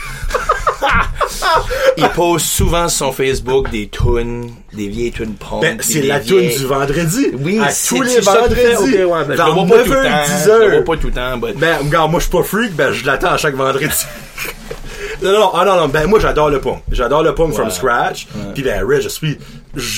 il 1.96 2.08
poste 2.10 2.46
souvent 2.46 2.88
sur 2.88 3.06
son 3.06 3.12
Facebook 3.12 3.70
des 3.70 3.88
tunes, 3.88 4.50
des 4.72 4.88
vieilles 4.88 5.12
tunes 5.12 5.34
punk. 5.34 5.62
Ben, 5.62 5.78
c'est 5.80 6.02
la 6.02 6.18
vieilles- 6.18 6.50
tune 6.50 6.58
du 6.60 6.66
vendredi. 6.66 7.26
Oui, 7.40 7.58
à 7.60 7.68
tous 7.72 8.02
les 8.02 8.20
vendredis. 8.20 8.76
Ok, 8.76 8.84
ouais, 8.84 9.06
ben, 9.06 9.24
je 9.24 9.30
le 9.30 9.36
vers 9.36 9.54
vois 9.54 9.66
pas 9.66 9.82
tout 9.84 9.90
le 9.90 9.96
9h, 9.96 10.02
temps. 10.02 10.32
10h. 10.32 10.44
Je 10.44 10.64
le 10.64 10.70
vois 10.82 10.84
pas 10.94 11.00
tout 11.00 11.06
le 11.08 11.12
temps, 11.12 11.36
but- 11.38 11.58
Ben, 11.58 11.76
regarde, 11.82 12.10
moi, 12.10 12.20
je 12.20 12.24
suis 12.26 12.32
pas 12.36 12.42
freak, 12.42 12.72
ben, 12.74 12.92
je 12.92 13.06
l'attends 13.06 13.30
à 13.32 13.36
chaque 13.36 13.54
vendredi. 13.54 13.86
non, 15.22 15.32
non, 15.32 15.50
ah, 15.54 15.64
non, 15.64 15.76
non, 15.76 15.88
ben, 15.88 16.06
moi, 16.06 16.18
j'adore 16.20 16.50
le 16.50 16.60
punk. 16.60 16.82
J'adore 16.90 17.22
le 17.22 17.34
punk 17.34 17.54
from 17.54 17.70
scratch. 17.70 18.26
Puis, 18.54 18.62
ben, 18.62 18.84
Ray, 18.86 19.00
je 19.02 19.08
suis, 19.08 19.38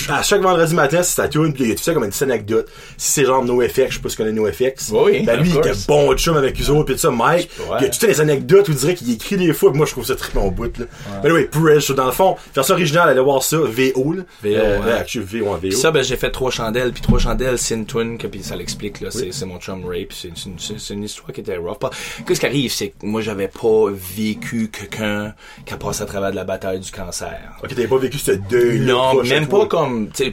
à 0.09 0.23
chaque 0.23 0.41
vendredi 0.43 0.75
matin, 0.75 1.03
c'est 1.03 1.15
sa 1.15 1.29
tune, 1.29 1.53
puis 1.53 1.65
il 1.65 1.69
y 1.71 1.73
a 1.73 1.75
tout 1.75 1.83
ça 1.83 1.93
comme 1.95 2.05
une 2.05 2.11
petite 2.11 2.23
anecdote. 2.23 2.69
Si 2.97 3.13
c'est 3.13 3.25
genre 3.25 3.45
NoFX, 3.45 3.89
je 3.89 3.95
sais 3.95 4.01
pas 4.01 4.09
si 4.09 4.17
tu 4.17 4.23
connais 4.23 4.33
NoFX. 4.33 4.91
Oui, 4.93 5.23
Ben, 5.25 5.41
lui, 5.41 5.51
il 5.51 5.57
était 5.57 5.73
bon 5.87 6.15
chum 6.17 6.37
avec 6.37 6.61
eux 6.61 6.71
autres, 6.71 6.85
puis 6.85 6.95
tout 6.95 7.01
ça, 7.01 7.11
Mike. 7.11 7.51
Ouais. 7.61 7.77
Il 7.81 7.83
y 7.83 7.87
a 7.87 7.89
toutes 7.91 8.03
les 8.03 8.21
anecdotes 8.21 8.69
où 8.69 8.73
il 8.73 8.77
dirait 8.77 8.95
qu'il 8.95 9.11
écrit 9.13 9.37
des 9.37 9.53
fois, 9.53 9.71
puis 9.71 9.79
moi, 9.79 9.87
je 9.87 9.93
trouve 9.93 10.05
ça 10.07 10.17
très 10.17 10.33
bon 10.33 10.49
bout, 10.51 10.77
là. 10.79 10.85
Ben, 11.23 11.33
oui, 11.33 11.49
Ray, 11.53 11.79
dans 11.97 12.07
le 12.07 12.13
fond, 12.13 12.37
version 12.55 12.75
originale, 12.75 13.09
allez 13.11 13.21
voir 13.21 13.43
ça, 13.43 13.57
VO, 13.59 14.13
là. 14.13 14.23
VO, 14.43 14.49
Euh, 14.55 14.81
ouais. 14.83 14.93
actually, 14.93 15.25
VO 15.41 15.49
en 15.49 15.53
VO. 15.55 15.59
Puis 15.61 15.73
ça, 15.73 15.91
ben, 15.91 16.03
j'ai 16.03 16.17
fait 16.17 16.31
trois 16.31 16.51
chandelles, 16.51 16.93
puis 16.93 17.03
trois 17.03 17.19
chandelles, 17.19 17.59
c'est 17.59 17.75
une 17.75 18.19
que, 18.19 18.27
puis 18.27 18.43
ça 18.43 18.57
l'explique, 18.57 19.01
là, 19.01 19.11
c'est, 19.11 19.33
c'est 19.33 19.47
mon 19.47 19.59
chum 19.59 19.85
Ray, 19.87 20.07
puis 20.07 20.19
c'est, 20.21 20.29
une, 20.47 20.99
une 20.99 21.05
histoire 21.05 21.33
qui 21.33 21.41
était 21.41 21.57
rough. 21.57 21.79
Qu'est-ce 22.27 22.41
qui 22.41 22.47
arrive, 22.47 22.73
c'est 22.73 22.89
que 22.89 22.95
moi, 23.07 23.21
j'avais 23.21 23.49
pas 23.49 23.87
vécu 23.91 24.71
quelqu'un 24.71 25.35
qui 25.65 25.75
a 25.75 25.77
passé 25.77 26.03
à 26.03 26.07
travers 26.07 26.31
de 26.31 26.37
la 26.37 26.45
bataille 26.45 26.81
du 26.81 26.91
cancer. 26.91 27.39
Ok, 27.63 27.71
t'avais 27.71 27.87
pas 27.87 27.99
vécu 27.99 28.19
ce 28.19 28.33
deuil 28.33 28.81
Non, 28.81 29.23
même 29.23 29.47
pas 29.47 29.67
comme, 29.69 30.11
tu 30.11 30.33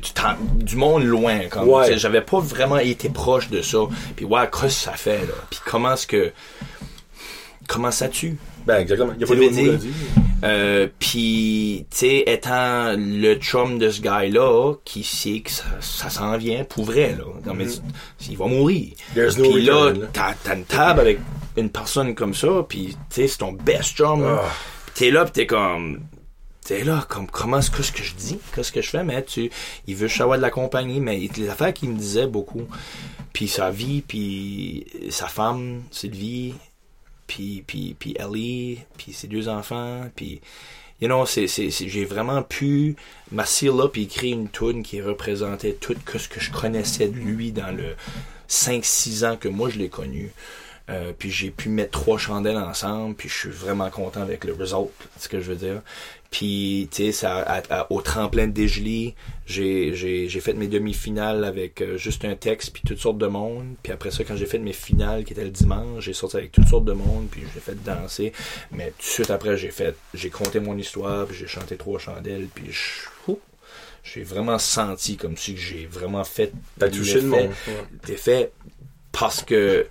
du 0.56 0.76
monde 0.76 1.04
loin, 1.04 1.48
comme, 1.50 1.70
Ouais. 1.70 1.98
j'avais 1.98 2.22
pas 2.22 2.40
vraiment 2.40 2.78
été 2.78 3.10
proche 3.10 3.50
de 3.50 3.62
ça. 3.62 3.80
Puis 4.16 4.26
ouais, 4.26 4.50
qu'est-ce 4.52 4.64
que 4.64 4.92
ça 4.92 4.94
fait, 4.94 5.20
là? 5.20 5.34
Puis 5.50 5.60
comment 5.66 5.94
est-ce 5.94 6.08
que, 6.08 6.32
comment 7.68 7.92
ça 7.92 8.08
tue? 8.10 8.38
Ben, 8.66 8.80
exactement. 8.80 9.14
Il 9.16 9.22
y 9.22 9.24
a 9.24 9.28
pas 9.28 9.34
à 9.34 9.50
dire? 9.50 9.80
Euh, 10.44 10.88
puis, 11.00 11.86
tu 11.92 11.98
sais, 11.98 12.24
étant 12.28 12.94
le 12.98 13.36
chum 13.36 13.78
de 13.78 13.90
ce 13.90 14.02
gars-là, 14.02 14.74
qui 14.84 15.04
sait 15.04 15.40
que 15.42 15.52
ça, 15.52 15.66
ça 15.80 16.10
s'en 16.10 16.36
vient 16.38 16.64
pour 16.64 16.86
vrai, 16.86 17.16
là. 17.18 17.26
Non, 17.46 17.54
mais 17.54 17.66
il 18.28 18.38
va 18.38 18.46
mourir. 18.48 18.88
Mm-hmm. 18.90 19.14
There's 19.14 19.38
no 19.38 19.52
puis 19.52 19.62
là, 19.64 19.92
là. 19.92 20.08
t'as, 20.12 20.56
une 20.56 20.66
table 20.66 21.00
avec 21.02 21.20
une 21.58 21.70
personne 21.70 22.16
comme 22.16 22.34
ça, 22.34 22.66
puis 22.68 22.98
tu 23.10 23.22
sais, 23.22 23.28
c'est 23.28 23.38
ton 23.38 23.54
best 23.54 23.96
chum. 23.96 24.24
là. 24.24 24.42
Puis 24.88 24.94
T'es 24.96 25.12
là, 25.12 25.24
puis 25.26 25.34
t'es 25.34 25.46
comme... 25.46 26.02
T'es 26.66 26.84
là, 26.84 27.06
comme, 27.08 27.28
comment 27.28 27.60
est-ce 27.60 27.70
que, 27.70 27.84
je 28.04 28.16
dis? 28.16 28.40
Qu'est-ce 28.56 28.72
que 28.72 28.82
je 28.82 28.90
fais? 28.90 29.04
Mais 29.04 29.24
tu, 29.24 29.52
il 29.86 29.96
veut 29.96 30.08
juste 30.08 30.22
avoir 30.22 30.38
de 30.38 30.42
la 30.42 30.50
compagnie, 30.50 31.00
mais 31.00 31.30
les 31.38 31.48
affaires 31.48 31.72
qu'il 31.72 31.90
me 31.90 31.96
disait 31.96 32.26
beaucoup, 32.26 32.68
puis 33.34 33.48
sa 33.48 33.70
vie, 33.70 34.02
puis 34.02 34.88
sa 35.12 35.28
femme, 35.28 35.84
Sylvie, 35.92 36.56
puis, 37.28 37.64
puis, 37.68 37.96
puis 37.98 38.16
Ellie, 38.20 38.80
puis 38.98 39.14
ses 39.14 39.28
deux 39.28 39.48
enfants, 39.48 40.10
puis, 40.16 40.42
you 41.02 41.08
know, 41.08 41.28
c'est, 41.28 41.46
c'est, 41.48 41.70
j'ai 41.70 42.06
vraiment 42.06 42.42
pu 42.42 42.96
m'asseoir 43.32 43.76
là 43.76 43.88
puis 43.88 44.04
écrire 44.04 44.36
une 44.36 44.50
tune 44.50 44.82
qui 44.82 45.02
représentait 45.02 45.74
tout 45.74 45.96
ce 46.18 46.28
que 46.28 46.40
je 46.40 46.52
connaissais 46.52 47.10
de 47.10 47.16
lui 47.16 47.52
dans 47.52 47.76
le 47.76 47.96
5-6 48.50 49.24
ans 49.26 49.38
que 49.38 49.48
moi 49.48 49.70
je 49.70 49.78
l'ai 49.78 49.90
connu. 49.90 50.32
Euh, 50.88 51.14
puis 51.18 51.32
j'ai 51.32 51.50
pu 51.50 51.70
mettre 51.70 51.92
trois 51.92 52.20
chandelles 52.20 52.58
ensemble, 52.58 53.16
puis 53.16 53.28
je 53.28 53.34
suis 53.34 53.50
vraiment 53.50 53.90
content 53.90 54.22
avec 54.22 54.44
le 54.44 54.54
result, 54.54 54.92
ce 55.18 55.28
que 55.28 55.40
je 55.40 55.52
veux 55.52 55.56
dire? 55.56 55.82
Puis, 56.38 56.90
tu 56.92 56.98
sais, 57.06 57.12
ça, 57.14 57.38
à- 57.38 57.62
à- 57.74 57.88
au 57.94 58.02
tremplin 58.02 58.48
de 58.48 58.52
Desjely, 58.52 59.16
j'ai, 59.46 59.96
j'ai, 59.96 60.28
j'ai 60.28 60.40
fait 60.42 60.52
mes 60.54 60.68
demi-finales 60.68 61.46
avec 61.46 61.80
euh, 61.82 61.96
juste 61.98 62.26
un 62.26 62.36
texte, 62.36 62.74
puis 62.74 62.84
toutes 62.86 62.98
sortes 63.00 63.18
de 63.20 63.28
monde. 63.28 63.76
Puis 63.82 63.94
après 63.94 64.12
ça, 64.12 64.26
quand 64.26 64.36
j'ai 64.36 64.46
fait 64.46 64.60
mes 64.60 64.74
finales, 64.74 65.24
qui 65.24 65.32
étaient 65.32 65.46
le 65.46 65.50
dimanche, 65.50 66.04
j'ai 66.04 66.12
sorti 66.12 66.36
avec 66.36 66.52
toutes 66.52 66.68
sortes 66.68 66.84
de 66.84 66.92
monde, 66.92 67.28
puis 67.32 67.42
j'ai 67.54 67.62
fait 67.62 67.82
danser. 67.86 68.34
Mais 68.74 68.88
tout 68.92 68.98
de 68.98 69.04
suite 69.04 69.30
après, 69.32 69.56
j'ai 69.56 69.72
fait, 69.72 69.96
j'ai 70.14 70.30
compté 70.30 70.60
mon 70.60 70.78
histoire, 70.78 71.26
puis 71.26 71.38
j'ai 71.38 71.48
chanté 71.48 71.78
trois 71.78 72.00
chandelles, 72.00 72.48
puis 72.54 72.66
j'ai 74.04 74.24
vraiment 74.24 74.60
senti 74.60 75.16
comme 75.16 75.38
si 75.38 75.56
j'ai 75.56 75.86
vraiment 75.88 76.26
fait 76.26 76.52
T'as 76.78 76.90
touché 76.90 77.22
le 77.22 77.28
monde. 77.28 77.50
Ouais. 77.68 77.84
d'effet 78.06 78.52
parce 79.14 79.42
que 79.42 79.88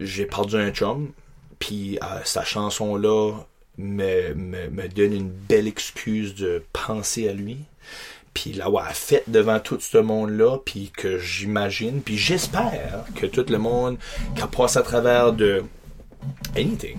j'ai 0.00 0.26
perdu 0.26 0.56
un 0.56 0.72
chum, 0.72 1.12
puis 1.60 1.98
euh, 2.02 2.18
sa 2.24 2.42
chanson-là 2.44 3.32
me, 3.78 4.34
me, 4.34 4.68
me 4.70 4.88
donne 4.88 5.12
une 5.12 5.30
belle 5.30 5.66
excuse 5.66 6.34
de 6.34 6.62
penser 6.72 7.28
à 7.28 7.32
lui, 7.32 7.58
puis 8.34 8.52
l'avoir 8.52 8.92
fait 8.92 9.24
devant 9.28 9.60
tout 9.60 9.78
ce 9.80 9.98
monde-là, 9.98 10.58
puis 10.64 10.90
que 10.94 11.18
j'imagine, 11.18 12.02
puis 12.02 12.18
j'espère 12.18 13.04
que 13.14 13.26
tout 13.26 13.46
le 13.48 13.58
monde 13.58 13.96
qui 14.34 14.42
a 14.42 14.46
passé 14.46 14.78
à 14.78 14.82
travers 14.82 15.32
de 15.32 15.64
anything, 16.56 16.98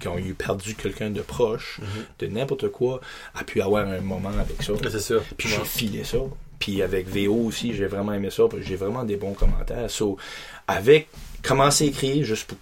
qui 0.00 0.08
ont 0.08 0.18
eu 0.18 0.34
perdu 0.34 0.74
quelqu'un 0.74 1.10
de 1.10 1.20
proche, 1.20 1.80
de 2.18 2.26
n'importe 2.26 2.68
quoi, 2.68 3.00
a 3.34 3.44
pu 3.44 3.60
avoir 3.60 3.86
un 3.86 4.00
moment 4.00 4.30
avec 4.30 4.62
ça. 4.62 4.72
C'est 4.90 5.00
ça. 5.00 5.14
Puis 5.36 5.48
j'ai 5.48 5.64
filé 5.64 6.04
ça. 6.04 6.18
Puis 6.58 6.82
avec 6.82 7.08
VO 7.08 7.34
aussi, 7.34 7.74
j'ai 7.74 7.86
vraiment 7.86 8.12
aimé 8.12 8.30
ça. 8.30 8.44
J'ai 8.60 8.76
vraiment 8.76 9.04
des 9.04 9.16
bons 9.16 9.34
commentaires. 9.34 9.90
So, 9.90 10.16
avec 10.66 11.08
commencer 11.42 11.84
à 11.84 11.86
écrire, 11.88 12.24
juste 12.24 12.46
pour, 12.46 12.58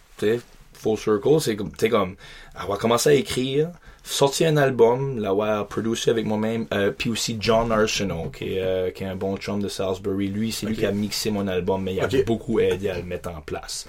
full 0.77 0.97
circle, 0.99 1.41
c'est 1.41 1.57
comme, 1.57 1.71
tu 1.71 1.79
sais, 1.81 1.89
comme, 1.89 2.17
avoir 2.55 2.79
commencé 2.79 3.11
à 3.11 3.15
écrire, 3.15 3.71
sortir 4.07 4.49
un 4.49 4.57
album, 4.57 5.19
l'avoir 5.19 5.67
produit 5.67 5.99
avec 6.09 6.25
moi-même, 6.25 6.67
euh, 6.73 6.93
puis 6.97 7.11
aussi 7.11 7.37
John 7.41 7.73
Arsenault, 7.73 8.31
qui 8.31 8.55
est, 8.55 8.63
euh, 8.63 8.91
qui 8.91 9.03
est 9.03 9.07
un 9.07 9.17
bon 9.17 9.37
chum 9.37 9.61
de 9.61 9.69
Salisbury. 9.69 10.29
Lui, 10.29 10.53
c'est 10.53 10.67
lui 10.67 10.77
qui 10.77 10.87
a 10.87 10.93
mixé 10.93 11.31
mon 11.31 11.47
album, 11.49 11.83
mais 11.83 11.95
il 11.95 12.01
a 12.01 12.09
beaucoup 12.25 12.61
aidé 12.61 12.89
à 12.89 12.97
le 12.97 13.03
mettre 13.03 13.29
en 13.31 13.41
place. 13.41 13.87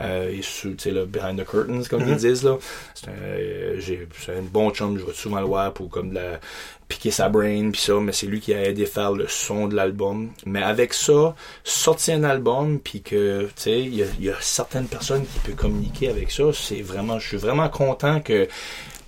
Euh, 0.00 0.30
et 0.30 0.42
sur, 0.42 0.70
tu 0.70 0.76
sais, 0.78 0.90
là, 0.90 1.04
behind 1.04 1.38
the 1.38 1.44
curtains, 1.44 1.82
comme 1.88 2.02
Mhm. 2.02 2.08
ils 2.10 2.16
disent, 2.16 2.44
là. 2.44 2.56
C'est 2.94 3.08
un, 3.08 3.12
euh, 3.12 3.80
un 4.28 4.42
bon 4.42 4.70
chum, 4.70 4.98
je 4.98 5.04
vais 5.04 5.12
souvent 5.12 5.40
le 5.40 5.46
voir 5.46 5.72
pour 5.72 5.90
comme 5.90 6.10
de 6.10 6.14
la, 6.14 6.40
piquer 6.88 7.10
sa 7.10 7.28
brain 7.28 7.70
puis 7.70 7.82
ça, 7.82 7.94
mais 8.00 8.12
c'est 8.12 8.26
lui 8.26 8.40
qui 8.40 8.54
a 8.54 8.62
aidé 8.64 8.84
à 8.84 8.86
faire 8.86 9.12
le 9.12 9.28
son 9.28 9.68
de 9.68 9.76
l'album. 9.76 10.30
Mais 10.46 10.62
avec 10.62 10.94
ça, 10.94 11.34
sortir 11.62 12.16
un 12.16 12.24
album 12.24 12.80
puis 12.80 13.02
que, 13.02 13.42
tu 13.42 13.50
sais, 13.56 13.80
il 13.80 13.94
y 13.94 14.24
y 14.24 14.30
a 14.30 14.36
certaines 14.40 14.86
personnes 14.86 15.26
qui 15.26 15.38
peuvent 15.40 15.54
communiquer 15.54 16.08
avec 16.08 16.30
ça, 16.30 16.44
c'est 16.54 16.80
vraiment, 16.80 17.18
je 17.18 17.28
suis 17.28 17.36
vraiment 17.36 17.68
content 17.68 18.20
que 18.20 18.48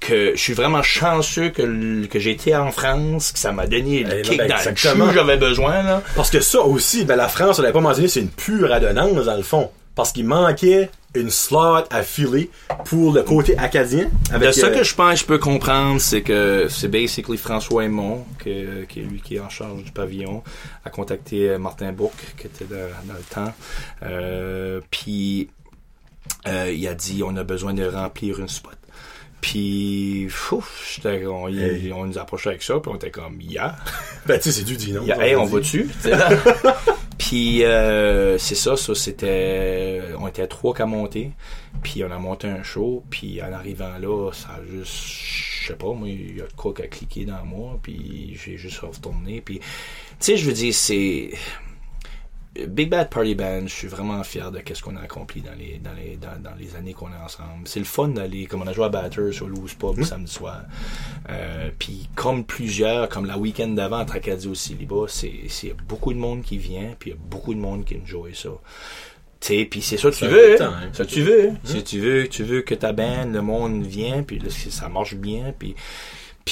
que 0.00 0.32
je 0.34 0.40
suis 0.40 0.54
vraiment 0.54 0.82
chanceux 0.82 1.50
que, 1.50 2.06
que 2.06 2.18
j'ai 2.18 2.30
été 2.32 2.56
en 2.56 2.70
France, 2.72 3.32
que 3.32 3.38
ça 3.38 3.52
m'a 3.52 3.66
donné 3.66 4.02
le 4.02 4.20
Eh, 4.20 4.22
kick 4.22 4.38
ben, 4.38 4.48
dans 4.48 5.06
le 5.06 5.12
j'avais 5.12 5.36
besoin, 5.36 5.82
là. 5.82 6.02
Parce 6.16 6.30
que 6.30 6.40
ça 6.40 6.60
aussi, 6.62 7.04
ben 7.04 7.16
la 7.16 7.28
France, 7.28 7.58
on 7.58 7.62
l'avait 7.62 7.74
pas 7.74 7.80
mentionné, 7.80 8.08
c'est 8.08 8.20
une 8.20 8.30
pure 8.30 8.72
adonnance 8.72 9.26
dans 9.26 9.36
le 9.36 9.42
fond. 9.42 9.70
Parce 9.94 10.12
qu'il 10.12 10.24
manquait 10.24 10.88
une 11.14 11.30
slot 11.30 11.84
à 11.90 12.02
filer 12.02 12.50
pour 12.84 13.12
le 13.12 13.22
côté 13.22 13.58
acadien. 13.58 14.08
Avec, 14.32 14.48
De 14.48 14.52
ça 14.52 14.68
euh, 14.68 14.78
que 14.78 14.84
je 14.84 14.94
pense 14.94 15.14
que 15.14 15.18
je 15.20 15.24
peux 15.26 15.38
comprendre, 15.38 16.00
c'est 16.00 16.22
que 16.22 16.68
c'est 16.70 16.88
basically 16.88 17.36
François 17.36 17.84
Aymon, 17.84 18.24
que, 18.38 18.84
qui 18.84 19.00
est 19.00 19.02
lui 19.02 19.20
qui 19.20 19.36
est 19.36 19.40
en 19.40 19.48
charge 19.48 19.82
du 19.82 19.90
pavillon, 19.90 20.42
a 20.84 20.90
contacté 20.90 21.50
euh, 21.50 21.58
Martin 21.58 21.92
Bourque, 21.92 22.34
qui 22.38 22.46
était 22.46 22.64
dans, 22.64 23.08
dans 23.08 23.14
le 23.14 23.34
temps. 23.34 23.52
Euh, 24.04 24.80
puis 24.90 25.48
euh, 26.46 26.72
il 26.72 26.86
a 26.86 26.94
dit 26.94 27.22
on 27.24 27.36
a 27.36 27.44
besoin 27.44 27.74
de 27.74 27.84
remplir 27.84 28.38
une 28.40 28.48
spot. 28.48 28.76
Puis, 29.40 30.28
ouf, 30.52 30.94
j'étais- 30.94 31.26
on, 31.26 31.48
Hey. 31.48 31.92
on 31.92 32.04
nous 32.06 32.18
approchait 32.18 32.50
avec 32.50 32.62
ça, 32.62 32.78
puis 32.80 32.90
on 32.92 32.96
était 32.96 33.10
comme, 33.10 33.40
yeah. 33.40 33.76
Ben 34.26 34.38
tu 34.38 34.44
sais, 34.50 34.60
c'est 34.60 34.64
du 34.64 34.76
dit 34.76 34.92
non. 34.92 35.02
Il 35.02 35.08
y 35.08 35.12
a, 35.12 35.26
hey, 35.26 35.34
on 35.36 35.46
va 35.46 35.58
dessus. 35.60 35.88
Puis 37.18 37.64
euh, 37.64 38.38
c'est 38.38 38.54
ça, 38.54 38.76
ça 38.76 38.94
c'était, 38.94 40.00
on 40.18 40.26
était 40.26 40.42
à 40.42 40.46
trois 40.46 40.74
qu'à 40.74 40.86
monter. 40.86 41.30
Puis 41.82 42.02
on 42.02 42.10
a 42.10 42.18
monté 42.18 42.48
un 42.48 42.62
show. 42.62 43.04
Puis 43.10 43.40
en 43.42 43.52
arrivant 43.52 43.98
là, 44.00 44.30
ça 44.32 44.48
a 44.58 44.60
juste, 44.68 44.94
je 45.62 45.66
sais 45.68 45.74
pas, 45.74 45.92
moi 45.92 46.08
il 46.08 46.38
y 46.38 46.40
a 46.40 46.44
de 46.46 46.52
quoi 46.56 46.72
qui 46.74 46.82
a 46.82 46.86
cliqué 46.86 47.24
dans 47.26 47.44
moi. 47.44 47.78
Puis 47.82 48.38
j'ai 48.42 48.56
juste 48.56 48.78
retourné. 48.80 49.42
Puis 49.44 49.58
tu 49.58 49.64
sais, 50.18 50.36
je 50.38 50.46
veux 50.46 50.52
dire, 50.54 50.74
c'est 50.74 51.30
Big 52.66 52.90
Bad 52.90 53.10
Party 53.10 53.36
Band, 53.36 53.62
je 53.68 53.72
suis 53.72 53.86
vraiment 53.86 54.22
fier 54.24 54.50
de 54.50 54.58
qu'est-ce 54.58 54.82
qu'on 54.82 54.96
a 54.96 55.00
accompli 55.02 55.40
dans 55.40 55.54
les 55.54 55.78
dans 55.78 55.92
les 55.92 56.16
dans, 56.16 56.36
dans 56.42 56.54
les 56.58 56.74
années 56.74 56.92
qu'on 56.94 57.08
est 57.12 57.24
ensemble. 57.24 57.62
C'est 57.66 57.78
le 57.78 57.84
fun 57.86 58.08
d'aller 58.08 58.46
comme 58.46 58.62
on 58.62 58.66
a 58.66 58.72
joué 58.72 58.86
à 58.86 58.88
Batters 58.88 59.40
au 59.42 59.46
Loose 59.46 59.74
Pub 59.74 59.98
Hmm. 59.98 60.02
samedi 60.04 60.32
soir. 60.32 60.62
Euh, 61.30 61.70
puis 61.78 62.08
comme 62.16 62.44
plusieurs, 62.44 63.08
comme 63.08 63.26
la 63.26 63.38
week-end 63.38 63.68
d'avant 63.68 63.98
à 63.98 64.04
Tracadie 64.04 64.48
au 64.48 64.54
Célibat, 64.56 65.04
c'est 65.06 65.32
c'est 65.48 65.74
beaucoup 65.88 66.12
de 66.12 66.18
monde 66.18 66.42
qui 66.42 66.58
vient, 66.58 66.94
puis 66.98 67.10
il 67.10 67.12
y 67.14 67.16
a 67.16 67.20
beaucoup 67.22 67.54
de 67.54 67.60
monde 67.60 67.84
qui 67.84 67.96
enjoy 68.02 68.34
ça. 68.34 68.50
Puis 69.40 69.80
c'est 69.80 69.96
ça 69.96 70.10
que 70.10 70.16
tu 70.16 70.26
veux, 70.26 70.56
temps, 70.56 70.64
hein. 70.66 70.90
ça 70.92 71.06
tu 71.06 71.22
veux. 71.22 71.50
hein. 71.50 71.56
Si 71.64 71.82
tu 71.84 71.98
veux, 72.00 72.28
tu 72.28 72.42
veux 72.42 72.60
que 72.62 72.74
ta 72.74 72.92
band, 72.92 73.26
le 73.32 73.40
monde 73.40 73.84
vient, 73.86 74.22
puis 74.22 74.38
là, 74.38 74.50
ça 74.50 74.88
marche 74.90 75.14
bien, 75.14 75.54
puis 75.58 75.74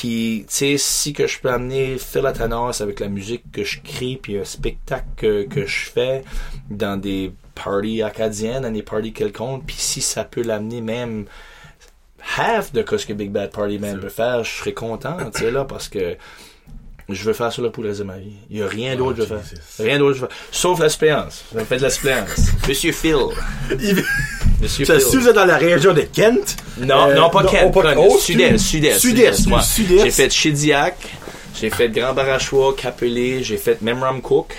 puis, 0.01 0.45
tu 0.47 0.55
sais, 0.55 0.77
si 0.79 1.13
que 1.13 1.27
je 1.27 1.41
peux 1.41 1.51
amener 1.51 1.99
Phil 1.99 2.25
Atanas 2.25 2.79
avec 2.81 3.01
la 3.01 3.09
musique 3.09 3.43
que 3.51 3.65
je 3.65 3.81
crée, 3.83 4.17
puis 4.23 4.39
un 4.39 4.45
spectacle 4.45 5.07
que, 5.17 5.43
que 5.43 5.67
je 5.67 5.91
fais 5.91 6.23
dans 6.71 6.97
des 6.97 7.33
parties 7.57 8.03
acadiennes, 8.03 8.63
dans 8.63 8.71
des 8.71 8.85
parties 8.85 9.13
quelconques, 9.13 9.65
puis 9.67 9.75
si 9.77 10.01
ça 10.01 10.23
peut 10.23 10.43
l'amener 10.43 10.83
même 10.83 11.25
half 12.37 12.73
de 12.73 12.85
ce 12.97 13.07
que 13.07 13.13
Big 13.13 13.33
Bad 13.33 13.51
Party 13.51 13.81
Man 13.81 13.99
peut 13.99 14.09
faire, 14.09 14.45
je 14.45 14.51
serais 14.59 14.73
content, 14.73 15.17
tu 15.35 15.41
sais, 15.41 15.51
là, 15.51 15.65
parce 15.65 15.89
que 15.89 16.17
je 17.09 17.25
veux 17.25 17.33
faire 17.33 17.53
ça 17.53 17.61
là 17.61 17.71
pour 17.71 17.83
le 17.83 17.89
reste 17.89 18.01
de 18.03 18.05
ma 18.05 18.19
vie. 18.19 18.35
Il 18.51 18.59
y 18.59 18.63
a 18.63 18.69
rien 18.69 18.95
d'autre 18.95 19.17
que 19.19 19.25
je 19.25 19.35
veux 19.35 19.41
faire. 19.41 19.85
Rien 19.85 19.99
d'autre 19.99 20.13
que 20.13 20.17
je 20.19 20.23
veux 20.23 20.29
faire. 20.29 20.37
Sauf 20.53 20.79
la 20.79 20.91
suppléance. 20.91 21.45
Je 21.53 21.59
fais 21.65 21.79
de 21.79 21.83
la 21.83 21.91
suppléance. 21.91 22.39
Monsieur 22.69 22.93
Phil. 22.93 23.17
Il- 23.81 24.05
Monsieur 24.61 24.85
Ça, 24.85 24.99
si 25.01 25.17
vous 25.17 25.29
êtes 25.29 25.35
dans 25.35 25.45
la 25.45 25.57
région 25.57 25.93
de 25.95 26.03
Kent. 26.03 26.57
Non, 26.79 27.09
euh, 27.11 27.15
non, 27.15 27.31
pas 27.31 27.45
Kent. 27.45 27.73
pas- 27.73 27.83
Conne, 27.83 27.95
oh, 27.99 28.19
Sud-Est, 28.19 28.59
Sud-Est. 28.59 28.99
Sud-Est, 28.99 29.47
ouais. 29.47 29.61
Sud-Est. 29.63 30.05
J'ai 30.05 30.11
fait 30.11 30.31
Chidiac, 30.31 30.97
j'ai 31.61 31.71
fait 31.71 31.89
Grand 31.89 32.13
Barachois, 32.15 32.75
Capelé, 32.77 33.43
j'ai 33.45 33.57
fait 33.57 33.81
Memram 33.83 34.21
Cook. 34.21 34.55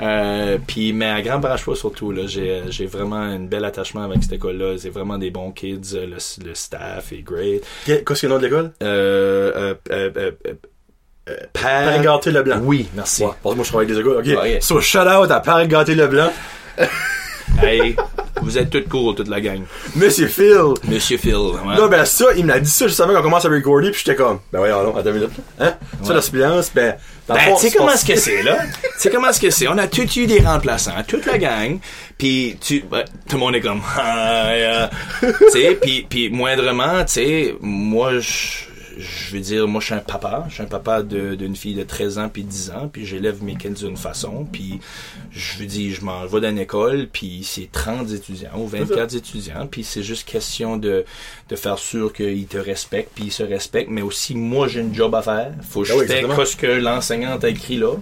Euh, 0.00 0.58
puis 0.66 0.92
mais 0.92 1.06
à 1.08 1.22
Grand 1.22 1.38
Barachois 1.38 1.76
surtout 1.76 2.10
là, 2.10 2.22
j'ai 2.26 2.62
j'ai 2.68 2.86
vraiment 2.86 3.14
un 3.16 3.38
bel 3.38 3.64
attachement 3.64 4.02
avec 4.04 4.22
cette 4.22 4.32
école 4.32 4.56
là, 4.58 4.74
c'est 4.76 4.88
vraiment 4.90 5.18
des 5.18 5.30
bons 5.30 5.52
kids, 5.52 5.80
euh, 5.94 6.06
le, 6.06 6.16
le 6.46 6.54
staff 6.54 7.12
est 7.12 7.22
great. 7.22 7.62
Qu'est- 7.86 8.04
Qu'est-ce 8.04 8.20
qu'il 8.20 8.28
y 8.28 8.32
a 8.32 8.34
le 8.34 8.40
nom 8.40 8.40
de 8.40 8.44
l'école? 8.46 8.72
Euh, 8.82 9.52
euh, 9.56 9.74
euh, 9.92 10.10
euh, 10.16 10.30
euh, 11.30 11.36
Paris-Gâté 11.52 12.32
Leblanc. 12.32 12.58
Oui, 12.64 12.88
merci. 12.94 13.22
Ouais, 13.22 13.30
parce 13.42 13.54
que 13.54 13.56
moi, 13.56 13.64
je 13.64 13.68
travaille 13.70 13.86
avec 13.86 13.96
des 13.96 14.00
écoles. 14.00 14.18
OK. 14.36 14.42
Ouais. 14.42 14.58
So, 14.60 14.80
shout 14.80 14.98
out 14.98 15.30
à 15.30 15.40
Paris-Gâté 15.40 15.94
Leblanc. 15.94 16.30
Hey, 17.62 17.94
vous 18.42 18.58
êtes 18.58 18.70
toutes 18.70 18.88
cool 18.88 19.14
toute 19.14 19.28
la 19.28 19.40
gang. 19.40 19.62
Monsieur 19.96 20.26
Phil. 20.26 20.74
Monsieur 20.88 21.16
Phil. 21.18 21.34
ouais. 21.36 21.76
Non, 21.78 21.86
ben 21.88 22.04
ça, 22.04 22.26
il 22.36 22.44
me 22.44 22.48
l'a 22.50 22.60
dit 22.60 22.68
ça 22.70 22.86
juste 22.86 23.00
avant 23.00 23.14
qu'on 23.14 23.22
commence 23.22 23.44
à 23.44 23.48
recorder, 23.48 23.90
puis 23.90 24.02
j'étais 24.04 24.16
comme, 24.16 24.40
ben 24.52 24.58
voyons, 24.58 24.82
non, 24.82 24.96
attends 24.96 25.10
une 25.10 25.14
minute. 25.16 25.30
Hein? 25.60 25.74
Ça, 26.02 26.12
la 26.14 26.20
suppléance, 26.20 26.70
ben, 26.74 26.96
Ben, 27.28 27.36
tu 27.58 27.68
sais 27.68 27.76
comment 27.76 27.90
pas- 27.92 27.96
ce 27.96 28.04
que 28.04 28.16
c'est, 28.16 28.42
là? 28.42 28.58
tu 28.82 28.88
sais 28.98 29.10
comment 29.10 29.32
ce 29.32 29.40
que 29.40 29.50
c'est? 29.50 29.68
On 29.68 29.78
a 29.78 29.86
tout 29.86 30.08
eu 30.18 30.26
des 30.26 30.40
remplaçants, 30.40 30.92
toute 31.06 31.24
la 31.26 31.38
gang, 31.38 31.78
puis 32.18 32.56
tu, 32.60 32.84
ben, 32.90 33.04
tout 33.28 33.36
le 33.36 33.40
monde 33.40 33.54
est 33.54 33.60
comme, 33.60 33.80
ah, 33.96 34.46
euh, 34.48 34.86
tu 35.20 35.50
sais, 35.50 35.78
puis, 35.80 36.06
puis 36.08 36.28
moindrement, 36.30 37.04
tu 37.04 37.12
sais, 37.12 37.54
moi, 37.60 38.18
je, 38.18 38.64
je 38.98 39.34
veux 39.34 39.40
dire, 39.40 39.66
moi, 39.68 39.80
je 39.80 39.86
suis 39.86 39.94
un 39.94 39.98
papa, 39.98 40.44
je 40.48 40.54
suis 40.54 40.62
un 40.62 40.66
papa 40.66 41.02
d'une 41.02 41.56
fille 41.56 41.74
de 41.74 41.82
13 41.82 42.18
ans 42.18 42.28
puis 42.28 42.42
10 42.42 42.70
ans, 42.70 42.88
puis 42.92 43.06
j'élève 43.06 43.42
mes 43.42 43.56
kids 43.56 43.70
d'une 43.70 43.96
façon, 43.96 44.46
puis 44.50 44.80
je 45.32 45.58
veux 45.58 45.66
dire, 45.66 45.94
je 45.94 46.04
m'en 46.04 46.26
vais 46.26 46.40
dans 46.40 46.48
une 46.48 46.58
école, 46.58 47.08
puis 47.12 47.42
c'est 47.44 47.70
30 47.70 48.10
étudiants 48.12 48.58
ou 48.58 48.66
24 48.66 49.14
étudiants, 49.14 49.66
puis 49.66 49.84
c'est 49.84 50.02
juste 50.02 50.28
question 50.28 50.76
de, 50.76 51.04
de 51.48 51.56
faire 51.56 51.78
sûr 51.78 52.12
qu'ils 52.12 52.46
te 52.46 52.58
respectent, 52.58 53.12
puis 53.14 53.24
ils 53.24 53.32
se 53.32 53.42
respectent, 53.42 53.90
mais 53.90 54.02
aussi, 54.02 54.34
moi, 54.34 54.68
j'ai 54.68 54.80
une 54.80 54.94
job 54.94 55.14
à 55.14 55.22
faire. 55.22 55.52
Faut 55.68 55.82
que 55.82 55.88
je 55.88 55.92
Ah 55.92 55.96
oui, 55.96 56.46
ce 56.46 56.56
que 56.56 56.66
l'enseignant 56.66 57.38
t'a 57.38 57.48
écrit 57.48 57.76
là. 57.76 57.94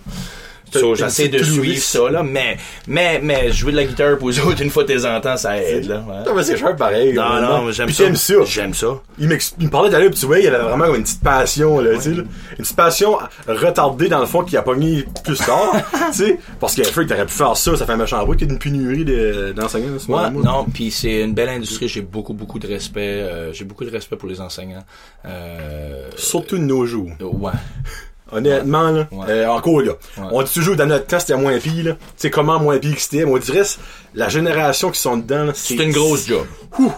So, 0.80 0.94
j'essaie 0.94 1.28
de 1.28 1.42
suivre 1.42 1.78
ça, 1.82 2.10
là, 2.10 2.22
mais, 2.22 2.56
mais, 2.86 3.20
mais 3.22 3.52
jouer 3.52 3.72
de 3.72 3.76
la 3.76 3.84
guitare 3.84 4.16
pour 4.18 4.30
eux 4.30 4.40
autres 4.40 4.62
une 4.62 4.70
fois 4.70 4.84
de 4.84 4.94
temps 4.96 5.14
en 5.16 5.20
temps, 5.20 5.36
ça 5.36 5.56
aide, 5.62 5.86
là. 5.88 5.96
ouais. 6.08 6.24
Non, 6.26 6.34
mais 6.34 6.42
c'est 6.42 6.56
cher 6.56 6.74
pareil. 6.76 7.12
Non, 7.12 7.40
non, 7.40 7.70
j'aime 7.72 7.90
ça. 7.90 8.04
t'aimes 8.04 8.16
ça. 8.16 8.34
J'aime 8.46 8.74
ça. 8.74 9.00
Il, 9.18 9.30
il 9.60 9.66
me 9.66 9.70
parlait 9.70 9.90
d'aller, 9.90 10.08
puis 10.10 10.18
tu 10.18 10.26
vois, 10.26 10.38
il 10.38 10.46
avait 10.48 10.62
vraiment 10.64 10.94
une 10.94 11.02
petite 11.02 11.22
passion, 11.22 11.80
là, 11.80 11.94
tu 11.96 12.00
sais. 12.02 12.10
Une 12.10 12.26
petite 12.58 12.76
passion 12.76 13.18
retardée, 13.46 14.08
dans 14.08 14.20
le 14.20 14.26
fond, 14.26 14.42
qui 14.42 14.56
a 14.56 14.62
pogné 14.62 15.04
plus 15.24 15.36
tard, 15.38 15.72
tu 16.12 16.18
sais. 16.18 16.38
Parce 16.60 16.74
que, 16.74 16.82
Freak, 16.84 17.08
t'aurais 17.08 17.26
pu 17.26 17.32
faire 17.32 17.56
ça, 17.56 17.76
ça 17.76 17.86
fait 17.86 17.92
un 17.92 17.96
méchant 17.96 18.24
bruit 18.24 18.36
qu'il 18.38 18.46
y 18.48 18.50
ait 18.50 18.54
une 18.54 18.58
pénurie 18.58 19.04
de- 19.04 19.52
d'enseignants, 19.54 19.94
en 19.94 19.98
ce 19.98 20.10
Ouais, 20.10 20.30
moment. 20.30 20.58
non, 20.58 20.64
puis 20.72 20.90
c'est 20.90 21.20
une 21.22 21.34
belle 21.34 21.48
industrie. 21.50 21.88
J'ai 21.88 22.00
beaucoup, 22.02 22.32
beaucoup 22.34 22.58
de 22.58 22.66
respect. 22.66 23.00
euh, 23.02 23.52
j'ai 23.52 23.64
beaucoup 23.64 23.84
de 23.84 23.90
respect 23.90 24.16
pour 24.16 24.28
les 24.28 24.40
enseignants. 24.40 24.84
Euh, 25.26 26.08
Surtout 26.16 26.56
de 26.58 26.62
nos 26.64 26.86
jours. 26.86 27.10
ouais. 27.20 27.52
Honnêtement, 28.32 28.90
là, 28.90 29.08
euh, 29.28 29.46
encore 29.46 29.80
là, 29.82 29.92
on 30.32 30.42
dit 30.42 30.52
toujours 30.52 30.74
dans 30.76 30.86
notre 30.86 31.06
temps 31.06 31.20
c'était 31.20 31.36
moins 31.36 31.58
pire, 31.58 31.84
là. 31.84 31.92
Tu 31.92 31.98
sais 32.16 32.30
comment 32.30 32.58
moins 32.58 32.78
pire 32.78 32.94
que 32.94 33.00
c'était, 33.00 33.24
mais 33.26 33.32
on 33.32 33.38
dirait 33.38 33.64
c'est 33.64 33.78
la 34.14 34.28
génération 34.28 34.90
qui 34.90 35.00
sont 35.00 35.16
dedans, 35.18 35.44
là, 35.44 35.52
C'est 35.54 35.74
une 35.76 35.92
grosse 35.92 36.26
job. 36.26 36.46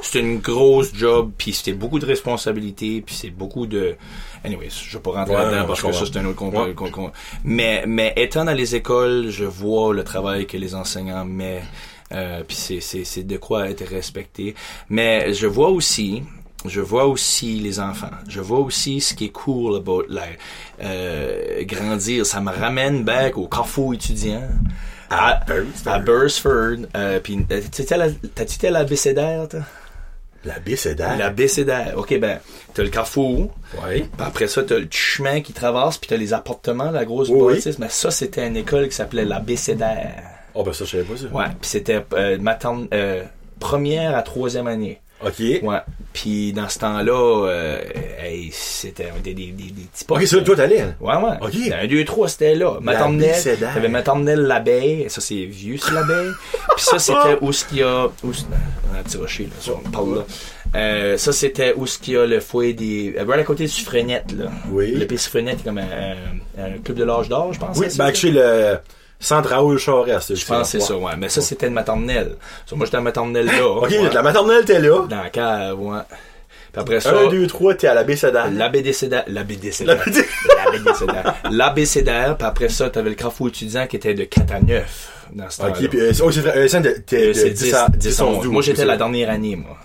C'est 0.03 0.21
une 0.21 0.39
grosse 0.39 0.95
job, 0.95 1.33
puis 1.37 1.53
c'était 1.53 1.73
beaucoup 1.73 1.99
de 1.99 2.07
responsabilités, 2.07 3.03
puis 3.05 3.15
c'est 3.15 3.31
beaucoup 3.31 3.67
de... 3.67 3.97
Anyways, 4.45 4.69
je 4.71 4.97
vais 4.97 5.03
pas 5.03 5.11
rentrer 5.13 5.35
là-dedans 5.35 5.65
parce 5.67 5.81
que 5.83 5.93
ça 5.93 6.05
c'est 6.13 6.19
un 6.19 6.25
autre 6.27 6.37
con- 6.37 6.51
Ouais. 6.51 6.75
con- 6.75 6.91
con- 6.91 7.11
Mais, 7.45 7.85
mais 7.87 8.13
étant 8.17 8.45
dans 8.45 8.53
les 8.53 8.75
écoles, 8.77 9.29
je 9.31 9.45
vois 9.45 9.93
le 9.95 10.05
travail 10.05 10.47
que 10.47 10.57
les 10.57 10.75
enseignants 10.75 11.25
mettent, 11.25 11.63
euh, 12.13 12.43
puis 12.47 12.57
c'est, 12.57 12.81
c'est, 12.81 13.05
c'est 13.05 13.23
de 13.25 13.37
quoi 13.39 13.69
être 13.71 13.85
respecté. 13.85 14.55
Mais 14.89 15.33
je 15.35 15.47
vois 15.47 15.71
aussi... 15.71 16.23
Je 16.65 16.81
vois 16.81 17.05
aussi 17.07 17.57
les 17.61 17.79
enfants. 17.79 18.11
Je 18.29 18.41
vois 18.41 18.59
aussi 18.61 19.01
ce 19.01 19.15
qui 19.15 19.27
est 19.27 19.33
cool 19.33 19.77
about 19.77 20.05
la, 20.09 20.23
euh, 20.83 21.63
grandir. 21.65 22.25
Ça 22.25 22.41
me 22.41 22.51
ramène 22.51 23.05
back 23.05 23.37
au 23.37 23.47
carrefour 23.49 23.95
étudiant. 23.95 24.49
À, 25.11 25.41
Bursford. 25.47 25.93
à 25.93 25.99
Bursford. 25.99 26.77
Euh, 26.97 27.21
puis, 27.21 27.37
euh, 27.39 27.61
t'as-tu 27.61 27.83
été 27.83 27.95
à 27.95 27.99
la- 27.99 28.11
t'as-tu 28.35 28.55
été 28.57 28.69
à 28.69 28.71
la 28.71 28.85
BCDR, 28.85 29.49
toi? 29.49 29.61
La 31.19 31.31
BCDR. 31.31 31.97
OK, 31.97 32.19
ben, 32.19 32.39
t'as 32.75 32.83
le 32.83 32.89
carrefour. 32.91 33.55
Puis 34.03 34.11
après 34.19 34.47
ça, 34.47 34.63
t'as 34.63 34.79
le 34.79 34.89
chemin 34.91 35.41
qui 35.41 35.53
traverse, 35.53 35.97
puis 35.99 36.09
t'as 36.09 36.17
les 36.17 36.33
appartements, 36.33 36.91
la 36.91 37.05
grosse 37.05 37.29
Oui, 37.29 37.39
oui. 37.41 37.55
bâtisse. 37.55 37.79
Mais 37.79 37.89
ça, 37.91 38.11
c'était 38.11 38.47
une 38.47 38.57
école 38.57 38.89
qui 38.89 38.95
s'appelait 38.95 39.25
la 39.25 39.41
BCDR. 39.41 40.23
Oh, 40.55 40.63
ben 40.63 40.73
ça, 40.73 40.85
je 40.85 40.91
savais 40.91 41.05
pas 41.05 41.17
ça. 41.17 41.27
Ouais, 41.27 41.47
puis 41.61 41.69
c'était 41.71 42.05
euh, 42.15 42.39
materne- 42.39 42.89
euh, 42.93 43.23
première 43.61 44.17
à 44.17 44.23
troisième 44.23 44.67
année. 44.67 45.01
Ok. 45.25 45.41
Ouais. 45.63 45.79
Puis 46.13 46.53
dans 46.53 46.69
ce 46.69 46.79
temps-là, 46.79 47.47
euh, 47.49 47.79
hey, 48.23 48.51
c'était 48.53 49.11
des, 49.23 49.35
des, 49.35 49.47
des, 49.47 49.53
des 49.53 49.71
petits 49.71 50.05
Ok, 50.05 50.07
postes, 50.09 50.27
c'est 50.27 50.37
là 50.37 50.41
là. 50.41 50.41
que 50.43 50.47
toi 50.47 50.57
t'allais, 50.57 50.81
hein? 50.81 50.95
Ouais, 51.01 51.15
ouais. 51.17 51.37
Ok. 51.41 51.73
Un, 51.83 51.87
deux, 51.87 52.05
trois, 52.05 52.29
c'était 52.29 52.55
là. 52.55 52.79
Bécédaire. 52.81 53.75
T'avais 53.75 53.89
maternelle 53.89 54.41
l'abeille. 54.41 55.07
Ça, 55.09 55.21
c'est 55.21 55.45
vieux, 55.47 55.77
c'est 55.79 55.93
l'abeille. 55.93 56.33
Puis 56.77 56.85
ça, 56.85 56.99
c'était 56.99 57.39
où 57.41 57.53
ce 57.53 57.65
qu'il 57.65 57.79
y 57.79 57.83
a, 57.83 58.07
où 58.23 58.31
un 58.97 59.03
petit 59.03 59.17
rocher, 59.17 59.45
là. 59.45 59.51
Ça, 59.61 59.73
on 59.85 59.91
parle 59.91 60.17
là. 60.17 60.25
Euh, 60.77 61.17
ça, 61.17 61.33
c'était 61.33 61.73
où 61.77 61.87
ce 61.87 61.99
qu'il 61.99 62.15
y 62.15 62.17
a 62.17 62.27
le 62.27 62.41
foyer 62.41 62.73
des, 62.75 63.15
euh, 63.17 63.25
right 63.25 63.41
à 63.41 63.45
côté 63.45 63.65
du 63.65 63.71
Suffrenette, 63.71 64.33
là. 64.33 64.51
Oui. 64.71 64.93
Le 64.93 65.07
Pays 65.07 65.19
Suffrenette 65.19 65.61
est 65.61 65.65
comme 65.65 65.79
un, 65.79 66.17
un 66.59 66.79
club 66.85 66.97
de 66.99 67.05
l'âge 67.05 67.29
d'or, 67.29 67.53
je 67.53 67.61
pense. 67.61 67.79
Oui, 67.79 67.87
ben, 67.97 68.13
chez 68.13 68.31
le 68.31 68.79
centre 69.21 69.51
Raoul 69.51 69.79
Charest. 69.79 70.35
Je 70.35 70.45
pense 70.47 70.73
que 70.73 70.79
c'est 70.79 70.85
ça, 70.87 70.97
ouais. 70.97 71.13
Mais 71.19 71.29
ça, 71.29 71.41
c'était 71.41 71.67
une 71.69 71.75
maternelle. 71.75 72.37
Moi, 72.73 72.85
j'étais 72.87 72.99
en 72.99 73.03
maternelle 73.03 73.47
là. 73.47 73.67
Ok, 73.67 73.91
ouais. 73.91 74.11
la 74.13 74.23
maternelle, 74.23 74.65
t'es 74.65 74.81
là. 74.81 75.07
Dans 75.09 75.23
la 75.23 75.31
cave, 75.31 75.81
ouais. 75.81 75.99
Puis 76.73 76.81
après 76.81 77.01
ça, 77.01 77.17
1, 77.17 77.29
2, 77.29 77.47
3, 77.47 77.75
t'es 77.75 77.87
à 77.87 77.95
la 77.95 78.03
B, 78.03 78.15
c'est 78.17 78.33
d'air. 78.33 78.51
l'ABDCDR, 78.51 79.23
l'ABDCDR, 79.29 79.87
La 79.87 79.95
BD. 79.95 80.25
l'ABDCDR, 80.73 81.35
l'ABCDR, 81.51 82.37
puis 82.37 82.47
après 82.49 82.69
ça, 82.69 82.91
t'avais 82.91 83.11
le 83.11 83.15
carrefour 83.15 83.47
étudiant 83.49 83.87
qui 83.87 83.95
était 83.97 84.15
de 84.15 84.25
4 84.25 84.53
à 84.55 84.61
9 84.61 85.11
dans 85.35 85.51
ce 85.51 85.59
temps-là. 85.59 85.71
Ok, 85.81 85.89
puis, 85.89 86.01
euh, 86.01 86.13
oh, 86.23 86.31
c'est 86.33 86.41
vrai, 86.41 86.53
euh, 86.57 86.69
Euh, 86.75 86.81
de 87.29 87.33
c'est 87.33 87.51
10 87.51 87.75
à 87.75 87.89
10 87.89 88.21
à 88.21 88.25
11, 88.25 88.37
11. 88.39 88.43
12. 88.45 88.53
Moi, 88.53 88.63
j'étais 88.63 88.85
la 88.85 88.97
dernière 88.97 89.31
année, 89.31 89.55
moi. 89.55 89.77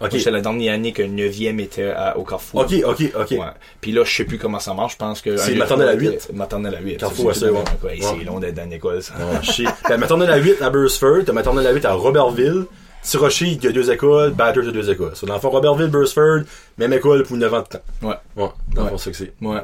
Ok. 0.00 0.10
Moi, 0.12 0.18
j'étais 0.18 0.30
la 0.30 0.40
dernière 0.40 0.74
année 0.74 0.92
que 0.92 1.02
9e 1.02 1.58
était 1.60 1.90
à- 1.90 2.16
au 2.16 2.22
Carrefour. 2.24 2.60
Ok, 2.60 2.72
ok, 2.84 3.02
ok. 3.18 3.30
Ouais. 3.32 3.38
Puis 3.80 3.90
là, 3.92 4.04
je 4.04 4.14
sais 4.14 4.24
plus 4.24 4.38
comment 4.38 4.60
ça 4.60 4.72
marche. 4.74 4.92
Je 4.92 4.98
pense 4.98 5.20
que. 5.20 5.36
C'est 5.36 5.54
maternelle 5.56 5.88
à 5.88 5.96
trois, 5.96 6.10
huit? 6.10 6.30
Maternelle 6.32 6.74
à 6.76 6.80
8. 6.80 6.96
Carrefour, 6.98 7.34
c'est. 7.34 7.46
Hey, 7.46 7.52
Ouais. 7.52 7.98
C'est 8.00 8.24
long 8.24 8.38
d'être 8.38 8.54
dans 8.54 8.70
l'école, 8.70 9.02
ça. 9.02 9.14
Oh, 9.20 9.42
shit. 9.42 9.68
T'as 9.86 9.96
maternelle 9.96 10.30
à 10.30 10.36
8 10.36 10.62
à 10.62 10.70
Burstford, 10.70 11.24
t'as 11.26 11.32
maternelle 11.32 11.66
à 11.66 11.72
8 11.72 11.84
à 11.84 11.92
Robertville. 11.94 12.66
Tirocher, 13.02 13.46
il 13.46 13.62
y 13.64 13.66
a 13.66 13.72
deux 13.72 13.90
écoles, 13.90 14.32
Batters, 14.32 14.62
il 14.64 14.66
y 14.66 14.68
a 14.70 14.72
deux 14.72 14.90
écoles. 14.90 15.14
So, 15.14 15.24
dans 15.26 15.34
le 15.34 15.40
fond, 15.40 15.50
Robertville, 15.50 15.86
Burstford, 15.88 16.40
même 16.78 16.92
école 16.92 17.22
pour 17.22 17.36
9 17.36 17.54
ans 17.54 17.62
de 17.62 17.66
temps. 17.66 17.78
Ouais. 18.02 18.14
Ouais, 18.36 18.48
dans 18.74 18.82
le 18.82 18.82
Ouais. 18.82 18.88
fond, 18.90 18.98
c'est 18.98 19.10
que 19.12 19.16
c'est. 19.16 19.32
Ouais. 19.40 19.60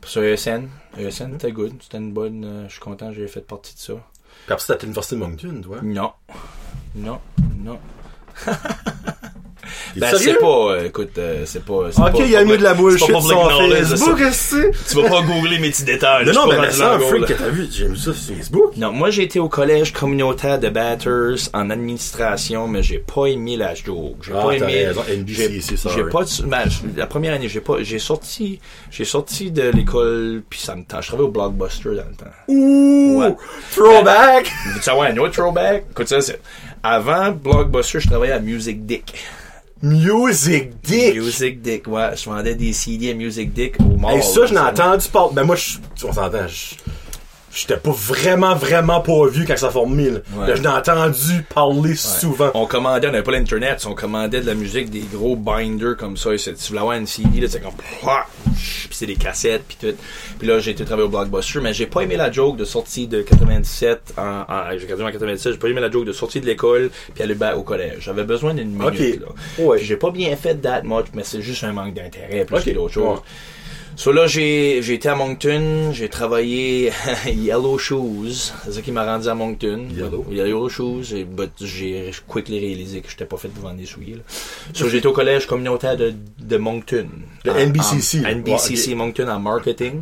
Pour 0.00 0.10
ça, 0.10 0.20
ESN. 0.24 0.68
ESN, 0.98 1.32
c'était 1.32 1.52
good. 1.52 1.72
C'était 1.82 1.98
une 1.98 2.12
bonne. 2.12 2.44
euh, 2.44 2.64
je 2.68 2.72
suis 2.72 2.80
content, 2.80 3.12
j'ai 3.12 3.26
fait 3.28 3.40
partie 3.46 3.74
de 3.74 3.80
ça. 3.80 3.92
Puis 3.92 4.52
après, 4.52 4.64
ça, 4.66 4.74
t'as 4.74 4.82
l'université 4.82 5.16
de 5.16 5.20
Moncton, 5.20 5.60
toi. 5.62 5.76
Non. 5.82 6.10
Non. 6.96 7.18
Non. 7.64 7.78
Ben, 9.96 10.10
sérieux? 10.10 10.32
c'est 10.34 10.38
pas, 10.40 10.46
euh, 10.72 10.86
écoute, 10.86 11.10
euh, 11.18 11.42
c'est 11.46 11.64
pas, 11.64 11.88
c'est 11.90 12.00
Ok, 12.00 12.12
pas 12.18 12.24
il 12.24 12.36
a 12.36 12.44
mis 12.44 12.56
de 12.58 12.62
la 12.62 12.70
c'est 12.74 12.76
bullshit 12.80 13.06
sur 13.20 13.58
Facebook, 13.70 14.20
c'est? 14.32 14.70
Tu 14.88 14.96
vas 15.02 15.08
pas 15.08 15.22
googler 15.22 15.58
mes 15.58 15.70
petits 15.70 15.84
détails. 15.84 16.26
Non, 16.26 16.46
mais 16.48 16.56
dans 16.56 16.82
un 16.82 16.98
freak 16.98 17.24
que 17.26 17.32
là. 17.32 17.38
t'as 17.38 17.48
vu, 17.48 17.66
j'ai 17.70 17.86
vu 17.88 17.96
ça 17.96 18.12
sur 18.12 18.36
Facebook. 18.36 18.76
Non, 18.76 18.92
moi 18.92 19.10
j'ai 19.10 19.22
été 19.22 19.38
au 19.40 19.48
collège 19.48 19.92
communautaire 19.92 20.58
de 20.58 20.68
Batters 20.68 21.48
en 21.54 21.70
administration, 21.70 22.66
mais 22.68 22.82
j'ai 22.82 22.98
pas 22.98 23.26
aimé 23.26 23.56
la 23.56 23.74
joke. 23.74 24.16
J'ai 24.22 24.32
Ah, 24.34 24.42
pas 24.42 24.48
t'as 24.58 24.68
aimé. 24.68 24.86
raison, 24.86 25.02
NBC, 25.08 25.34
j'ai- 25.52 25.60
c'est 25.60 25.76
ça, 25.76 25.90
J'ai 25.94 26.02
ouais. 26.02 26.10
pas. 26.10 26.24
ben, 26.44 26.64
la 26.96 27.06
première 27.06 27.34
année, 27.34 27.48
j'ai 27.48 27.60
pas. 27.60 27.76
J'ai 27.82 27.98
sorti. 27.98 28.58
J'ai 28.90 29.04
sorti 29.04 29.50
de 29.50 29.70
l'école 29.74 30.42
puis 30.50 30.58
ça 30.60 30.74
me 30.74 30.82
tente. 30.84 31.02
Je 31.02 31.08
travaillais 31.08 31.28
au 31.28 31.32
Blockbuster 31.32 31.90
dans 31.90 31.94
le 32.08 32.16
temps. 32.16 32.32
Ouh! 32.48 33.20
Ouais. 33.22 33.34
Throwback! 33.74 34.50
Tu 34.76 34.82
sais, 34.82 34.92
ouais, 34.92 35.08
un 35.08 35.16
autre 35.18 35.32
throwback? 35.34 35.84
Écoute 35.90 36.08
ça, 36.08 36.20
c'est. 36.20 36.40
Avant 36.82 37.30
Blockbuster, 37.30 38.00
je 38.00 38.08
travaillais 38.08 38.32
à 38.32 38.40
Music 38.40 38.84
Dick. 38.84 39.14
Music 39.82 40.80
Dick! 40.80 41.16
Music 41.16 41.60
Dick, 41.60 41.88
ouais. 41.88 42.16
Je 42.16 42.24
vendais 42.30 42.54
des 42.54 42.72
CD 42.72 43.10
à 43.10 43.14
Music 43.14 43.52
Dick 43.52 43.80
au 43.80 43.96
mall. 43.96 44.14
Hey, 44.14 44.22
ça, 44.22 44.46
je 44.46 44.50
n'ai 44.50 44.60
là, 44.60 44.70
entendu 44.70 45.08
parler. 45.08 45.34
Ben, 45.34 45.42
moi, 45.42 45.56
je, 45.56 45.78
on 46.04 46.12
s'entend, 46.12 46.46
je, 46.46 46.76
j'étais 47.54 47.76
pas 47.76 47.90
vraiment, 47.92 48.54
vraiment 48.54 49.00
pas 49.00 49.26
vieux 49.28 49.44
quand 49.46 49.56
ça 49.56 49.70
formé, 49.70 50.10
là. 50.10 50.18
Ouais. 50.36 50.48
Là, 50.48 50.54
je 50.54 50.62
n'ai 50.62 50.68
entendu 50.68 51.42
parler 51.54 51.94
souvent. 51.94 52.50
On 52.54 52.66
commandait, 52.66 53.08
on 53.08 53.12
n'avait 53.12 53.22
pas 53.22 53.32
l'internet, 53.32 53.84
on 53.86 53.94
commandait 53.94 54.40
de 54.40 54.46
la 54.46 54.54
musique, 54.54 54.90
des 54.90 55.04
gros 55.12 55.36
binders 55.36 55.96
comme 55.96 56.16
ça. 56.16 56.32
Et 56.32 56.38
c'est- 56.38 56.54
tu 56.54 56.68
voulais 56.68 56.80
avoir 56.80 56.96
une 56.96 57.06
CD, 57.06 57.40
là, 57.40 57.46
c'est 57.50 57.60
comme, 57.60 57.72
puis 57.74 58.88
c'est 58.90 59.06
des 59.06 59.16
cassettes, 59.16 59.64
puis 59.68 59.76
tout. 59.80 59.96
Puis 60.38 60.48
là, 60.48 60.58
j'ai 60.60 60.70
été 60.72 60.84
travailler 60.84 61.06
au 61.06 61.10
Blockbuster, 61.10 61.60
mais 61.60 61.72
j'ai 61.74 61.86
pas 61.86 62.00
aimé 62.02 62.16
la 62.16 62.30
joke 62.32 62.56
de 62.56 62.64
sortie 62.64 63.06
de 63.06 63.22
97, 63.22 64.14
en, 64.16 64.22
en, 64.48 64.78
j'ai 64.78 64.86
gradué 64.86 65.04
en 65.04 65.10
97, 65.12 65.52
j'ai 65.52 65.58
pas 65.58 65.68
aimé 65.68 65.80
la 65.80 65.90
joke 65.90 66.04
de 66.04 66.12
sortie 66.12 66.40
de 66.40 66.46
l'école, 66.46 66.90
puis 67.14 67.22
aller 67.22 67.36
au 67.56 67.62
collège. 67.62 67.98
J'avais 68.00 68.24
besoin 68.24 68.54
d'une 68.54 68.70
minute, 68.70 68.86
Ok. 69.18 69.20
là. 69.58 69.64
Ouais. 69.64 69.78
J'ai 69.82 69.96
pas 69.96 70.10
bien 70.10 70.34
fait 70.36 70.54
that 70.56 70.82
much, 70.84 71.06
mais 71.14 71.22
c'est 71.24 71.42
juste 71.42 71.64
un 71.64 71.72
manque 71.72 71.94
d'intérêt, 71.94 72.44
plus 72.44 72.56
Ok. 72.56 72.64
que 72.64 72.70
d'autres 72.70 72.94
choses. 72.94 73.18
So 73.94 74.10
là, 74.10 74.26
j'ai, 74.26 74.78
été 74.78 75.08
à 75.08 75.14
Moncton, 75.14 75.90
j'ai 75.92 76.08
travaillé 76.08 76.92
Yellow 77.26 77.78
Shoes. 77.78 78.52
C'est 78.64 78.72
ça 78.72 78.80
qui 78.80 78.90
m'a 78.90 79.04
rendu 79.04 79.28
à 79.28 79.34
Moncton. 79.34 79.86
Yellow. 79.94 80.26
Yellow 80.30 80.68
Shoes. 80.68 81.14
Et, 81.14 81.24
but 81.24 81.50
j'ai 81.60 82.10
quickly 82.26 82.58
réalisé 82.58 83.00
que 83.00 83.10
j'étais 83.10 83.26
pas 83.26 83.36
fait 83.36 83.48
pour 83.48 83.64
vendre 83.64 83.76
des 83.76 83.86
souliers. 83.86 84.14
Là. 84.14 84.22
So 84.72 84.88
été 84.88 85.06
au 85.06 85.12
collège 85.12 85.46
communautaire 85.46 85.96
de, 85.96 86.14
de 86.38 86.56
Moncton. 86.56 87.08
Le 87.44 87.52
En- 87.52 87.56
NBCC. 87.58 88.20
en- 88.24 88.28
NBCC. 88.30 88.94
Moncton 88.94 89.28
en 89.28 89.38
marketing. 89.38 90.00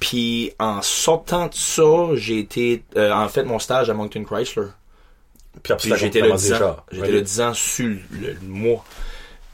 Puis 0.00 0.52
en 0.58 0.82
sortant 0.82 1.46
de 1.46 1.54
ça, 1.54 2.08
j'ai 2.14 2.38
été, 2.38 2.82
euh, 2.96 3.12
en 3.12 3.28
fait, 3.28 3.44
mon 3.44 3.58
stage 3.58 3.90
à 3.90 3.94
Moncton 3.94 4.24
Chrysler. 4.24 4.68
Puis 5.62 5.92
j'étais 5.96 6.20
commencé 6.20 6.48
10 6.48 6.52
les 6.54 6.62
ans. 6.62 6.76
J'étais 6.90 7.12
là 7.12 7.20
10 7.20 7.40
ans 7.40 7.54
sur 7.54 7.86
le, 7.86 7.98
le 8.32 8.48
mois. 8.48 8.84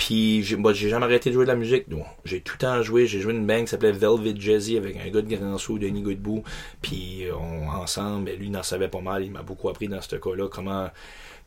Puis 0.01 0.42
j'ai 0.42 0.57
bah, 0.57 0.72
j'ai 0.72 0.88
jamais 0.88 1.05
arrêté 1.05 1.28
de 1.28 1.34
jouer 1.34 1.44
de 1.44 1.51
la 1.51 1.57
musique. 1.57 1.86
Donc, 1.90 2.07
j'ai 2.24 2.40
tout 2.40 2.55
le 2.55 2.59
temps 2.59 2.82
joué. 2.82 3.07
J'ai 3.07 3.20
joué 3.20 3.34
une 3.34 3.46
band 3.46 3.61
qui 3.61 3.66
s'appelait 3.66 3.92
Velvet 3.92 4.32
Jazzy 4.34 4.78
avec 4.78 4.96
un 4.96 5.11
gars 5.11 5.20
de 5.20 5.36
Grand 5.36 5.59
Saut, 5.59 5.78
Denis 5.78 6.01
Godbout. 6.01 6.42
Puis 6.80 7.26
on, 7.38 7.68
ensemble, 7.68 8.30
lui, 8.30 8.46
il 8.46 8.57
en 8.57 8.62
savait 8.62 8.88
pas 8.88 9.03
mal. 9.03 9.26
Il 9.26 9.30
m'a 9.30 9.42
beaucoup 9.42 9.68
appris 9.68 9.88
dans 9.88 10.01
ce 10.01 10.16
cas-là 10.16 10.48
comment 10.51 10.88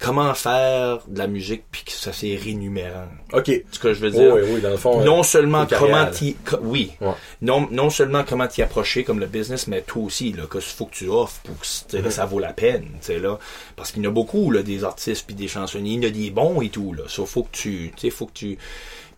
comment 0.04 0.34
faire 0.34 1.00
de 1.08 1.18
la 1.18 1.28
musique 1.28 1.64
puis 1.72 1.84
que 1.86 1.92
ça 1.92 2.12
c'est 2.12 2.36
rémunérant. 2.36 3.08
Ok. 3.32 3.50
Ce 3.72 3.80
que 3.80 3.94
je 3.94 4.02
veux 4.02 4.12
dire. 4.12 4.34
oui, 4.36 4.42
oui, 4.56 4.62
dans 4.62 4.70
le 4.72 4.78
fond. 4.78 5.00
euh, 5.00 5.04
Non 5.06 5.24
seulement 5.24 5.62
une 5.62 5.68
carrière, 5.68 5.98
comment 5.98 6.12
t'y, 6.12 6.36
oui. 6.62 6.92
Ouais. 7.00 7.14
Non, 7.42 7.68
non 7.72 7.90
seulement 7.90 8.24
comment 8.28 8.48
t'y 8.48 8.62
approcher 8.62 9.04
comme 9.06 9.20
le 9.20 9.28
business, 9.28 9.68
mais 9.68 9.82
toi 9.82 10.04
aussi, 10.04 10.34
là, 10.34 10.44
qu'est-ce 10.52 10.66
qu'il 10.68 10.76
faut 10.76 10.86
que 10.88 10.96
tu 10.96 11.08
offres 11.08 11.40
pour 11.44 11.58
que 11.60 11.66
sais, 11.66 12.10
ça 12.12 12.26
vaut 12.26 12.40
la 12.40 12.52
peine, 12.54 12.84
tu 13.00 13.08
sais, 13.08 13.20
là. 13.20 13.40
Parce 13.78 13.92
qu'il 13.92 14.04
y 14.04 14.08
en 14.08 14.10
a 14.10 14.14
beaucoup, 14.14 14.52
là, 14.52 14.62
des 14.62 14.84
artistes 14.84 15.26
puis 15.26 15.36
des 15.36 15.48
chansonniers. 15.48 15.94
Il 15.94 16.04
y 16.04 16.06
en 16.06 16.10
a 16.10 16.12
des 16.12 16.30
bons 16.32 16.62
et 16.62 16.70
tout, 16.70 16.94
là. 16.94 17.04
Ça, 17.08 17.26
faut 17.26 17.44
que 17.44 17.52
tu, 17.54 17.92
tu 17.96 18.02
sais, 18.02 18.10
faut 18.10 18.26
que 18.26 18.34
tu, 18.34 18.58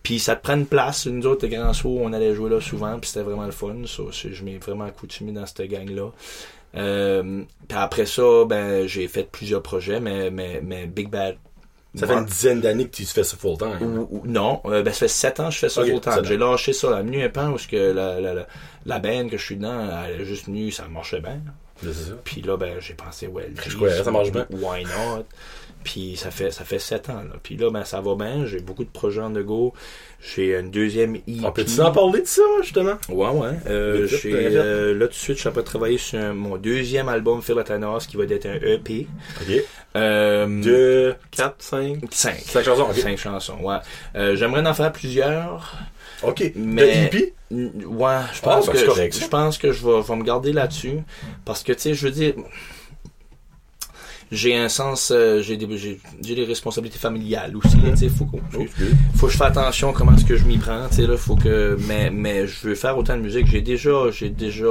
puis 0.02 0.20
ça 0.20 0.36
te 0.36 0.44
prend 0.44 0.54
une 0.54 0.66
place. 0.66 1.06
Nous 1.08 1.26
autres, 1.26 1.46
les 1.48 1.56
grands 1.56 1.72
sauts, 1.72 1.98
on 2.00 2.12
allait 2.12 2.32
jouer 2.34 2.48
là 2.48 2.60
souvent, 2.60 2.96
puis 3.00 3.10
c'était 3.10 3.24
vraiment 3.24 3.44
le 3.46 3.50
fun. 3.50 3.74
Ça, 3.86 4.04
c'est- 4.12 4.32
je 4.32 4.44
m'ai 4.44 4.58
vraiment 4.58 4.84
accoutumé 4.84 5.32
dans 5.32 5.44
cette 5.46 5.62
gang-là. 5.68 6.10
Euh, 6.74 7.42
puis 7.68 7.78
après 7.78 8.06
ça, 8.06 8.44
ben, 8.46 8.86
j'ai 8.86 9.08
fait 9.08 9.24
plusieurs 9.30 9.62
projets, 9.62 10.00
mais, 10.00 10.30
mais, 10.30 10.60
mais 10.62 10.86
Big 10.86 11.08
Bad. 11.08 11.36
Ça 11.94 12.06
fait 12.06 12.12
une 12.12 12.26
dizaine 12.26 12.60
d'années 12.60 12.84
que 12.84 12.94
tu 12.94 13.06
fais 13.06 13.24
ça 13.24 13.38
full 13.38 13.56
time. 13.56 13.78
Ou- 13.80 14.08
ou- 14.10 14.22
non, 14.26 14.60
euh, 14.66 14.82
ben, 14.82 14.92
ça 14.92 15.00
fait 15.00 15.08
7 15.08 15.40
ans 15.40 15.48
que 15.48 15.54
je 15.54 15.58
fais 15.58 15.68
ça 15.70 15.80
Ok, 15.80 15.88
full 15.88 16.00
time. 16.00 16.12
sept. 16.12 16.24
J'ai 16.26 16.36
lâché 16.36 16.72
ça 16.74 16.90
la 16.90 17.02
nuit 17.02 17.22
un 17.22 17.28
peu 17.30 17.40
parce 17.40 17.66
que 17.66 17.76
la, 17.76 18.20
la, 18.20 18.34
la, 18.34 18.46
la 18.84 18.98
band 18.98 19.28
que 19.28 19.38
je 19.38 19.44
suis 19.44 19.56
dedans, 19.56 19.88
elle 20.06 20.20
est 20.20 20.24
juste 20.26 20.46
venue, 20.46 20.70
ça 20.70 20.86
marchait 20.88 21.20
bien. 21.20 21.40
Puis 22.24 22.42
là, 22.42 22.56
ben, 22.56 22.78
j'ai 22.80 22.94
pensé, 22.94 23.26
ouais, 23.26 23.50
Je 23.68 23.76
crois, 23.76 23.90
ça 23.90 24.10
marche 24.10 24.32
bien. 24.32 24.46
Why 24.50 24.84
not? 24.84 25.24
Puis 25.84 26.16
ça 26.16 26.32
fait 26.32 26.50
ça 26.50 26.64
fait 26.64 26.80
7 26.80 27.10
ans. 27.10 27.22
Là. 27.22 27.36
Puis 27.42 27.56
là, 27.56 27.70
ben, 27.70 27.84
ça 27.84 28.00
va 28.00 28.16
bien. 28.16 28.44
J'ai 28.46 28.58
beaucoup 28.60 28.82
de 28.82 28.88
projets 28.90 29.20
en 29.20 29.30
go. 29.30 29.72
J'ai 30.20 30.58
une 30.58 30.70
deuxième 30.72 31.14
EP. 31.16 31.36
On 31.44 31.52
peut-tu 31.52 31.80
en 31.80 31.92
parler 31.92 32.22
de 32.22 32.26
ça, 32.26 32.42
justement? 32.62 32.94
Ouais, 33.08 33.28
ouais. 33.28 33.50
Euh, 33.68 34.06
j'ai, 34.08 34.16
vite. 34.16 34.32
euh, 34.56 34.94
là, 34.98 35.06
tout 35.06 35.12
de 35.12 35.16
suite, 35.16 35.36
je 35.36 35.40
suis 35.40 35.48
en 35.48 35.52
train 35.52 35.60
de 35.60 35.66
travailler 35.66 35.98
sur 35.98 36.18
un- 36.18 36.32
mon 36.32 36.56
deuxième 36.56 37.08
album, 37.08 37.40
Philatanos, 37.42 38.06
qui 38.08 38.16
va 38.16 38.24
être 38.24 38.46
un 38.46 38.54
EP. 38.54 39.06
Ok. 39.42 39.62
Euh, 39.94 40.62
Deux, 40.62 41.14
quatre, 41.30 41.56
cinq? 41.62 41.98
Cinq. 42.10 42.40
Cinq 42.40 42.64
chansons. 42.64 42.92
Cinq 42.92 43.18
chansons, 43.18 43.58
ouais. 43.62 43.76
Euh, 44.16 44.34
j'aimerais 44.34 44.66
en 44.66 44.74
faire 44.74 44.90
plusieurs. 44.92 45.76
Ok. 46.22 46.52
Mais- 46.54 47.08
De 47.10 47.16
hippie? 47.16 47.32
N- 47.52 47.84
Ouais, 47.86 48.16
je 48.32 48.40
Ah, 48.42 48.56
pense 48.56 48.66
ben, 48.66 48.72
que 48.72 48.78
c'est 48.78 48.86
correct, 48.86 49.14
je, 49.16 49.20
je 49.24 49.28
pense 49.28 49.56
que 49.58 49.70
je 49.72 49.84
vais, 49.86 50.02
je 50.02 50.08
vais 50.08 50.16
me 50.16 50.24
garder 50.24 50.52
là-dessus 50.52 50.98
parce 51.44 51.62
que 51.62 51.72
tu 51.72 51.80
sais, 51.80 51.94
je 51.94 52.06
veux 52.06 52.12
dire 52.12 52.34
j'ai 54.32 54.56
un 54.56 54.68
sens 54.68 55.12
euh, 55.14 55.40
j'ai 55.40 55.56
des 55.56 55.78
j'ai, 55.78 56.00
des 56.20 56.44
responsabilités 56.44 56.98
familiales 56.98 57.56
aussi, 57.56 57.76
là, 57.76 57.94
faut 58.10 58.26
faut 59.14 59.26
que 59.28 59.32
je 59.32 59.36
fasse 59.38 59.56
attention 59.56 59.90
à 59.90 59.92
comment 59.92 60.12
est-ce 60.16 60.24
que 60.24 60.36
je 60.36 60.44
m'y 60.44 60.58
prends, 60.58 60.88
tu 60.88 60.96
sais 60.96 61.06
là, 61.06 61.16
faut 61.16 61.36
que 61.36 61.76
mais 61.86 62.10
mais 62.10 62.46
je 62.48 62.66
veux 62.66 62.74
faire 62.74 62.98
autant 62.98 63.16
de 63.16 63.22
musique, 63.22 63.46
j'ai 63.46 63.60
déjà 63.62 64.10
j'ai 64.10 64.30
déjà 64.30 64.66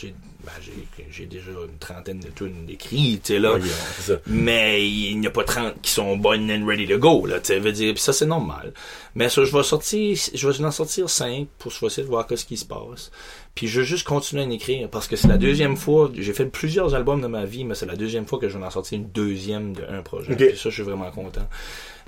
j'ai 0.00 0.14
ben, 0.44 0.50
j'ai, 0.60 0.72
j'ai 1.12 1.26
déjà 1.26 1.50
une 1.50 1.78
trentaine 1.78 2.20
de 2.20 2.28
tunes 2.28 2.66
écrites, 2.68 3.24
tu 3.24 3.34
sais 3.34 3.38
là. 3.38 3.58
Ça. 4.00 4.14
Mais 4.26 4.88
il 4.88 5.20
n'y 5.20 5.26
a 5.26 5.30
pas 5.30 5.44
30 5.44 5.80
qui 5.82 5.90
sont 5.90 6.16
bonnes 6.16 6.50
and 6.50 6.66
ready 6.66 6.86
to 6.86 6.98
go, 6.98 7.26
là, 7.26 7.38
tu 7.38 7.48
sais, 7.48 7.58
veut 7.58 7.72
dire, 7.72 7.92
puis 7.94 8.02
ça 8.02 8.12
c'est 8.12 8.26
normal. 8.26 8.72
Mais 9.14 9.28
ça, 9.28 9.44
je 9.44 9.54
vais 9.54 9.62
sortir, 9.62 10.16
je 10.34 10.48
vais 10.48 10.64
en 10.64 10.70
sortir 10.70 11.10
5 11.10 11.46
pour 11.58 11.72
essayer 11.72 12.02
de 12.02 12.08
voir 12.08 12.26
ce 12.34 12.44
qui 12.44 12.56
se 12.56 12.64
passe. 12.64 13.10
Puis 13.54 13.68
je 13.68 13.80
veux 13.80 13.84
juste 13.84 14.06
continuer 14.06 14.42
à 14.42 14.46
en 14.46 14.50
écrire, 14.50 14.88
parce 14.88 15.06
que 15.06 15.16
c'est 15.16 15.28
la 15.28 15.36
deuxième 15.36 15.76
fois, 15.76 16.10
j'ai 16.16 16.32
fait 16.32 16.46
plusieurs 16.46 16.94
albums 16.94 17.20
de 17.20 17.26
ma 17.26 17.44
vie, 17.44 17.64
mais 17.64 17.74
c'est 17.74 17.86
la 17.86 17.96
deuxième 17.96 18.26
fois 18.26 18.38
que 18.38 18.48
je 18.48 18.56
vais 18.56 18.64
en 18.64 18.70
sortir 18.70 18.98
une 18.98 19.10
deuxième 19.10 19.74
de 19.74 19.82
un 19.88 20.02
projet. 20.02 20.32
Ok. 20.32 20.38
Puis 20.38 20.56
ça, 20.56 20.70
je 20.70 20.74
suis 20.74 20.82
vraiment 20.82 21.10
content. 21.10 21.46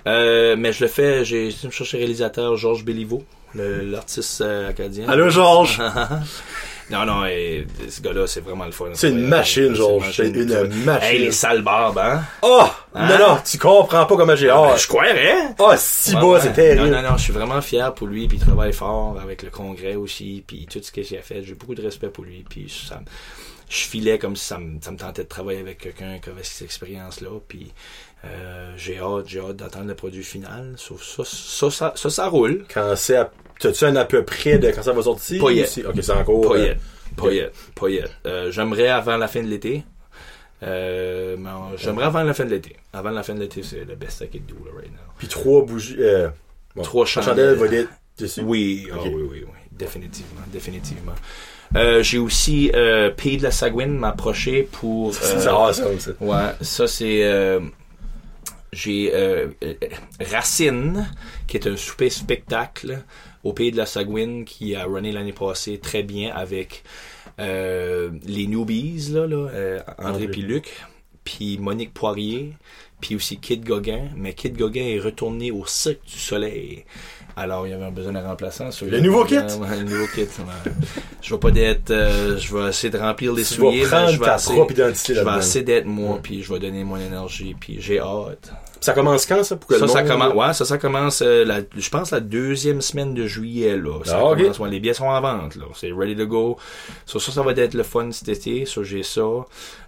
Euh, 0.07 0.57
mais 0.59 0.73
je 0.73 0.85
le 0.85 0.89
fais, 0.89 1.25
j'ai 1.25 1.49
le 1.49 1.97
réalisateur 1.97 2.57
Georges 2.57 2.85
Béliveau, 2.85 3.25
l'artiste 3.55 4.41
euh, 4.41 4.69
acadien. 4.69 5.09
Allô, 5.09 5.31
Georges? 5.31 5.81
non, 6.91 7.05
non, 7.07 7.25
et, 7.27 7.67
ce 7.89 8.01
gars-là, 8.01 8.27
c'est 8.27 8.41
vraiment 8.41 8.67
le 8.67 8.73
fun. 8.73 8.87
C'est 8.95 9.11
une 9.11 9.27
machine, 9.27 9.75
Georges. 9.75 10.13
C'est 10.15 10.29
une 10.29 10.85
machine. 10.85 11.09
Hey, 11.11 11.19
les 11.19 11.33
sales 11.33 11.63
barbes, 11.63 11.99
hein? 11.99 12.23
Oh! 12.43 12.65
Hein? 12.95 13.09
Non, 13.09 13.19
non, 13.29 13.39
tu 13.45 13.59
comprends 13.59 14.07
pas 14.07 14.17
comment 14.17 14.37
j'ai 14.37 14.51
hâte. 14.51 14.79
Je 14.81 14.87
croirais. 14.89 15.55
Ah, 15.59 15.75
si 15.77 16.15
Ouais, 16.15 16.21
bas, 16.21 16.27
ouais. 16.29 16.41
c'est 16.43 16.53
terrible. 16.53 16.91
Non, 16.91 17.03
non, 17.03 17.11
non, 17.11 17.17
je 17.17 17.23
suis 17.25 17.33
vraiment 17.33 17.61
fier 17.61 17.93
pour 17.95 18.07
lui, 18.07 18.29
puis 18.29 18.37
il 18.39 18.45
travaille 18.45 18.73
fort 18.73 19.19
avec 19.23 19.43
le 19.43 19.51
congrès 19.51 19.95
aussi, 19.97 20.45
puis 20.47 20.67
tout 20.71 20.81
ce 20.83 20.93
qu'il 20.93 21.17
a 21.17 21.23
fait. 21.23 21.43
J'ai 21.43 21.55
beaucoup 21.55 21.75
de 21.75 21.83
respect 21.83 22.09
pour 22.09 22.25
lui, 22.25 22.45
puis 22.49 22.69
ça, 22.89 22.97
me- 23.01 23.07
je 23.69 23.79
filais 23.87 24.19
comme 24.19 24.37
si 24.37 24.45
ça 24.45 24.59
me, 24.59 24.79
ça 24.81 24.91
me 24.91 24.97
tentait 24.99 25.25
de 25.25 25.29
travailler 25.29 25.61
avec 25.61 25.79
quelqu'un 25.79 26.19
qui 26.23 26.29
avait 26.31 26.45
cette 26.45 26.63
expérience-là, 26.67 27.31
puis 27.49 27.73
euh, 28.27 28.73
j'ai 28.77 28.99
hâte, 28.99 29.25
j'ai 29.27 29.41
hâte 29.41 29.57
d'attendre 29.57 29.87
le 29.89 29.95
produit 29.95 30.23
final. 30.23 30.75
Sauf 30.77 31.03
ça, 31.03 31.23
ça, 31.25 31.71
ça, 31.71 31.93
ça, 31.97 32.11
ça 32.11 32.27
roule. 32.29 32.65
Quand 32.73 32.95
c'est 32.97 33.17
à... 33.17 33.31
T'as-tu 33.61 33.85
un 33.85 33.97
à 33.97 34.05
peu 34.05 34.25
près 34.25 34.59
de 34.59 34.71
quand 34.71 34.83
ça 34.83 34.93
va 34.93 35.03
sortir? 35.03 35.43
Pas 35.43 35.53
yet. 35.53 35.67
Ok, 35.87 35.95
c'est 36.01 36.13
encore... 36.13 36.41
Pas 36.49 36.55
euh, 36.57 36.67
yet. 36.67 36.77
Pas 37.17 37.31
yet. 37.33 37.53
Pas 37.75 37.89
yet. 37.89 38.05
Euh, 38.27 38.51
j'aimerais 38.51 38.89
avant 38.89 39.17
la 39.17 39.29
fin 39.29 39.43
de 39.43 39.49
l'été. 39.49 39.85
Euh, 40.63 41.37
j'aimerais 41.77 42.07
avant 42.07 42.23
la 42.23 42.35
fin 42.35 42.45
de 42.45 42.51
l'été. 42.51 42.77
Avant 42.93 43.11
la 43.11 43.23
fin 43.23 43.35
de 43.35 43.41
l'été, 43.41 43.63
c'est 43.63 43.85
le 43.85 43.95
best 43.97 44.21
I 44.23 44.29
can 44.29 44.41
do, 44.49 44.55
là, 44.65 44.71
right 44.77 44.91
now. 44.91 44.99
Puis 45.19 45.29
trois 45.29 45.65
bougies... 45.65 45.97
Euh, 45.99 46.29
bon, 46.75 46.83
Trois 46.83 47.07
chandelles. 47.07 47.59
dessus. 48.19 48.41
Oui, 48.43 48.89
ah 48.93 48.97
Ok. 48.97 49.03
oui, 49.07 49.13
oui, 49.15 49.45
oui, 49.45 49.49
définitivement, 49.73 50.41
définitivement. 50.53 51.15
Euh, 51.77 52.03
j'ai 52.03 52.19
aussi 52.19 52.71
euh, 52.75 53.11
Pays 53.11 53.37
de 53.37 53.43
la 53.43 53.51
Sagouine 53.51 53.99
m'a 53.99 54.11
approché 54.11 54.69
pour. 54.71 55.13
C'est 55.15 55.47
awesome, 55.49 55.99
ça. 55.99 56.13
Ouais, 56.21 56.53
ça 56.61 56.87
c'est. 56.87 57.59
J'ai 58.75 59.13
euh, 59.15 59.49
euh, 59.63 59.75
Racine, 60.21 61.09
qui 61.47 61.57
est 61.57 61.67
un 61.67 61.77
souper 61.77 62.11
spectacle 62.11 62.99
au 63.43 63.53
Pays 63.53 63.71
de 63.73 63.77
la 63.77 63.87
Sagouine, 63.87 64.45
qui 64.45 64.75
a 64.75 64.85
runné 64.85 65.13
l'année 65.13 65.33
passée 65.33 65.79
très 65.79 66.03
bien 66.03 66.35
avec 66.35 66.83
euh, 67.41 68.11
les 68.27 68.47
Newbies, 68.47 69.11
là, 69.13 69.27
là, 69.27 69.49
euh, 69.53 69.81
André 69.99 70.29
puis 70.29 70.43
Luc, 70.43 70.71
puis 71.25 71.59
Monique 71.59 71.93
Poirier, 71.95 72.53
puis 73.01 73.17
aussi 73.17 73.39
Kid 73.39 73.65
Gauguin. 73.65 74.09
Mais 74.17 74.33
Kid 74.35 74.57
Gauguin 74.57 74.85
est 74.85 75.01
retourné 75.01 75.51
au 75.51 75.67
Cirque 75.67 76.05
du 76.07 76.19
Soleil. 76.19 76.85
Alors, 77.37 77.67
il 77.67 77.71
y 77.71 77.73
avait 77.73 77.85
un 77.85 77.91
besoin 77.91 78.13
d'un 78.13 78.25
remplaçant. 78.29 78.71
sur 78.71 78.87
Le 78.87 79.01
nouveau 79.01 79.25
kit? 79.25 79.35
Le 79.35 79.83
nouveau 79.83 80.07
kit. 80.15 80.27
Je 81.21 81.35
vais 81.35 81.41
pas 81.41 81.51
d'être... 81.51 81.91
euh, 81.91 82.39
je 82.39 82.57
vais 82.57 82.69
essayer 82.69 82.91
de 82.91 82.99
remplir 82.99 83.33
les 83.33 83.43
Tu 83.43 83.55
souliers. 83.55 83.85
vas 83.87 84.07
mais 84.07 84.13
je 84.13 84.21
vais 84.21 84.25
ta 84.27 84.37
essayer- 84.37 84.55
propre 84.55 84.73
identité 84.73 85.15
je 85.15 85.19
vais 85.19 85.25
là-dedans. 85.25 85.41
essayer 85.41 85.65
d'être 85.65 85.87
moi, 85.87 86.21
puis 86.23 86.43
je 86.45 86.53
vais 86.53 86.61
donner 86.61 86.85
mon 86.85 86.97
énergie, 86.97 87.57
puis 87.59 87.79
j'ai 87.81 87.99
hâte. 87.99 88.53
Ça 88.81 88.93
commence 88.93 89.25
quand, 89.27 89.43
ça? 89.45 89.57
Pour 89.57 89.69
que 89.69 89.77
Ça, 89.79 89.87
le 89.87 89.91
ça 89.91 90.03
commence, 90.03 90.35
ouais, 90.35 90.53
ça, 90.53 90.65
ça 90.65 90.79
commence, 90.79 91.23
euh, 91.23 91.45
la, 91.45 91.61
je 91.77 91.89
pense, 91.89 92.11
la 92.11 92.21
deuxième 92.21 92.81
semaine 92.83 93.15
de 93.15 93.27
juillet, 93.27 93.77
là. 93.79 94.01
Ça 94.05 94.19
Ah, 94.19 94.25
ok. 94.27 94.39
commence, 94.39 94.59
ouais, 94.59 94.71
les 94.71 94.81
billets 94.81 94.95
sont 94.95 95.07
en 95.07 95.21
vente, 95.21 95.57
là. 95.57 95.65
C'est 95.75 95.91
ready 95.93 96.15
to 96.17 96.27
go. 96.27 96.59
So, 97.07 97.19
ça, 97.19 97.33
ça 97.33 97.43
va 97.43 97.53
être 97.53 97.75
le 97.75 97.83
fun 97.83 98.11
cet 98.13 98.29
été. 98.29 98.67
Ça, 98.67 98.83
j'ai 98.83 99.03
ça. 99.03 99.23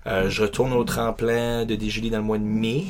Euh, 0.07 0.29
je 0.29 0.43
retourne 0.43 0.73
au 0.73 0.85
tremplin 0.85 1.65
de 1.65 1.75
DGL 1.75 2.11
dans 2.11 2.19
le 2.19 2.23
mois 2.23 2.39
de 2.39 2.45
mai. 2.45 2.85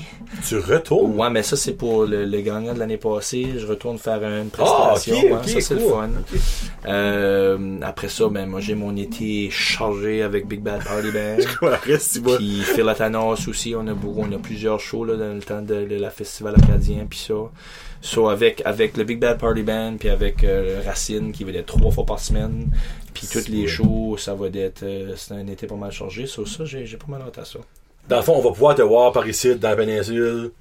Tu 0.47 0.59
retournes? 0.59 1.17
Ouais, 1.19 1.31
mais 1.31 1.43
ça, 1.43 1.57
c'est 1.57 1.73
pour 1.73 2.05
le, 2.05 2.27
le 2.27 2.41
gagnant 2.43 2.75
de 2.75 2.79
l'année 2.79 2.99
passée. 2.99 3.55
Je 3.57 3.67
retourne 3.67 3.97
faire 3.97 4.23
une 4.23 4.51
Ah, 4.59 4.91
prestation. 4.93 5.17
Ouais, 5.35 5.47
ça, 5.47 5.61
c'est 5.61 5.75
le 5.75 5.81
fun. 5.81 6.11
Euh, 6.87 7.79
après 7.83 8.09
ça, 8.09 8.29
ben, 8.29 8.47
moi, 8.47 8.61
j'ai 8.61 8.75
mon 8.75 8.95
été 8.97 9.49
chargé 9.51 10.23
avec 10.23 10.47
Big 10.47 10.61
Bad 10.61 10.85
Party 10.85 11.11
Band. 11.11 11.37
Tu 12.13 12.21
vois. 12.21 12.37
Puis 12.37 12.63
Philatanos 12.63 13.49
aussi, 13.49 13.75
on 13.77 13.87
a 13.87 13.95
beaucoup, 13.95 14.21
on 14.21 14.33
a 14.33 14.39
plusieurs 14.39 14.81
shows 14.81 15.05
là, 15.05 15.17
dans 15.17 15.33
le 15.35 15.41
temps 15.41 15.63
de, 15.63 15.87
de 15.87 15.97
la 15.97 16.11
festival 16.11 16.55
acadien 16.63 17.07
puis 17.09 17.19
ça. 17.19 17.35
So, 18.01 18.29
avec 18.29 18.63
avec 18.65 18.97
le 18.97 19.05
Big 19.05 19.19
Bad 19.19 19.39
Party 19.39 19.63
Band 19.63 19.97
puis 19.99 20.09
avec 20.09 20.45
euh, 20.45 20.81
Racine 20.85 21.33
qui 21.33 21.45
va 21.45 21.53
être 21.53 21.67
trois 21.67 21.91
fois 21.91 22.07
par 22.07 22.19
semaine. 22.19 22.69
Puis 23.15 23.27
toutes 23.33 23.49
les 23.49 23.67
shows, 23.67 24.17
ça 24.19 24.35
va 24.35 24.47
être 24.53 24.83
euh, 24.83 25.15
c'est 25.17 25.35
un 25.35 25.47
été 25.47 25.67
pas 25.67 25.75
mal 25.77 25.91
chargé. 25.93 26.27
So, 26.27 26.47
ça 26.47 26.65
j'ai 26.65 26.87
j'ai 26.87 26.97
pas 26.97 27.07
mal 27.09 27.23
hâte 27.23 27.39
à 27.39 27.45
ça. 27.45 27.59
Dans 28.09 28.17
le 28.17 28.23
fond, 28.23 28.35
on 28.37 28.43
va 28.43 28.51
pouvoir 28.51 28.75
te 28.75 28.83
voir 28.83 29.11
par 29.13 29.27
ici, 29.27 29.57
dans 29.57 29.71
la 29.71 29.77
péninsule, 29.77 30.53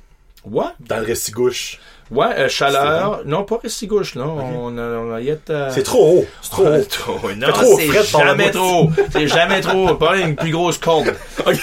Ouais, 0.46 0.66
dans 0.80 0.98
le 0.98 1.06
restigouche. 1.06 1.80
ouais, 2.12 2.28
euh, 2.38 2.50
chaleur, 2.50 3.24
non 3.26 3.44
pas 3.44 3.60
gauche 3.84 4.14
là, 4.14 4.28
on 4.28 4.78
a 4.78 4.82
on 4.82 5.14
a 5.14 5.22
yet, 5.22 5.50
euh, 5.50 5.72
C'est 5.74 5.82
trop 5.82 6.20
haut. 6.20 6.26
C'est 6.42 6.52
trop 6.90 7.14
haut. 7.14 7.32
Non, 7.36 7.48
Fait 7.48 7.54
trop 7.54 7.80
c'est 7.80 8.04
jamais 8.20 8.52
trop. 8.52 8.92
C'est 9.12 9.28
jamais 9.28 9.62
trop. 9.62 9.96
Pas 9.96 10.18
une 10.18 10.36
plus 10.36 10.52
grosse 10.52 10.78
corde. 10.78 11.16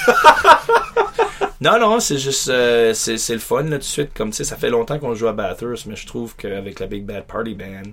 non, 1.62 1.78
non, 1.78 2.00
c'est 2.00 2.18
juste, 2.18 2.48
euh, 2.48 2.92
c'est, 2.92 3.18
c'est 3.18 3.34
le 3.34 3.38
fun, 3.38 3.62
là, 3.62 3.76
tout 3.76 3.78
de 3.78 3.82
suite. 3.82 4.10
Comme, 4.14 4.30
tu 4.30 4.36
sais, 4.36 4.44
ça 4.44 4.56
fait 4.56 4.70
longtemps 4.70 4.98
qu'on 4.98 5.14
joue 5.14 5.28
à 5.28 5.32
Bathurst, 5.32 5.86
mais 5.86 5.94
je 5.94 6.06
trouve 6.06 6.34
qu'avec 6.34 6.80
la 6.80 6.86
Big 6.86 7.04
Bad 7.04 7.24
Party 7.24 7.54
Band, 7.54 7.92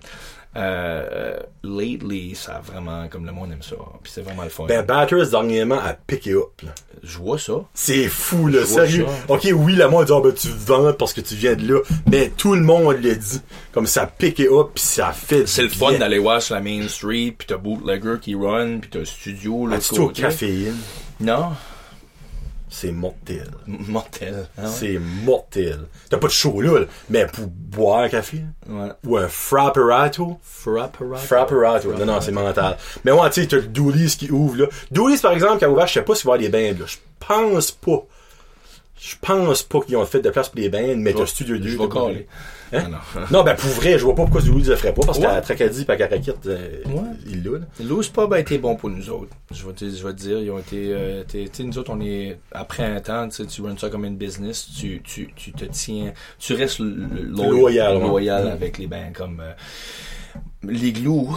euh, 0.55 1.05
euh, 1.11 1.39
lately, 1.63 2.33
ça 2.33 2.55
a 2.55 2.59
vraiment, 2.61 3.07
comme 3.07 3.27
le 3.27 3.31
monde 3.31 3.51
aime 3.51 3.61
ça. 3.61 3.75
Puis 4.01 4.11
c'est 4.11 4.21
vraiment 4.21 4.43
le 4.43 4.49
fun. 4.49 4.65
Ben, 4.65 4.83
Batters, 4.83 5.29
dernièrement, 5.29 5.79
a 5.79 5.93
piqué 5.93 6.33
up, 6.33 6.61
là. 6.63 6.71
je 7.03 7.19
vois 7.19 7.37
ça. 7.37 7.53
C'est 7.75 8.07
fou, 8.07 8.47
là, 8.47 8.65
sérieux. 8.65 9.05
ça. 9.05 9.33
Ok, 9.33 9.47
oui, 9.53 9.75
le 9.75 9.87
monde 9.87 10.05
dit, 10.05 10.13
ah, 10.15 10.21
ben, 10.23 10.33
tu 10.33 10.47
vends 10.47 10.91
parce 10.93 11.13
que 11.13 11.21
tu 11.21 11.35
viens 11.35 11.53
de 11.53 11.71
là. 11.71 11.81
Mais 12.09 12.31
tout 12.35 12.55
le 12.55 12.61
monde 12.61 12.97
le 13.03 13.15
dit. 13.15 13.41
Comme 13.71 13.85
ça 13.85 14.07
piqué 14.07 14.47
up, 14.47 14.69
pis 14.73 14.81
ça 14.81 15.11
fait 15.11 15.47
C'est 15.47 15.61
le 15.61 15.69
fun 15.69 15.93
d'aller 15.99 16.17
voir 16.17 16.41
sur 16.41 16.55
la 16.55 16.61
Main 16.61 16.87
Street, 16.87 17.35
puis 17.37 17.47
t'as 17.47 17.57
Bootlegger 17.57 18.15
qui 18.19 18.33
run, 18.33 18.79
puis 18.79 18.89
t'as 18.89 19.05
studio, 19.05 19.67
là. 19.67 19.75
As-tu 19.75 19.99
au 19.99 20.09
caféine? 20.09 20.77
Non. 21.19 21.49
C'est 22.71 22.91
mortel. 22.91 23.49
Mortel. 23.67 24.47
Ah 24.57 24.63
ouais? 24.63 24.67
C'est 24.69 24.99
mortel. 25.25 25.79
T'as 26.09 26.17
pas 26.17 26.27
de 26.27 26.31
chaud 26.31 26.61
là, 26.61 26.79
là, 26.81 26.85
mais 27.09 27.25
pour 27.25 27.47
boire 27.47 27.99
un 28.01 28.09
café, 28.09 28.43
Ouais. 28.69 28.89
ou 29.05 29.17
un 29.17 29.27
frapperato, 29.27 30.37
Frapperato. 30.43 31.15
Frapperato. 31.25 31.93
Non, 31.93 32.05
non, 32.05 32.21
c'est 32.21 32.31
mental. 32.31 32.77
Mais 33.03 33.11
ouais, 33.11 33.29
tu 33.31 33.41
sais, 33.41 33.47
t'as 33.47 33.57
le 33.57 33.63
Doolies 33.63 34.15
qui 34.17 34.29
ouvre, 34.31 34.57
là. 34.57 34.65
Doolies, 34.91 35.17
par 35.17 35.31
exemple, 35.31 35.57
qui 35.57 35.65
a 35.65 35.69
ouvert, 35.71 35.87
je 35.87 35.93
sais 35.93 36.01
pas 36.03 36.13
s'il 36.13 36.27
va 36.27 36.37
y 36.37 36.45
avoir 36.45 36.51
des 36.51 36.73
bains, 36.73 36.79
là. 36.79 36.85
Je 36.85 36.97
pense 37.27 37.71
pas. 37.71 38.03
Je 39.01 39.15
pense 39.21 39.63
pas 39.63 39.79
qu'ils 39.81 39.95
ont 39.97 40.05
fait 40.05 40.19
de 40.21 40.29
place 40.29 40.49
pour 40.49 40.59
les 40.59 40.69
bains, 40.69 40.95
mais 40.97 41.13
t'as 41.13 41.25
Studio 41.25 41.57
2. 41.57 41.69
Je 41.69 41.77
vais. 41.77 42.27
Hein? 42.73 42.83
Ah, 42.85 42.89
non. 42.89 43.25
Non, 43.31 43.43
ben, 43.43 43.55
pour 43.55 43.69
vrai, 43.69 43.97
je 43.97 44.03
vois 44.03 44.15
pas 44.15 44.23
pourquoi 44.23 44.41
Doolies 44.41 44.65
le 44.69 44.75
ferait 44.75 44.93
pas, 44.93 45.01
parce 45.05 45.17
Ouais. 45.19 45.25
qu'à 45.25 45.41
Tracadie 45.41 45.85
pis 45.85 45.91
à 45.91 45.95
Caraquette, 45.95 46.45
euh, 46.47 46.83
Ouais. 46.85 47.01
il 47.27 47.43
l'a, 47.43 47.59
là. 47.59 47.65
Loose 47.83 48.09
Pub 48.09 48.31
a 48.33 48.39
été 48.39 48.57
bon 48.57 48.75
pour 48.75 48.89
nous 48.89 49.09
autres. 49.09 49.35
Je 49.51 49.65
vais 49.65 49.73
te, 49.73 49.85
je 49.89 50.03
vais 50.05 50.13
te 50.13 50.17
dire, 50.19 50.39
ils 50.39 50.51
ont 50.51 50.59
été, 50.59 50.87
euh, 50.93 51.23
tu 51.27 51.47
sais, 51.51 51.63
nous 51.63 51.77
autres, 51.77 51.91
on 51.93 52.01
est, 52.01 52.37
après 52.51 52.83
un 52.83 52.99
temps, 52.99 53.27
tu 53.29 53.61
runs 53.61 53.77
ça 53.77 53.89
comme 53.89 54.05
une 54.05 54.17
business, 54.17 54.67
tu, 54.77 55.01
tu, 55.03 55.29
tu 55.35 55.51
te 55.51 55.65
tiens, 55.65 56.13
tu 56.37 56.53
restes 56.53 56.79
Loyal, 56.79 57.97
ouais. 57.97 58.07
loyal 58.07 58.45
Mm. 58.45 58.51
avec 58.51 58.77
les 58.77 58.87
bands 58.87 59.11
comme, 59.13 59.39
euh, 59.41 59.51
l'Igloo 60.63 61.29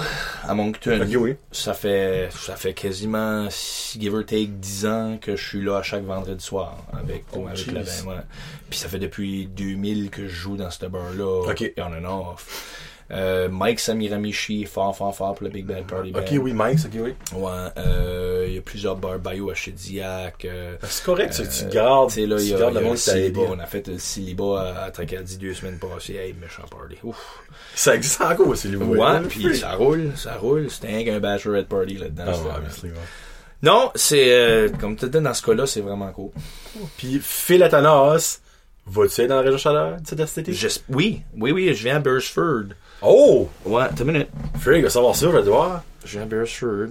à 0.42 0.54
Moncton. 0.54 1.00
Ok, 1.02 1.16
oui. 1.20 1.36
Ça 1.52 1.74
fait, 1.74 2.28
ça 2.32 2.56
fait 2.56 2.74
quasiment, 2.74 3.48
give 3.50 4.14
or 4.14 4.24
take, 4.24 4.46
10 4.48 4.86
ans 4.86 5.18
que 5.20 5.36
je 5.36 5.46
suis 5.46 5.62
là 5.62 5.78
à 5.78 5.82
chaque 5.82 6.04
vendredi 6.04 6.44
soir 6.44 6.78
avec, 6.92 7.24
Oh, 7.32 7.46
avec 7.46 7.66
la. 7.68 7.82
Puis 8.68 8.78
ça 8.78 8.88
fait 8.88 8.98
depuis 8.98 9.46
2000 9.46 10.10
que 10.10 10.26
je 10.26 10.34
joue 10.34 10.56
dans 10.56 10.70
ce 10.70 10.86
bar-là. 10.86 11.50
Ok. 11.50 11.72
On 11.78 11.82
and 11.82 12.04
off. 12.32 12.90
Euh, 13.12 13.48
Mike 13.50 13.78
Samiramichi 13.78 14.62
est 14.62 14.66
fort, 14.66 14.96
fort, 14.96 15.14
fort 15.14 15.34
pour 15.34 15.44
le 15.44 15.50
Big 15.50 15.66
Bad 15.66 15.84
Party 15.86 16.12
Band. 16.12 16.20
Ok, 16.20 16.28
oui, 16.40 16.52
Mike, 16.52 16.78
ok, 16.86 16.92
oui. 17.02 17.14
Ouais, 17.34 17.50
euh, 17.76 18.44
il 18.48 18.54
y 18.54 18.58
a 18.58 18.62
plusieurs 18.62 18.96
bars 18.96 19.18
Bayou 19.18 19.50
à 19.50 19.54
Chediac. 19.54 20.44
Euh, 20.44 20.76
C'est 20.82 21.04
correct, 21.04 21.34
ça, 21.34 21.46
tu 21.46 21.64
euh, 21.64 21.68
gardes, 21.68 22.10
tu 22.10 22.26
là, 22.26 22.36
il 22.40 22.48
y 22.48 22.54
a, 22.54 22.70
le 22.70 22.80
monde 22.80 22.96
célibat. 22.96 23.40
On 23.50 23.58
a 23.58 23.66
fait 23.66 23.86
le 23.88 23.98
célibat 23.98 24.60
à, 24.76 24.84
à 24.84 24.90
Tracadie 24.90 25.36
deux 25.38 25.52
semaines 25.54 25.78
passées. 25.78 26.14
Hey, 26.14 26.34
méchant 26.40 26.62
party. 26.70 26.96
Ouf. 27.02 27.40
Ça 27.74 27.94
existe 27.94 28.20
encore, 28.20 28.54
le 28.64 28.76
Ouais, 28.78 29.20
puis 29.28 29.56
ça 29.56 29.72
roule, 29.74 30.12
ça 30.16 30.34
roule. 30.36 30.70
C'était 30.70 30.88
rien 30.88 31.04
qu'un 31.04 31.20
bachelorette 31.20 31.68
party 31.68 31.94
là-dedans. 31.98 32.24
Ah, 32.28 32.32
c'était- 32.34 32.48
ouais, 32.48 32.54
obviously, 32.56 32.88
ouais. 32.90 32.96
Non, 33.62 33.92
c'est, 33.94 34.32
euh, 34.32 34.68
comme 34.80 34.96
tu 34.96 35.08
dis 35.08 35.20
dans 35.20 35.32
ce 35.34 35.42
cas-là, 35.42 35.66
c'est 35.66 35.82
vraiment 35.82 36.10
cool. 36.12 36.30
Puis 36.96 37.20
Phil 37.22 37.62
Atanas, 37.62 38.40
vas-tu 38.86 39.20
aller 39.20 39.28
dans 39.28 39.36
la 39.36 39.42
région 39.42 39.58
chaleur 39.58 39.96
de 40.00 40.26
cet 40.26 40.38
été? 40.38 40.52
J'es- 40.52 40.82
oui, 40.88 41.22
oui, 41.36 41.52
oui, 41.52 41.74
je 41.74 41.82
viens 41.84 41.96
à 41.96 42.00
Beresford. 42.00 42.64
Oh! 43.02 43.48
Ouais, 43.64 43.84
t'as 43.94 44.04
une 44.04 44.12
minute. 44.12 44.28
Frig, 44.60 44.82
va 44.82 44.90
savoir 44.90 45.14
ça, 45.16 45.26
je 45.26 45.32
vais 45.36 45.42
te 45.42 45.48
voir. 45.48 45.82
Je 46.04 46.12
viens 46.12 46.22
à 46.22 46.26
Beresford. 46.26 46.88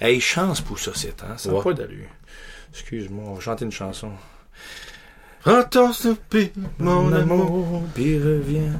Hey, 0.00 0.20
chance 0.20 0.60
pour 0.60 0.78
ça, 0.78 0.92
c'est 0.94 1.22
hein. 1.22 1.34
Ça 1.36 1.50
n'a 1.50 1.56
Ouais. 1.56 1.62
pas 1.64 1.72
d'allure. 1.74 2.06
Excuse-moi, 2.72 3.24
on 3.28 3.34
va 3.34 3.40
chanter 3.40 3.64
une 3.64 3.72
chanson. 3.72 4.10
Prends-toi 5.42 5.92
soupir, 5.92 6.48
mon 6.78 7.12
amour. 7.12 7.82
puis 7.94 8.18
reviens. 8.18 8.72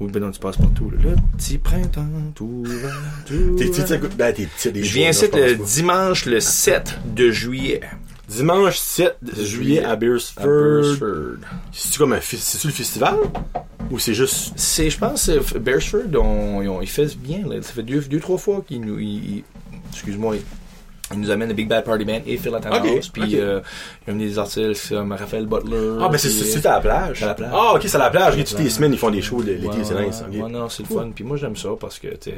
Oui, 0.00 0.10
ben 0.12 0.20
non, 0.20 0.30
tu 0.30 0.38
passes 0.40 0.56
partout. 0.56 0.90
là. 0.90 0.98
Le 1.02 1.16
petit 1.36 1.58
printemps, 1.58 2.06
tout 2.34 2.62
va, 2.64 2.88
tout 3.26 3.56
T'es 3.56 3.66
petit, 3.66 3.84
t'écoutes- 3.84 4.16
ben, 4.16 4.32
t'es 4.32 4.46
petit, 4.46 4.70
des 4.72 4.84
Je 4.84 4.94
viens 4.94 5.10
ici 5.10 5.26
le 5.34 5.56
dimanche 5.56 6.24
le 6.26 6.38
7 6.40 6.98
de 7.06 7.30
juillet 7.30 7.80
Dimanche 8.28 8.76
7 8.76 9.16
juillet 9.42 9.82
à 9.84 9.96
Beersford. 9.96 11.38
C'est-tu 11.72 11.98
comme 11.98 12.12
un, 12.12 12.20
c'est-tu 12.20 12.66
le 12.66 12.72
festival? 12.72 13.16
Ou 13.90 13.98
c'est 13.98 14.12
juste. 14.14 14.52
C'est, 14.56 14.90
je 14.90 14.98
pense, 14.98 15.30
Beresford, 15.58 16.02
on, 16.22 16.60
ils 16.62 16.68
ont- 16.68 16.82
ils 16.82 16.88
fait 16.88 17.16
bien. 17.16 17.46
Là. 17.48 17.62
Ça 17.62 17.72
fait 17.72 17.82
deux, 17.82 18.00
deux 18.00 18.20
trois 18.20 18.36
fois 18.36 18.62
qu'ils 18.66 18.82
nous, 18.82 18.98
ils- 18.98 19.36
ils- 19.38 19.44
excuse-moi, 19.90 20.36
ils, 20.36 21.18
nous 21.18 21.30
amènent 21.30 21.48
le 21.48 21.54
Big 21.54 21.66
Bad 21.68 21.84
Party 21.84 22.04
Band 22.04 22.20
et 22.26 22.36
Phil 22.36 22.54
Atanas. 22.54 22.80
Ok, 22.80 23.00
Puis 23.14 23.22
ok. 23.22 23.34
euh, 23.34 23.60
ils 24.06 24.12
ont 24.12 24.16
des 24.16 24.38
artistes 24.38 24.90
comme 24.90 25.12
Raphaël 25.12 25.46
Butler. 25.46 25.96
Ah, 26.02 26.08
ben 26.10 26.18
c'est, 26.18 26.28
c'est, 26.28 26.44
c'est 26.44 26.66
à 26.66 26.72
la 26.72 26.80
plage? 26.80 27.22
à 27.22 27.26
la 27.28 27.34
plage. 27.34 27.50
Ah, 27.54 27.72
ok, 27.76 27.82
c'est 27.86 27.94
à 27.94 27.98
la 27.98 28.10
plage. 28.10 28.36
Toutes 28.36 28.48
plage. 28.50 28.62
les 28.64 28.68
semaines, 28.70 28.92
ils 28.92 28.98
font 28.98 29.10
des 29.10 29.22
shows 29.22 29.40
l'été, 29.40 29.66
Ouais, 29.68 29.74
c'est 29.84 29.94
ouais, 29.94 30.06
nice. 30.08 30.22
ok. 30.30 30.34
ouais, 30.44 30.50
non, 30.50 30.68
c'est 30.68 30.82
le 30.86 30.94
fun. 30.94 31.10
Puis 31.14 31.24
moi, 31.24 31.38
j'aime 31.38 31.56
ça 31.56 31.70
parce 31.80 31.98
que, 31.98 32.08
tu 32.08 32.30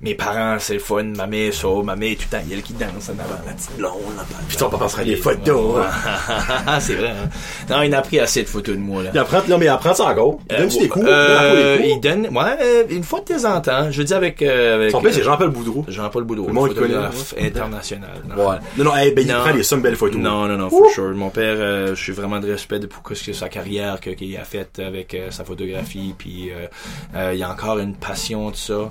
mes 0.00 0.14
parents, 0.14 0.56
c'est 0.58 0.74
le 0.74 0.80
fun. 0.80 1.02
Ma 1.04 1.26
mère, 1.26 1.52
ça. 1.54 1.68
Ma 1.84 1.96
mère, 1.96 2.16
tout 2.16 2.24
le 2.30 2.36
temps, 2.38 2.44
il 2.48 2.54
y 2.56 2.58
a 2.58 2.62
qui 2.62 2.72
danse 2.74 3.08
en 3.08 3.12
avant. 3.12 3.40
La 3.46 3.52
petite 3.52 3.76
blonde, 3.76 3.92
là 4.16 4.24
Puis 4.48 4.56
ton 4.56 4.68
papa 4.70 4.88
ferait 4.88 5.04
des 5.04 5.16
photos. 5.16 5.76
Ouais. 5.76 5.82
c'est 6.80 6.94
vrai, 6.94 7.10
hein. 7.10 7.28
Non, 7.70 7.82
il 7.82 7.94
a 7.94 8.02
pris 8.02 8.18
assez 8.20 8.42
de 8.42 8.48
photos 8.48 8.74
de 8.76 8.80
moi, 8.80 9.02
là. 9.02 9.10
Il 9.14 9.18
apprend, 9.18 9.38
non, 9.48 9.58
mais 9.58 9.66
il 9.66 9.68
apprend 9.68 9.94
ça 9.94 10.04
encore. 10.04 10.38
Il 10.50 10.56
donne 10.56 10.66
Euh, 10.66 10.78
des 10.80 10.88
cours. 10.88 11.02
euh, 11.06 11.78
il 11.84 12.00
donne, 12.00 12.26
ouais, 12.28 12.56
euh, 12.62 12.84
une 12.90 13.02
fois 13.02 13.20
de 13.20 13.34
temps 13.34 13.54
en 13.56 13.60
temps. 13.60 13.90
Je 13.90 13.98
veux 13.98 14.04
dire 14.04 14.16
avec, 14.16 14.42
euh, 14.42 14.76
avec. 14.76 14.90
Son 14.90 15.00
père, 15.00 15.12
c'est 15.14 15.22
Jean-Paul 15.22 15.50
Boudreau. 15.50 15.84
Jean-Paul 15.88 16.24
Boudreau, 16.24 16.46
Le 16.48 16.52
monde 16.52 16.74
connaît, 16.74 16.94
international. 17.40 18.10
non. 18.28 18.48
Ouais. 18.50 18.56
Non, 18.76 18.84
non, 18.84 18.96
hey, 18.96 19.12
ben, 19.12 19.24
il 19.26 19.32
Non. 19.32 19.40
prend 19.40 19.52
des 19.54 19.62
sommes 19.62 19.82
belles 19.82 19.96
photos. 19.96 20.20
Non, 20.20 20.46
non, 20.46 20.56
non, 20.56 20.70
for 20.70 20.90
sure. 20.90 21.14
Mon 21.14 21.30
père, 21.30 21.56
euh, 21.58 21.94
je 21.94 22.02
suis 22.02 22.12
vraiment 22.12 22.38
de 22.40 22.50
respect 22.50 22.78
de 22.78 22.86
pourquoi 22.86 23.16
ce 23.16 23.24
que 23.24 23.32
sa 23.32 23.48
carrière 23.48 24.00
qu'il 24.00 24.36
a 24.36 24.44
faite 24.44 24.78
avec 24.78 25.14
euh, 25.14 25.30
sa 25.30 25.44
photographie, 25.44 26.14
puis 26.16 26.50
euh, 26.50 26.66
euh, 27.14 27.30
il 27.34 27.38
y 27.38 27.42
a 27.42 27.50
encore 27.50 27.78
une 27.78 27.94
passion 27.94 28.50
de 28.50 28.56
ça. 28.56 28.90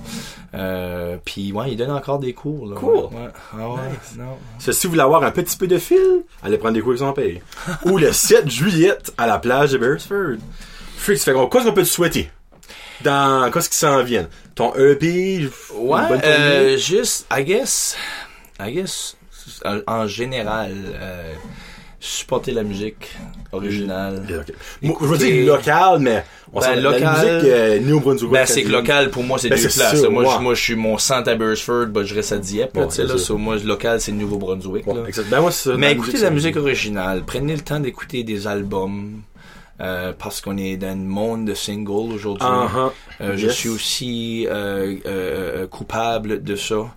Euh, 0.54 0.95
puis 1.24 1.52
ouais, 1.52 1.72
il 1.72 1.78
donne 1.78 1.92
encore 1.92 2.20
des 2.20 2.34
cours. 2.34 2.68
Là, 2.68 2.76
Cool. 2.76 2.96
Ouais. 3.06 3.30
Ah 3.54 3.70
ouais, 3.70 3.80
non. 4.18 4.38
Ça, 4.60 4.74
si 4.74 4.88
vous 4.88 4.92
voulez 4.92 5.04
avoir 5.04 5.24
un 5.24 5.32
petit 5.32 5.58
peu 5.58 5.68
de 5.68 5.78
fil, 5.78 6.24
allez 6.44 6.58
prendre 6.58 6.74
des 6.74 6.82
cours 6.82 6.98
son 6.98 7.14
père. 7.14 7.40
Ou 7.86 7.98
le 7.98 8.12
7 8.12 8.50
juillet 8.50 8.98
à 9.18 9.28
la 9.28 9.40
plage 9.40 9.72
de 9.72 9.78
Beresford. 9.78 10.38
Freak, 10.98 11.18
ça 11.18 11.26
fait 11.26 11.34
quoi 11.34 11.50
qu'est-ce 11.52 11.66
qu'on 11.66 11.74
peut 11.74 11.84
te 11.84 11.88
souhaiter? 11.88 12.30
Dans, 13.02 13.52
qu'est-ce 13.52 13.70
qui 13.70 13.78
s'en 13.78 14.02
vient? 14.04 14.28
Ton 14.56 14.74
EP? 14.76 15.50
Ouais, 15.76 16.00
euh, 16.24 16.78
juste, 16.78 17.28
I 17.32 17.44
guess, 17.44 17.98
I 18.60 18.72
guess, 18.72 19.18
en, 19.66 19.80
en 19.86 20.08
général, 20.08 20.72
euh, 20.74 21.34
supporter 22.06 22.52
la 22.52 22.64
musique 22.64 23.10
originale. 23.52 24.24
Moi, 24.82 24.98
je 25.02 25.06
veux 25.06 25.18
dire 25.18 25.54
local, 25.54 26.00
mais 26.00 26.24
on 26.54 26.60
Ben, 26.60 26.66
s'en- 26.68 26.76
la 26.76 26.82
local- 26.82 27.14
musique 27.16 27.52
euh, 27.52 27.80
Néo-Brunswick. 27.80 28.32
Ben, 28.32 28.46
c'est 28.46 28.64
que 28.64 28.70
local, 28.72 29.10
pour 29.10 29.24
moi, 29.24 29.38
c'est 29.40 29.50
Ben, 29.50 29.56
deux 29.56 29.64
places. 29.70 30.04
moi, 30.10 30.26
je, 30.38 30.42
moi, 30.44 30.54
je 30.54 30.62
suis 30.62 30.76
mon 30.76 30.98
centre 30.98 31.30
à 31.30 31.36
Beresford, 31.36 31.88
ben, 31.88 32.04
je 32.04 32.14
reste 32.16 32.32
à 32.32 32.38
Dieppe, 32.38 32.78
Ouais, 32.78 32.88
tu 32.88 32.96
sais, 32.96 33.04
là. 33.04 33.16
moi, 33.38 33.56
local, 33.58 34.00
c'est 34.02 34.12
le 34.12 34.18
Nouveau-Brunswick. 34.18 34.86
Ouais. 34.88 35.12
Ben, 35.30 35.42
moi. 35.42 35.52
Mais 35.78 35.92
écoutez 35.94 36.18
la 36.20 36.30
musique 36.30 36.56
originale, 36.58 37.24
prenez 37.26 37.54
le 37.56 37.62
temps 37.62 37.80
d'écouter 37.80 38.24
des 38.24 38.48
albums. 38.48 39.22
euh, 39.82 40.14
parce 40.18 40.40
qu'on 40.40 40.56
est 40.58 40.78
dans 40.78 40.98
le 40.98 41.04
monde 41.06 41.44
de 41.48 41.54
singles 41.54 42.14
aujourd'hui. 42.14 42.48
Uh-huh. 42.48 42.92
Euh, 43.20 43.34
Je 43.36 43.50
suis 43.50 43.68
aussi 43.68 44.48
euh, 44.50 45.68
coupable 45.68 46.42
de 46.44 46.56
ça. 46.56 46.96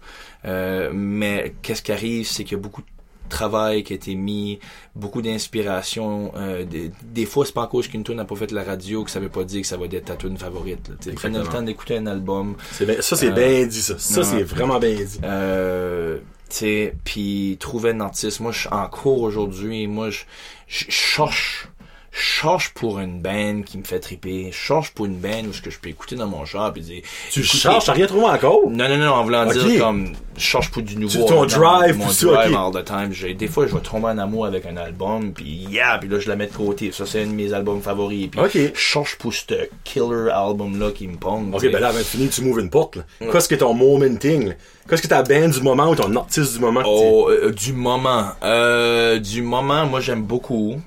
Mais 0.93 1.55
qu'est-ce 1.61 1.83
qui 1.83 1.91
arrive, 1.91 2.27
c'est 2.29 2.45
qu'il 2.45 2.57
y 2.57 2.61
a 2.61 2.63
beaucoup 2.63 2.83
travail 3.29 3.83
qui 3.85 3.93
a 3.93 3.97
été 3.97 4.15
mis, 4.15 4.59
beaucoup 4.95 5.23
d'inspiration. 5.23 6.33
euh, 6.37 6.65
des, 6.65 6.91
des 7.03 7.27
fois, 7.27 7.45
c'est 7.47 7.55
pas 7.55 7.63
en 7.63 7.67
cause 7.67 7.89
qu'une 7.89 8.05
tune 8.05 8.17
n'a 8.17 8.25
pas 8.25 8.37
fait 8.37 8.51
la 8.53 8.65
radio 8.65 9.05
que 9.05 9.11
ça 9.11 9.21
veut 9.21 9.29
pas 9.29 9.45
dire 9.45 9.61
que 9.63 9.67
ça 9.67 9.77
va 9.77 9.87
être 9.87 10.05
ta 10.05 10.17
tune 10.17 10.37
favorite. 10.37 10.91
Prenez 11.17 11.39
le 11.39 11.47
temps 11.47 11.63
d'écouter 11.63 11.97
un 11.99 12.07
album. 12.07 12.57
Bien- 12.81 13.01
ça, 13.01 13.17
c'est 13.17 13.29
Euh, 13.29 13.33
bien 13.33 13.67
dit, 13.67 13.83
ça. 13.83 13.99
Ça, 13.99 14.23
c'est 14.25 14.43
vraiment 14.43 14.79
bien 14.79 14.95
dit. 14.95 15.19
Euh, 15.25 16.19
tu 16.51 16.57
sais, 16.57 16.95
puis 17.05 17.57
trouver 17.61 17.91
un 17.91 18.01
artiste. 18.01 18.41
Moi, 18.41 18.53
je 18.53 18.61
suis 18.61 18.69
en 18.71 18.87
cours 18.89 19.21
aujourd'hui. 19.23 19.87
Moi, 19.87 20.11
je 20.11 20.25
cherche, 20.67 21.69
je 22.11 22.21
cherche 22.21 22.71
pour 22.75 22.99
une 23.01 23.21
band 23.21 23.63
qui 23.65 23.79
me 23.79 23.85
fait 23.85 24.01
triper. 24.01 24.49
Je 24.51 24.57
cherche 24.57 24.91
pour 24.93 25.07
une 25.07 25.17
band 25.19 25.45
où 25.49 25.53
ce 25.53 25.61
que 25.63 25.71
je 25.71 25.79
peux 25.79 25.89
écouter 25.91 26.17
dans 26.17 26.27
mon 26.27 26.45
char 26.45 26.73
puis 26.73 26.83
dire. 26.83 27.03
Tu 27.31 27.43
cherches, 27.43 27.85
t'as 27.87 27.93
rien 27.93 28.07
trouvé 28.07 28.25
encore? 28.27 28.61
Non, 28.69 28.89
non, 28.89 28.97
non, 28.97 29.13
en 29.13 29.25
voulant 29.25 29.45
dire 29.47 29.79
comme, 29.79 30.13
je 30.37 30.41
cherche 30.41 30.71
pour 30.71 30.83
du 30.83 30.97
nouveau. 30.97 31.25
ton 31.27 31.45
drive, 31.47 31.99
mon 31.99 32.07
tout 32.07 32.13
ça, 32.13 32.27
drive 32.27 32.57
all 32.57 32.73
the 32.73 32.85
time. 32.85 33.13
J'ai- 33.13 33.35
Des 33.35 33.47
fois, 33.49 33.67
je 33.67 33.75
vais 33.75 33.81
tomber 33.81 34.07
en 34.07 34.19
amour 34.19 34.47
avec 34.47 34.65
un 34.67 34.77
album, 34.77 35.33
puis 35.33 35.67
yeah, 35.71 35.99
puis 35.99 36.09
là, 36.09 36.19
je 36.19 36.29
la 36.29 36.37
mets 36.37 36.47
de 36.47 36.53
côté. 36.55 36.91
Ça, 36.93 37.05
c'est 37.07 37.23
un 37.23 37.27
de 37.27 37.33
mes 37.33 37.53
albums 37.53 37.81
favoris. 37.83 38.29
Puis 38.29 38.41
je 38.75 38.79
cherche 38.79 39.17
pour 39.19 39.33
ce 39.35 39.45
killer 39.85 40.31
album-là 40.33 40.91
qui 40.93 41.07
me 41.09 41.17
pogne. 41.17 41.53
Ok, 41.55 41.63
ben 41.71 41.79
là, 41.81 41.89
avant 41.89 41.99
de 41.99 42.05
finir, 42.05 42.31
tu 42.31 42.43
m'ouvres 42.43 42.61
une 42.61 42.71
porte, 42.71 42.97
là. 42.97 43.03
Qu'est-ce 43.31 43.49
que 43.49 43.55
ton 43.55 43.75
momenting, 43.75 44.49
là? 44.49 44.55
Qu'est-ce 44.89 45.03
que 45.03 45.09
ta 45.09 45.23
band 45.23 45.49
du 45.49 45.61
moment 45.61 45.91
ou 45.91 45.95
ton 45.95 46.15
artiste 46.17 46.55
du 46.55 46.61
moment? 46.61 46.81
Oh, 46.87 47.29
euh, 47.31 47.53
du 47.53 47.75
moment. 47.75 48.29
Euh, 48.43 49.19
du 49.19 49.43
moment, 49.43 49.85
moi 49.87 50.01
j'aime 50.01 50.23
beaucoup. 50.23 50.81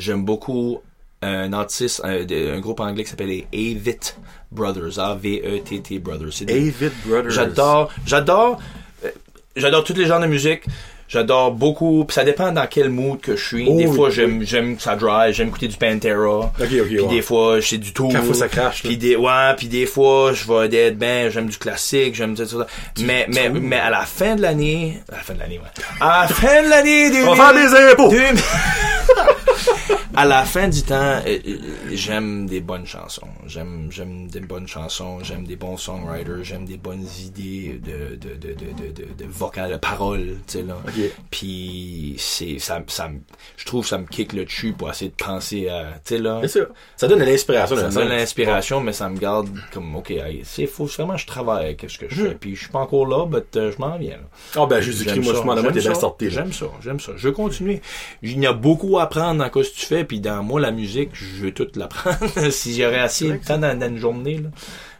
J'aime 0.00 0.24
beaucoup 0.24 0.80
un 1.22 1.52
artiste, 1.52 2.00
un, 2.04 2.60
groupe 2.60 2.80
anglais 2.80 3.04
qui 3.04 3.10
s'appelle 3.10 3.28
les 3.28 3.76
Avett 3.76 4.16
Brothers. 4.50 4.98
A-V-E-T-T 4.98 5.98
Brothers. 5.98 6.44
Des- 6.46 6.74
Brothers. 7.04 7.30
J'adore, 7.30 7.92
j'adore, 8.06 8.58
euh, 9.04 9.10
j'adore 9.54 9.84
tous 9.84 9.94
les 9.94 10.06
genres 10.06 10.20
de 10.20 10.26
musique. 10.26 10.62
J'adore 11.08 11.50
beaucoup, 11.50 12.04
pis 12.04 12.14
ça 12.14 12.22
dépend 12.22 12.52
dans 12.52 12.68
quel 12.68 12.88
mood 12.88 13.20
que 13.20 13.34
je 13.34 13.44
suis. 13.44 13.66
Oh, 13.68 13.76
des 13.76 13.86
oui, 13.88 13.96
fois, 13.96 14.08
oui. 14.08 14.14
j'aime, 14.14 14.42
j'aime 14.44 14.76
que 14.76 14.82
ça 14.82 14.94
drive, 14.94 15.34
j'aime 15.34 15.48
écouter 15.48 15.66
du 15.66 15.76
Pantera. 15.76 16.52
ok, 16.58 16.66
Puis 16.68 17.00
ouais. 17.00 17.08
des 17.08 17.20
fois, 17.20 17.60
c'est 17.60 17.78
du 17.78 17.92
tout. 17.92 18.08
Quand 18.12 18.22
faut 18.22 18.32
ça 18.32 18.46
crache. 18.48 18.84
Puis 18.84 18.96
des, 18.96 19.16
ouais, 19.16 19.54
puis 19.58 19.66
des 19.66 19.86
fois, 19.86 20.32
je 20.32 20.44
vais 20.46 20.72
être 20.72 20.96
ben, 20.96 21.28
j'aime 21.28 21.48
du 21.48 21.58
classique, 21.58 22.14
j'aime 22.14 22.36
tout 22.36 22.46
ça. 22.46 22.64
Mais, 23.00 23.26
mais, 23.28 23.50
mais 23.50 23.78
à 23.78 23.90
la 23.90 24.06
fin 24.06 24.36
de 24.36 24.42
l'année, 24.42 25.02
à 25.12 25.16
la 25.16 25.22
fin 25.22 25.34
de 25.34 25.40
l'année, 25.40 25.58
ouais. 25.58 25.82
À 26.00 26.22
la 26.22 26.28
fin 26.28 26.62
de 26.62 26.70
l'année, 26.70 27.10
On 27.26 27.34
va 27.34 27.52
faire 27.52 27.54
des 27.54 27.92
impôts! 27.92 28.14
à 30.14 30.24
la 30.24 30.44
fin 30.44 30.68
du 30.68 30.82
temps, 30.82 30.94
euh, 30.94 31.20
euh, 31.26 31.56
j'aime 31.92 32.46
des 32.46 32.60
bonnes 32.60 32.86
chansons. 32.86 33.28
J'aime, 33.46 33.88
j'aime 33.90 34.28
des 34.28 34.40
bonnes 34.40 34.66
chansons. 34.68 35.18
J'aime 35.22 35.44
des 35.46 35.56
bons 35.56 35.76
songwriters. 35.76 36.42
J'aime 36.42 36.64
des 36.64 36.76
bonnes 36.76 37.06
idées 37.24 37.80
de, 37.84 38.16
de, 38.16 38.34
de, 38.34 38.48
de, 38.54 38.54
de, 38.54 38.92
de, 38.92 39.24
de 39.24 39.24
vocal, 39.28 39.70
de 39.72 39.76
paroles, 39.76 40.36
tu 40.46 40.58
sais, 40.58 40.62
là. 40.62 40.76
Ok. 40.86 41.00
Puis, 41.30 42.14
c'est, 42.18 42.58
ça, 42.58 42.82
ça, 42.88 43.08
me- 43.08 43.20
je 43.56 43.64
trouve 43.64 43.86
ça 43.86 43.98
me 43.98 44.06
kick 44.06 44.32
le 44.32 44.44
dessus 44.44 44.72
pour 44.72 44.90
essayer 44.90 45.10
de 45.10 45.16
penser 45.24 45.68
à, 45.68 45.84
tu 46.04 46.16
sais, 46.16 46.18
là. 46.18 46.38
Bien 46.40 46.48
sûr. 46.48 46.66
Ça 46.96 47.08
donne 47.08 47.20
de 47.20 47.24
l'inspiration. 47.24 47.76
Ça 47.76 47.82
le 47.88 47.88
donne 47.92 48.02
sens. 48.08 48.10
l'inspiration, 48.10 48.80
mais 48.80 48.92
ça 48.92 49.08
me 49.08 49.18
garde 49.18 49.48
comme, 49.72 49.94
ok, 49.96 50.12
c'est 50.44 50.66
faut 50.66 50.86
vraiment 50.86 51.16
je 51.16 51.26
travaille 51.26 51.64
avec 51.66 51.84
ce 51.88 51.98
que 51.98 52.06
je 52.08 52.20
Hmm. 52.22 52.26
fais. 52.28 52.34
Puis 52.34 52.54
je 52.56 52.60
suis 52.62 52.68
pas 52.70 52.80
encore 52.80 53.06
là, 53.06 53.26
mais 53.30 53.40
je 53.54 53.78
m'en 53.78 53.96
viens. 53.96 54.10
Là. 54.16 54.22
Ah, 54.56 54.66
ben, 54.66 54.80
Jésus-Christ, 54.80 55.14
J'aime 55.14 55.24
moi, 55.24 55.34
ça, 55.34 55.40
je 55.40 55.46
m'en 55.46 55.54
demande, 55.54 55.72
t'es 55.72 55.80
j'aime 55.80 55.94
ça. 55.94 56.12
J'aime 56.20 56.52
ça, 56.52 56.66
j'aime 56.82 57.00
ça. 57.00 57.12
Je 57.16 57.28
veux 57.28 57.32
continuer. 57.32 57.80
Il 58.22 58.38
y 58.38 58.46
a 58.46 58.52
beaucoup 58.52 58.98
à 58.98 59.04
apprendre 59.04 59.44
ce 59.44 59.50
que 59.50 59.62
tu 59.80 59.86
fais, 59.86 60.04
puis 60.04 60.20
dans 60.20 60.42
moi, 60.42 60.60
la 60.60 60.70
musique, 60.70 61.10
je 61.12 61.42
veux 61.42 61.52
tout 61.52 61.68
l'apprendre. 61.74 62.50
si 62.50 62.80
j'aurais 62.80 63.00
assez 63.00 63.28
de 63.28 63.36
temps 63.36 63.58
dans, 63.58 63.78
dans 63.78 63.88
une 63.88 63.96
journée, 63.96 64.38
là. 64.38 64.50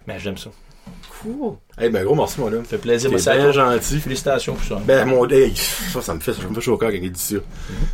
Mais 0.06 0.18
j'aime 0.18 0.38
ça. 0.38 0.50
Cool. 1.22 1.54
Eh 1.82 1.88
ben, 1.88 2.04
gros 2.04 2.14
merci, 2.14 2.40
mon 2.40 2.46
homme. 2.48 2.64
Ça 2.64 2.70
fait 2.70 2.78
plaisir. 2.78 3.10
À 3.10 3.14
bien 3.16 3.42
toi. 3.44 3.52
gentil. 3.52 4.00
Félicitations 4.00 4.54
pour 4.54 4.64
ça. 4.64 4.82
Ben, 4.86 5.06
mon, 5.06 5.26
hey, 5.28 5.54
ça, 5.56 6.02
ça 6.02 6.14
me 6.14 6.20
fait, 6.20 6.32
ça 6.34 6.42
me 6.48 6.54
fait 6.54 6.60
chaud 6.60 6.74
au 6.74 6.76
cœur 6.78 6.90
quand 6.90 6.98
il 7.00 7.10
dit 7.12 7.20
ça. 7.20 7.36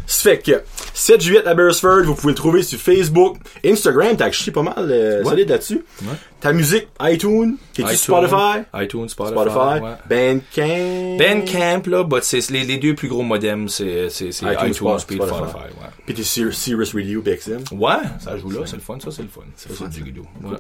Ça 0.07 0.31
fait 0.31 0.39
que, 0.39 0.63
7 0.95 1.21
juillet 1.21 1.47
à 1.47 1.55
Beresford, 1.55 2.03
vous 2.05 2.15
pouvez 2.15 2.33
le 2.33 2.37
trouver 2.37 2.63
sur 2.63 2.79
Facebook, 2.79 3.37
Instagram, 3.65 4.17
t'as 4.17 4.27
acheté 4.27 4.51
pas 4.51 4.63
mal, 4.63 4.75
euh, 4.79 5.23
Ouais. 5.23 5.31
solide 5.31 5.49
là-dessus. 5.51 5.85
Ouais. 6.03 6.09
Ta 6.41 6.53
musique, 6.53 6.89
iTunes, 7.01 7.57
t'es-tu 7.73 7.89
iTunes, 7.89 7.97
Spotify? 7.97 8.59
iTunes, 8.75 9.09
Spotify. 9.09 9.35
Spotify, 9.35 9.81
ouais. 9.83 10.41
Bandcamp. 10.57 11.17
Bandcamp, 11.19 11.83
là, 11.91 12.05
but 12.05 12.23
c'est 12.25 12.51
les, 12.51 12.65
les 12.65 12.79
deux 12.79 12.95
plus 12.95 13.09
gros 13.09 13.23
modems, 13.23 13.69
c'est 13.69 14.09
c'est- 14.11 14.33
c'est 14.33 14.47
iTunes, 14.47 14.71
iTunes, 14.71 14.75
Spotify. 14.99 15.07
puis 15.07 15.17
Spotify. 15.17 15.57
Ouais. 15.57 15.89
Pis 16.07 16.15
t'es 16.15 16.23
Sirius 16.23 16.95
Radio, 16.95 17.23
BXM. 17.23 17.63
ouais, 17.73 17.95
ça 18.21 18.37
joue 18.37 18.51
là, 18.51 18.61
c'est 18.67 18.77
le 18.77 18.83
fun, 18.83 18.99
ça, 19.03 19.11
c'est 19.11 19.23
le 19.23 19.29
fun. 19.29 19.41
C'est 19.57 19.89
du 19.89 20.03
guido. 20.03 20.23
Ouais. 20.43 20.57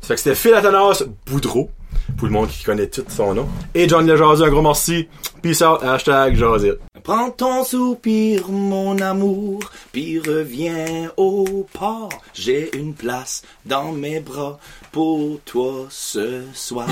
Ça 0.00 0.08
fait 0.08 0.14
que 0.14 0.20
c'était 0.20 0.34
Phil 0.36 0.54
Athanas 0.54 1.02
Boudreau, 1.26 1.70
pour 2.16 2.26
le 2.26 2.32
monde 2.32 2.48
qui 2.48 2.64
connaît 2.64 2.88
tout 2.88 3.04
son 3.08 3.34
nom. 3.34 3.48
Et 3.74 3.88
John 3.88 4.06
Lejazu, 4.06 4.44
un 4.44 4.48
gros 4.48 4.62
merci. 4.62 5.08
Peace 5.42 5.62
out, 5.62 5.82
hashtag 5.82 6.36
Jazit. 6.36 6.72
Prends 7.02 7.30
ton 7.30 7.64
soupir, 7.64 8.48
mon 8.50 8.98
amour, 9.00 9.60
puis 9.92 10.18
reviens 10.18 11.10
au 11.16 11.66
port. 11.72 12.10
J'ai 12.34 12.76
une 12.76 12.94
place 12.94 13.42
dans 13.64 13.92
mes 13.92 14.20
bras 14.20 14.58
pour 14.92 15.40
toi 15.44 15.86
ce 15.88 16.42
soir. 16.52 16.86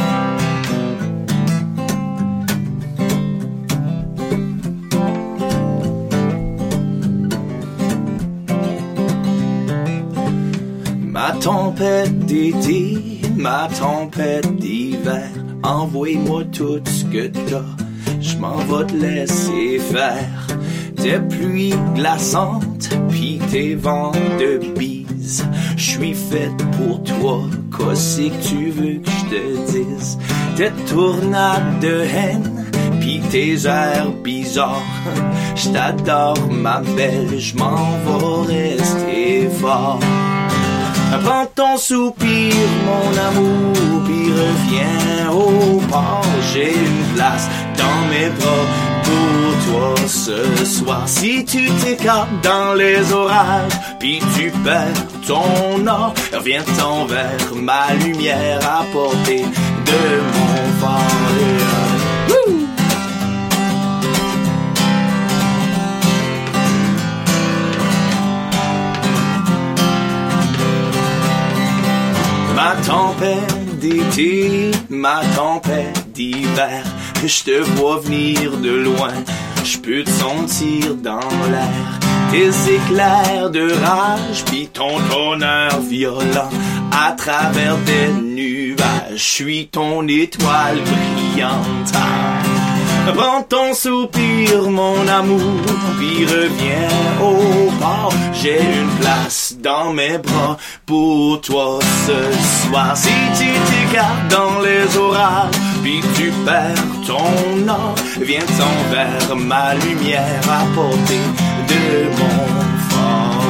Tempête 11.40 12.18
d'été, 12.26 12.98
ma 13.36 13.68
tempête 13.78 14.56
d'hiver, 14.56 15.30
envoie-moi 15.62 16.44
tout 16.52 16.80
ce 16.84 17.04
que 17.04 17.28
t'as, 17.28 17.62
je 18.20 18.36
m'en 18.36 18.56
vais 18.56 18.86
te 18.86 18.94
laisser 18.94 19.78
faire. 19.78 20.46
Tes 20.96 21.18
pluies 21.18 21.74
glaçantes, 21.94 22.90
pis 23.10 23.40
tes 23.50 23.74
vents 23.74 24.12
de 24.38 24.58
bise, 24.78 25.44
je 25.76 25.82
suis 25.82 26.14
faite 26.14 26.56
pour 26.76 27.02
toi, 27.02 27.42
qu'est-ce 27.76 28.22
que 28.22 28.48
tu 28.48 28.70
veux 28.70 28.98
que 28.98 29.10
je 29.10 29.36
te 29.36 29.72
dise? 29.72 30.18
Tes 30.56 30.72
tournades 30.92 31.78
de 31.80 32.00
haine, 32.00 32.64
pis 33.00 33.20
tes 33.30 33.66
airs 33.66 34.10
bizarres, 34.24 34.82
je 35.54 35.68
t'adore 35.70 36.48
ma 36.50 36.80
belle, 36.96 37.38
je 37.38 37.56
m'en 37.56 38.44
vais 38.44 38.74
rester 38.74 39.48
fort. 39.60 40.00
Prends 41.24 41.46
ton 41.54 41.76
soupir, 41.76 42.54
mon 42.86 43.10
amour, 43.28 44.02
puis 44.04 44.30
reviens 44.32 45.30
au 45.32 45.80
port. 45.90 46.22
J'ai 46.52 46.72
une 46.72 47.14
place 47.14 47.48
dans 47.76 48.08
mes 48.10 48.28
bras 48.30 48.66
pour 49.04 49.72
toi 49.72 49.94
ce 50.06 50.64
soir. 50.64 51.02
Si 51.06 51.44
tu 51.44 51.70
t'écartes 51.82 52.28
dans 52.42 52.74
les 52.74 53.12
orages, 53.12 53.78
puis 53.98 54.20
tu 54.36 54.50
perds 54.64 55.06
ton 55.26 55.86
or, 55.86 56.14
reviens-t'en 56.32 57.06
vers 57.06 57.54
ma 57.54 57.94
lumière 57.94 58.60
à 58.66 58.84
portée 58.92 59.44
de 59.44 60.02
mon 60.34 60.80
phare. 60.80 61.87
Ma 72.58 72.74
tempête 72.84 73.78
d'été, 73.78 74.72
ma 74.90 75.20
tempête 75.36 76.10
d'hiver, 76.12 76.82
je 77.24 77.44
te 77.44 77.62
vois 77.76 78.00
venir 78.00 78.56
de 78.56 78.70
loin, 78.70 79.14
je 79.62 79.78
peux 79.78 80.02
te 80.02 80.10
sentir 80.10 80.96
dans 80.96 81.20
l'air. 81.52 82.00
Tes 82.32 82.48
éclairs 82.74 83.50
de 83.50 83.70
rage, 83.84 84.44
puis 84.46 84.66
ton 84.66 84.98
tonnerre 85.08 85.78
violent 85.88 86.50
à 86.90 87.12
travers 87.12 87.76
des 87.86 88.08
nuages, 88.08 88.80
je 89.14 89.22
suis 89.22 89.68
ton 89.68 90.08
étoile 90.08 90.80
brillante. 90.80 91.94
Prends 93.14 93.42
ton 93.42 93.74
soupir, 93.74 94.68
mon 94.68 95.06
amour, 95.08 95.62
puis 95.98 96.26
reviens 96.26 96.88
au 97.20 97.70
port. 97.80 98.12
J'ai 98.32 98.60
une 98.60 98.90
place 99.00 99.56
dans 99.60 99.92
mes 99.92 100.18
bras 100.18 100.56
pour 100.86 101.40
toi 101.40 101.78
ce 102.06 102.68
soir. 102.68 102.96
Si 102.96 103.08
tu 103.36 103.46
t'écartes 103.46 104.28
dans 104.28 104.60
les 104.60 104.96
orages, 104.96 105.54
puis 105.82 106.00
tu 106.16 106.30
perds 106.44 106.74
ton 107.06 107.68
or, 107.68 107.94
viens-t'en 108.20 108.90
vers 108.92 109.36
ma 109.36 109.74
lumière 109.74 110.42
à 110.48 110.64
portée 110.74 111.26
de 111.68 112.08
mon 112.10 112.46
fort. 112.90 113.48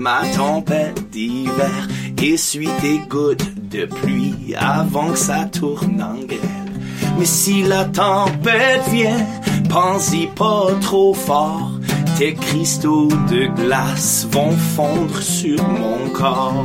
Ma 0.00 0.22
tempête 0.34 1.10
d'hiver, 1.10 1.86
essuie 2.22 2.70
tes 2.80 3.00
gouttes 3.00 3.68
de 3.68 3.84
pluie 3.84 4.54
avant 4.56 5.10
que 5.10 5.18
ça 5.18 5.44
tourne 5.44 6.02
en 6.02 6.24
grêle. 6.24 6.72
Mais 7.18 7.26
si 7.26 7.62
la 7.62 7.84
tempête 7.84 8.82
vient, 8.90 9.26
pense-y 9.68 10.26
pas 10.28 10.68
trop 10.80 11.12
fort. 11.12 11.72
Tes 12.18 12.32
cristaux 12.32 13.08
de 13.30 13.46
glace 13.54 14.26
vont 14.30 14.56
fondre 14.74 15.20
sur 15.20 15.62
mon 15.62 16.08
corps. 16.08 16.64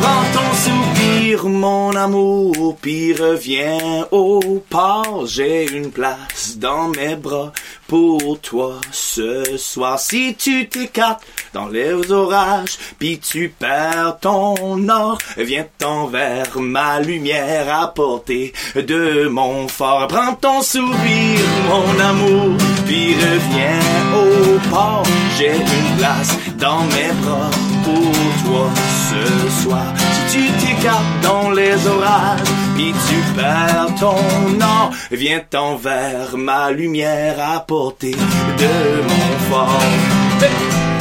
Prends 0.00 0.26
ton 0.34 0.50
soupir, 0.64 1.48
mon 1.48 1.94
amour, 1.94 2.76
puis 2.80 3.12
reviens 3.12 4.06
au 4.10 4.40
port. 4.68 5.26
J'ai 5.26 5.70
une 5.70 5.92
place 5.92 6.56
dans 6.58 6.88
mes 6.88 7.14
bras 7.14 7.52
pour 7.86 8.40
toi 8.40 8.80
ce 8.90 9.56
soir. 9.56 10.00
Si 10.00 10.34
tu 10.34 10.68
t'écartes 10.68 11.22
dans 11.52 11.66
les 11.66 12.10
orages, 12.10 12.78
puis 12.98 13.18
tu 13.18 13.48
perds 13.48 14.18
ton 14.20 14.88
or, 14.88 15.18
viens-t'en 15.36 16.06
vers 16.06 16.58
ma 16.58 17.00
lumière 17.00 17.74
à 17.74 17.92
portée 17.92 18.52
de 18.74 19.28
mon 19.28 19.68
phare. 19.68 20.08
Prends 20.08 20.34
ton 20.34 20.62
sourire, 20.62 21.40
mon 21.68 22.00
amour, 22.00 22.56
puis 22.86 23.14
reviens 23.14 23.80
au 24.14 24.70
port. 24.70 25.02
J'ai 25.38 25.56
une 25.56 25.96
place 25.98 26.36
dans 26.58 26.82
mes 26.84 27.12
bras 27.22 27.50
pour 27.84 28.44
toi 28.44 28.70
ce 29.10 29.62
soir. 29.62 29.92
Si 30.28 30.38
tu 30.38 30.66
t'écartes 30.66 31.20
dans 31.22 31.50
les 31.50 31.86
orages, 31.86 32.40
puis 32.74 32.92
tu 33.08 33.16
perds 33.36 33.94
ton 34.00 34.60
or, 34.60 34.90
viens-t'en 35.10 35.76
vers 35.76 36.36
ma 36.36 36.70
lumière 36.70 37.36
à 37.38 37.60
portée 37.60 38.12
de 38.12 39.02
mon 39.02 39.50
fort. 39.50 40.91